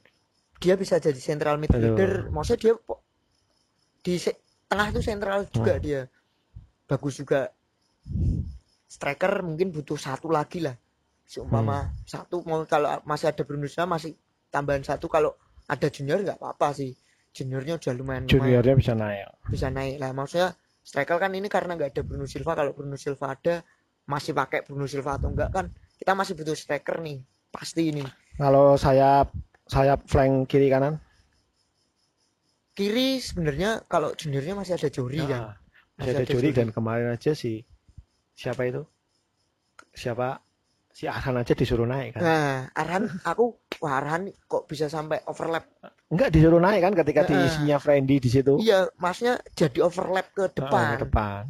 dia 0.61 0.73
bisa 0.77 0.97
jadi 0.97 1.17
central 1.17 1.57
midfielder. 1.61 2.29
Maksudnya 2.29 2.59
dia 2.61 2.73
di 4.05 4.15
tengah 4.67 4.87
itu 4.91 4.99
sentral 5.01 5.47
juga 5.47 5.79
Hmm. 5.79 5.83
dia. 5.83 6.01
Bagus 6.85 7.19
juga. 7.19 7.51
Striker 8.87 9.43
mungkin 9.43 9.71
butuh 9.71 9.99
satu 9.99 10.31
lagi 10.31 10.63
lah. 10.63 10.75
Seumpama 11.27 11.83
Hmm. 11.83 11.91
satu 12.07 12.39
mau 12.47 12.63
kalau 12.63 12.87
masih 13.03 13.31
ada 13.31 13.43
Bruno 13.43 13.67
Silva 13.67 13.99
masih 13.99 14.15
tambahan 14.47 14.83
satu. 14.83 15.11
Kalau 15.11 15.35
ada 15.67 15.87
junior 15.91 16.23
nggak 16.23 16.39
apa-apa 16.39 16.71
sih. 16.73 16.95
Juniornya 17.35 17.77
udah 17.77 17.93
lumayan, 17.93 18.23
lumayan 18.25 18.31
Juniornya 18.31 18.75
bisa 18.75 18.93
naik. 18.95 19.27
bisa 19.51 19.67
naik 19.69 19.95
lah. 19.99 20.09
Maksudnya 20.09 20.49
striker 20.81 21.19
kan 21.19 21.31
ini 21.35 21.45
karena 21.45 21.75
nggak 21.75 21.91
ada 21.93 22.01
Bruno 22.01 22.25
Silva. 22.25 22.55
Kalau 22.55 22.71
Bruno 22.71 22.95
Silva 22.95 23.35
ada 23.35 23.55
masih 24.07 24.31
pakai 24.31 24.63
Bruno 24.63 24.87
Silva 24.87 25.19
atau 25.19 25.29
enggak 25.29 25.51
kan 25.51 25.65
kita 25.99 26.15
masih 26.15 26.33
butuh 26.33 26.55
striker 26.55 27.03
nih. 27.03 27.19
Pasti 27.51 27.91
ini. 27.91 28.01
Kalau 28.39 28.79
sayap 28.79 29.35
sayap 29.67 30.07
flank 30.07 30.47
kiri 30.47 30.71
kanan? 30.71 30.97
Kiri 32.77 33.17
sebenarnya 33.17 33.81
kalau 33.89 34.13
juniornya 34.13 34.53
masih 34.53 34.77
ada 34.77 34.89
Jori 34.93 35.17
kan 35.17 35.41
Ah, 35.41 35.53
masih 35.97 36.13
ada 36.13 36.25
Juri 36.29 36.49
dan 36.53 36.69
kemarin 36.69 37.09
aja 37.09 37.33
si 37.33 37.65
siapa 38.37 38.69
itu? 38.69 38.85
Siapa? 39.91 40.37
Si 40.93 41.05
Arhan 41.05 41.37
aja 41.37 41.53
disuruh 41.53 41.85
naik 41.85 42.17
kan? 42.17 42.21
nah 42.21 42.53
Arhan 42.73 43.05
aku 43.21 43.53
wah 43.81 43.97
Arhan 43.97 44.29
kok 44.45 44.65
bisa 44.65 44.85
sampai 44.87 45.21
overlap 45.25 45.65
Enggak 46.07 46.29
disuruh 46.31 46.57
naik 46.57 46.81
kan 46.81 46.93
ketika 46.93 47.21
Nah. 47.21 47.29
diisinya 47.33 47.77
Friendly 47.77 48.17
di 48.17 48.29
situ. 48.29 48.61
iya 48.61 48.85
maksudnya 48.97 49.41
jadi 49.53 49.81
overlap 49.83 50.29
ke 50.33 50.45
depan 50.53 50.95
ke 50.95 51.05
depan. 51.05 51.43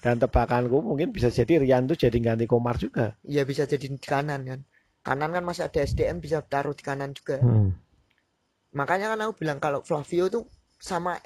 Dan 0.00 0.16
tebakanku 0.16 0.80
mungkin 0.80 1.12
bisa 1.12 1.28
jadi 1.28 1.60
Rian 1.60 1.84
tuh 1.84 1.96
jadi 1.96 2.16
ganti 2.16 2.48
Komar 2.48 2.80
juga. 2.80 3.12
iya 3.24 3.44
bisa 3.44 3.68
jadi 3.68 3.84
di 3.84 4.00
kanan 4.00 4.40
kan 4.48 4.60
kanan 5.00 5.32
kan 5.32 5.44
masih 5.44 5.68
ada 5.68 5.80
SDM 5.80 6.20
bisa 6.20 6.40
taruh 6.40 6.72
di 6.72 6.80
kanan 6.80 7.12
juga 7.12 7.40
Hmm. 7.40 7.72
Makanya 8.70 9.12
kan 9.12 9.20
aku 9.26 9.42
bilang 9.42 9.58
kalau 9.58 9.82
Flavio 9.82 10.30
tuh 10.30 10.44
sama 10.78 11.18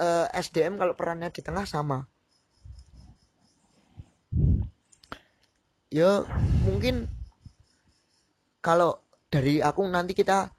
eh, 0.00 0.26
SDM 0.32 0.80
kalau 0.80 0.96
perannya 0.96 1.28
di 1.30 1.40
tengah 1.44 1.64
sama 1.68 2.04
ya 5.92 6.24
mungkin 6.66 7.06
kalau 8.60 8.98
dari 9.30 9.62
aku 9.62 9.86
nanti 9.86 10.16
kita 10.16 10.50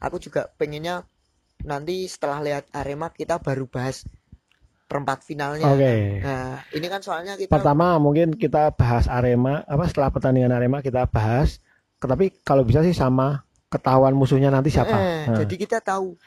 aku 0.00 0.16
juga 0.16 0.48
pengennya 0.56 1.04
nanti 1.64 2.08
setelah 2.08 2.40
lihat 2.40 2.64
Arema 2.72 3.12
kita 3.12 3.36
baru 3.36 3.68
bahas 3.68 4.08
perempat 4.90 5.22
finalnya. 5.22 5.70
Oke. 5.70 6.18
Nah, 6.18 6.66
ini 6.74 6.86
kan 6.90 6.98
soalnya 6.98 7.38
kita 7.38 7.52
Pertama 7.52 8.00
mungkin 8.02 8.34
kita 8.34 8.74
bahas 8.74 9.06
Arema 9.06 9.62
apa 9.68 9.86
setelah 9.86 10.10
pertandingan 10.10 10.50
Arema 10.50 10.82
kita 10.82 11.06
bahas. 11.06 11.62
Tapi 12.00 12.32
kalau 12.42 12.64
bisa 12.64 12.80
sih 12.80 12.96
sama 12.96 13.44
ketahuan 13.70 14.12
musuhnya 14.12 14.50
nanti 14.50 14.68
siapa. 14.68 14.92
Eh, 14.92 15.24
Nah. 15.30 15.38
jadi 15.40 15.54
kita 15.54 15.78
tahu 15.80 16.18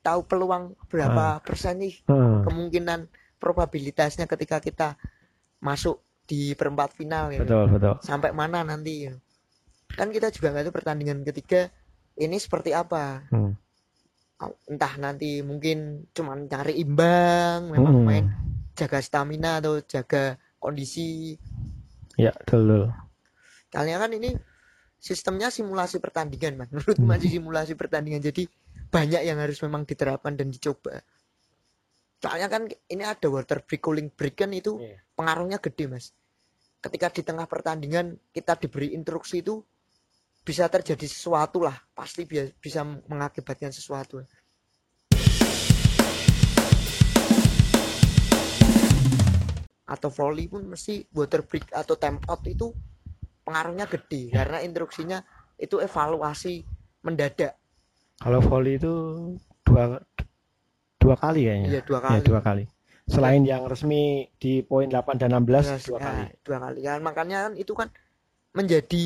tahu 0.00 0.20
peluang 0.24 0.76
berapa 0.88 1.40
persen 1.40 1.80
nih 1.80 2.04
kemungkinan 2.44 3.08
probabilitasnya 3.40 4.28
ketika 4.28 4.60
kita 4.60 4.88
masuk 5.60 6.00
di 6.24 6.52
perempat 6.54 6.92
final 6.94 7.32
gitu. 7.32 7.42
Betul 7.48 7.64
betul. 7.72 7.94
Sampai 8.04 8.30
mana 8.30 8.60
nanti 8.62 9.08
gitu. 9.08 9.18
Kan 9.90 10.12
kita 10.12 10.30
juga 10.30 10.52
nggak 10.54 10.70
tahu 10.70 10.76
pertandingan 10.76 11.24
ketiga 11.26 11.72
ini 12.16 12.36
seperti 12.36 12.70
apa. 12.70 13.24
Hmm. 13.32 13.56
Entah 14.68 14.94
nanti 14.96 15.44
mungkin 15.44 16.08
cuman 16.16 16.48
cari 16.48 16.80
imbang, 16.80 17.72
memang 17.74 17.94
Hmm. 17.96 18.06
main 18.06 18.26
jaga 18.72 19.00
stamina 19.00 19.60
atau 19.60 19.80
jaga 19.84 20.40
kondisi. 20.56 21.36
Ya 22.16 22.32
betul. 22.36 22.68
betul. 22.68 22.84
Kalian 23.68 24.00
kan 24.00 24.12
ini 24.16 24.30
sistemnya 25.00 25.48
simulasi 25.48 25.96
pertandingan, 25.98 26.60
Mas. 26.60 26.68
Menurut 26.68 27.00
Hmm. 27.00 27.08
masih 27.08 27.32
simulasi 27.32 27.72
pertandingan. 27.72 28.20
Jadi 28.20 28.44
banyak 28.92 29.22
yang 29.24 29.40
harus 29.40 29.56
memang 29.64 29.88
diterapkan 29.88 30.36
dan 30.36 30.52
dicoba. 30.52 31.00
Soalnya 32.20 32.52
kan 32.52 32.68
ini 32.68 33.00
ada 33.00 33.26
water 33.32 33.64
break, 33.64 33.80
cooling 33.80 34.12
break 34.12 34.36
kan 34.36 34.52
itu 34.52 34.76
Iya. 34.76 35.00
pengaruhnya 35.16 35.56
gede, 35.56 35.88
Mas. 35.88 36.12
Ketika 36.80 37.08
di 37.08 37.24
tengah 37.24 37.48
pertandingan 37.48 38.20
kita 38.28 38.60
diberi 38.60 38.92
instruksi 38.92 39.40
itu 39.40 39.64
bisa 40.44 40.68
terjadi 40.68 41.04
sesuatu 41.08 41.64
lah, 41.64 41.76
pasti 41.96 42.28
bi- 42.28 42.52
bisa 42.60 42.84
mengakibatkan 42.84 43.72
sesuatu. 43.72 44.20
Atau 49.90 50.08
volley 50.12 50.46
pun 50.46 50.62
mesti 50.64 51.02
water 51.10 51.42
break 51.42 51.72
atau 51.72 51.96
time 51.96 52.20
out 52.28 52.44
itu 52.46 52.70
pengaruhnya 53.50 53.90
gede 53.90 54.30
karena 54.30 54.62
instruksinya 54.62 55.18
itu 55.58 55.82
evaluasi 55.82 56.62
mendadak. 57.02 57.58
Kalau 58.16 58.38
volley 58.38 58.78
itu 58.78 58.92
dua 59.66 59.98
dua 60.96 61.16
kali 61.18 61.44
kayaknya. 61.44 61.68
Iya, 61.68 61.80
dua 61.82 61.98
Ya, 61.98 62.06
kali. 62.06 62.22
dua 62.22 62.40
kali. 62.40 62.64
Selain 63.10 63.42
yang 63.42 63.66
resmi 63.66 64.30
di 64.38 64.62
poin 64.62 64.86
8 64.86 65.18
dan 65.18 65.34
16 65.34 65.66
Nah, 65.66 65.80
dua 65.82 65.98
nah, 65.98 66.06
kali. 66.06 66.22
dua 66.46 66.58
kali 66.62 66.80
kan 66.86 67.00
makanya 67.02 67.38
kan 67.50 67.52
itu 67.58 67.72
kan 67.74 67.88
menjadi 68.54 69.04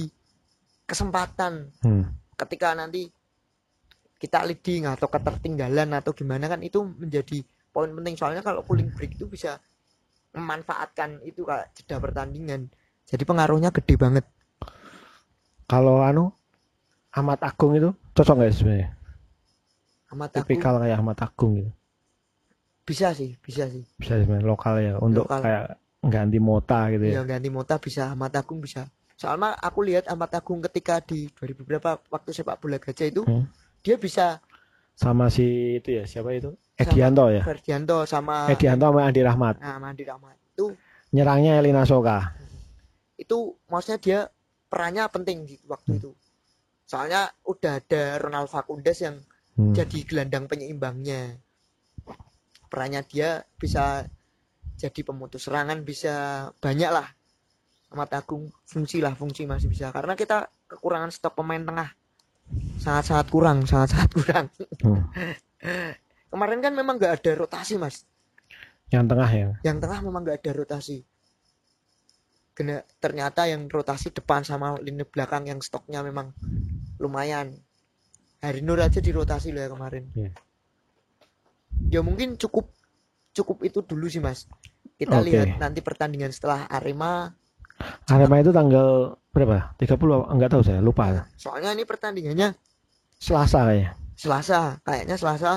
kesempatan 0.84 1.72
Hmm. 1.80 2.04
ketika 2.36 2.76
nanti 2.76 3.08
kita 4.20 4.44
leading 4.44 4.84
atau 4.84 5.08
ketertinggalan 5.08 5.88
atau 5.96 6.12
gimana 6.12 6.48
kan 6.48 6.60
itu 6.60 6.84
menjadi 6.84 7.40
poin 7.72 7.88
penting 7.92 8.14
soalnya 8.16 8.44
kalau 8.44 8.60
cooling 8.60 8.92
break 8.92 9.16
itu 9.16 9.24
bisa 9.24 9.56
memanfaatkan 10.34 11.22
itu 11.24 11.44
kak 11.44 11.72
jeda 11.72 11.96
pertandingan 11.96 12.68
jadi 13.04 13.22
pengaruhnya 13.24 13.70
gede 13.70 13.94
banget 13.96 14.24
Kalau 15.64 16.00
anu 16.00 16.30
Ahmad 17.10 17.40
Agung 17.40 17.72
itu 17.74 17.90
cocok 18.12 18.34
nggak 18.36 18.52
sebenarnya? 18.52 18.88
aku 20.06 20.30
Tipikal 20.30 20.78
kayak 20.78 20.94
Ahmad 20.94 21.18
Agung 21.18 21.52
gitu. 21.58 21.70
bisa 22.84 23.10
sih 23.10 23.34
bisa 23.40 23.64
sih 23.66 23.82
Bisa 23.96 24.14
sebenarnya 24.14 24.44
lokal 24.44 24.74
ya 24.78 24.94
untuk 24.98 25.24
Lokal. 25.24 25.40
kayak 25.40 25.64
ganti 26.04 26.36
mota 26.36 26.92
gitu 26.92 27.02
ya. 27.02 27.12
ya 27.16 27.22
ganti 27.24 27.48
mota 27.48 27.74
bisa 27.76 28.12
amat 28.12 28.36
agung 28.36 28.60
bisa 28.60 28.84
soalnya 29.16 29.56
aku 29.56 29.80
lihat 29.82 30.04
amat 30.06 30.36
agung 30.36 30.60
ketika 30.60 31.00
di 31.00 31.26
2000 31.32 31.64
berapa 31.64 31.96
waktu 32.06 32.30
sepak 32.30 32.60
bola 32.60 32.76
gajah 32.76 33.08
itu 33.08 33.22
Hmm. 33.24 33.48
dia 33.80 33.96
bisa 33.96 34.38
Sama 34.94 35.26
si 35.26 35.42
itu 35.74 35.90
ya, 35.90 36.04
siapa 36.04 36.30
itu? 36.30 36.54
Edianto 36.76 37.26
ya. 37.26 37.42
Ferdianto 37.42 38.06
sama 38.06 38.46
Edianto 38.46 38.86
sama 38.86 39.00
Andi 39.02 39.20
Rahmat. 39.20 39.58
nah 39.58 39.80
Mandi 39.80 40.04
Rahmat 40.04 40.36
itu 40.46 40.76
Nyerangnya 41.10 41.58
Elina 41.58 41.82
Soka. 41.82 42.30
itu 43.16 43.58
maksudnya 43.66 43.98
dia 43.98 44.20
perannya 44.74 45.06
penting 45.06 45.46
di 45.46 45.54
waktu 45.70 46.02
itu. 46.02 46.10
Soalnya 46.82 47.30
udah 47.46 47.78
ada 47.78 48.18
Ronald 48.18 48.50
Fakundes 48.50 48.98
yang 49.06 49.22
Hmm. 49.54 49.70
jadi 49.70 50.02
gelandang 50.02 50.50
penyeimbangnya. 50.50 51.38
Perannya 52.66 53.06
dia 53.06 53.46
bisa 53.54 54.02
jadi 54.74 55.00
pemutus 55.06 55.46
serangan 55.46 55.86
bisa 55.86 56.50
banyak 56.58 56.90
lah 56.90 57.06
amat 57.94 58.18
agung 58.18 58.50
fungsi 58.66 58.98
lah 58.98 59.14
fungsi 59.14 59.46
masih 59.46 59.70
bisa. 59.70 59.94
Karena 59.94 60.18
kita 60.18 60.50
kekurangan 60.66 61.14
stok 61.14 61.38
pemain 61.38 61.62
tengah. 61.62 61.94
Sangat-sangat 62.82 63.30
kurang 63.30 63.62
sangat-sangat 63.62 64.10
kurang. 64.10 64.46
Hmm. 64.82 65.06
kemarin 66.34 66.58
kan 66.58 66.74
memang 66.74 66.98
nggak 66.98 67.22
ada 67.22 67.32
rotasi 67.38 67.78
mas. 67.78 68.02
Yang 68.90 69.14
tengah 69.14 69.30
ya. 69.30 69.48
yang 69.62 69.78
tengah 69.78 70.02
memang 70.02 70.26
nggak 70.26 70.42
ada 70.42 70.50
rotasi 70.50 71.06
ternyata 73.02 73.50
yang 73.50 73.66
rotasi 73.66 74.14
depan 74.14 74.46
sama 74.46 74.78
lini 74.78 75.02
belakang 75.02 75.50
yang 75.50 75.58
stoknya 75.58 76.00
memang 76.06 76.30
lumayan 77.02 77.50
Hari 78.38 78.60
Nur 78.62 78.78
aja 78.78 79.00
dirotasi 79.02 79.50
loh 79.50 79.62
ya 79.64 79.70
kemarin 79.72 80.04
Iya. 80.14 80.30
ya 81.90 82.00
mungkin 82.06 82.38
cukup 82.38 82.70
cukup 83.34 83.66
itu 83.66 83.82
dulu 83.82 84.06
sih 84.06 84.22
mas 84.22 84.46
kita 84.94 85.18
Oke. 85.18 85.26
lihat 85.34 85.58
nanti 85.58 85.82
pertandingan 85.82 86.30
setelah 86.30 86.70
Arema 86.70 87.34
Arema 88.06 88.38
itu 88.38 88.54
tanggal 88.54 89.18
berapa? 89.34 89.74
30 89.82 90.30
enggak 90.30 90.50
tahu 90.54 90.62
saya, 90.62 90.78
lupa. 90.78 91.26
soalnya 91.34 91.74
ini 91.74 91.82
pertandingannya 91.82 92.54
Selasa 93.18 93.66
kayaknya. 93.66 93.90
Selasa 94.14 94.78
kayaknya 94.86 95.16
Selasa 95.18 95.52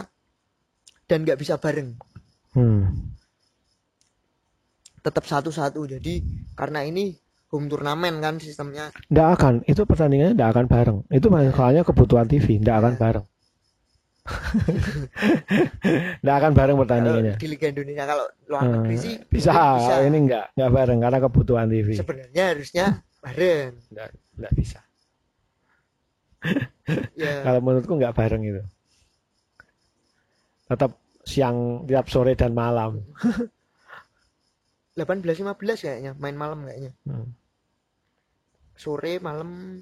dan 1.05 1.21
nggak 1.21 1.37
bisa 1.37 1.61
bareng 1.61 1.93
Hmm. 2.57 3.13
Tetap 4.99 5.23
satu-satu 5.23 5.79
jadi 5.87 6.19
karena 6.53 6.83
ini 6.83 7.15
home 7.47 7.67
turnamen 7.67 8.19
kan 8.19 8.35
sistemnya 8.37 8.91
Enggak 9.07 9.27
akan, 9.39 9.53
itu 9.63 9.81
pertandingannya 9.87 10.35
enggak 10.35 10.51
akan 10.51 10.65
bareng. 10.67 10.97
Itu 11.07 11.27
soalnya 11.53 11.81
kebutuhan 11.87 12.27
TV, 12.27 12.59
enggak 12.59 12.77
akan 12.83 12.93
bareng. 12.99 13.25
Enggak 16.19 16.35
akan 16.43 16.51
bareng 16.51 16.75
kalau 16.75 16.83
pertandingannya. 16.83 17.33
di 17.39 17.47
Liga 17.47 17.67
Indonesia 17.71 18.03
kalau 18.03 18.25
luar 18.47 18.61
Hmm, 18.67 18.73
negeri 18.83 18.95
sih 18.99 19.13
bisa, 19.31 19.51
bisa. 19.79 19.93
ini 20.03 20.17
enggak, 20.27 20.45
enggak 20.53 20.71
bareng 20.75 20.99
karena 20.99 21.19
kebutuhan 21.23 21.67
TV. 21.67 21.87
sebenarnya 21.95 22.43
harusnya 22.51 22.85
bareng 23.23 23.71
Enggak, 23.87 24.07
enggak 24.35 24.53
bisa. 24.53 24.79
ya 27.21 27.33
Kalau 27.43 27.59
menurutku 27.63 27.93
enggak 27.95 28.15
bareng 28.15 28.43
itu. 28.43 28.61
Tetap 30.67 30.91
siang, 31.23 31.87
tiap 31.87 32.11
sore 32.11 32.35
dan 32.35 32.51
malam. 32.51 32.99
18-15 34.97 35.85
kayaknya 35.85 36.11
main 36.17 36.33
malam 36.33 36.65
kayaknya. 36.65 36.91
Hmm. 37.05 37.29
sore 38.77 39.17
malam 39.17 39.81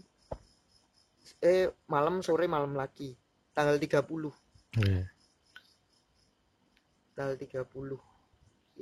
eh 1.44 1.72
malam 1.88 2.20
sore 2.20 2.46
malam 2.52 2.76
lagi. 2.76 3.16
Tanggal 3.56 3.80
30 3.80 4.32
Iya. 4.76 5.08
tanggal 7.16 7.40
30 7.40 7.96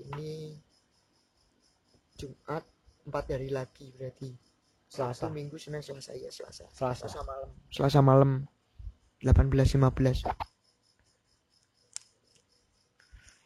ini 0.02 0.58
Jumat 2.18 2.66
empat 3.06 3.26
hari 3.30 3.54
lagi 3.54 3.94
berarti. 3.94 4.34
Selasa 4.90 5.26
Selasa. 5.30 5.34
Minggu 5.34 5.58
Senin 5.58 5.82
Selasa. 5.82 6.14
Ya 6.14 6.30
Selasa. 6.30 6.66
Selasa. 6.70 7.06
Selasa 7.10 7.22
malam. 7.26 7.50
Selasa 7.70 8.00
malam. 8.02 8.32
18.15 9.22 10.53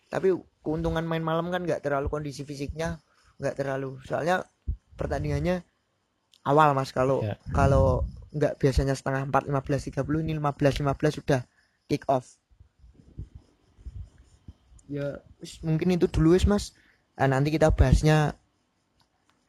tapi 0.08 0.32
keuntungan 0.64 1.04
main 1.04 1.24
malam 1.24 1.48
kan 1.52 1.64
nggak 1.64 1.84
terlalu 1.84 2.08
kondisi 2.12 2.44
fisiknya 2.44 3.00
nggak 3.40 3.56
terlalu. 3.56 4.00
Soalnya 4.08 4.44
pertandingannya 4.98 5.62
awal 6.44 6.74
mas. 6.74 6.92
Kalau 6.92 7.24
Ya. 7.24 7.36
kalau 7.52 8.04
nggak 8.36 8.60
biasanya 8.60 8.94
setengah 8.94 9.28
4 9.28 9.48
15.30 9.50 10.24
ini 10.24 10.34
15.15 10.40 11.20
sudah 11.24 11.42
kick 11.88 12.04
off. 12.12 12.38
Ya 14.88 15.20
mungkin 15.64 15.96
itu 15.96 16.08
dulu 16.08 16.36
wis 16.36 16.48
mas. 16.48 16.72
Nah, 17.18 17.28
nanti 17.28 17.50
kita 17.50 17.74
bahasnya 17.74 18.38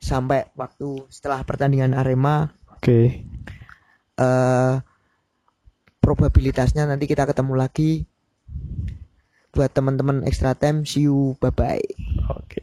sampai 0.01 0.49
waktu 0.57 1.05
setelah 1.11 1.43
pertandingan 1.45 1.95
Arema. 1.95 2.51
Oke. 2.75 3.27
eh 4.19 4.75
probabilitasnya 6.03 6.89
nanti 6.89 7.05
kita 7.07 7.23
ketemu 7.29 7.55
lagi 7.55 8.08
buat 9.59 9.75
teman-teman 9.75 10.23
extra 10.23 10.55
time 10.55 10.87
see 10.87 11.11
you 11.11 11.35
bye 11.43 11.51
bye 11.51 11.83
Oke. 12.31 12.63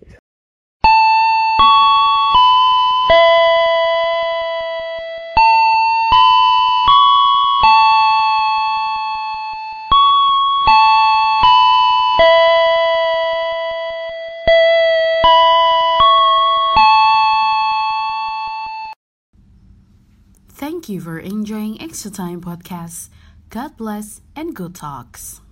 Thank 20.55 20.87
you 20.87 21.01
for 21.01 21.19
enjoying 21.19 21.81
Extra 21.81 22.09
Time 22.09 22.39
Podcast. 22.39 23.09
God 23.49 23.75
bless 23.75 24.21
and 24.35 24.55
good 24.55 24.73
talks. 24.73 25.44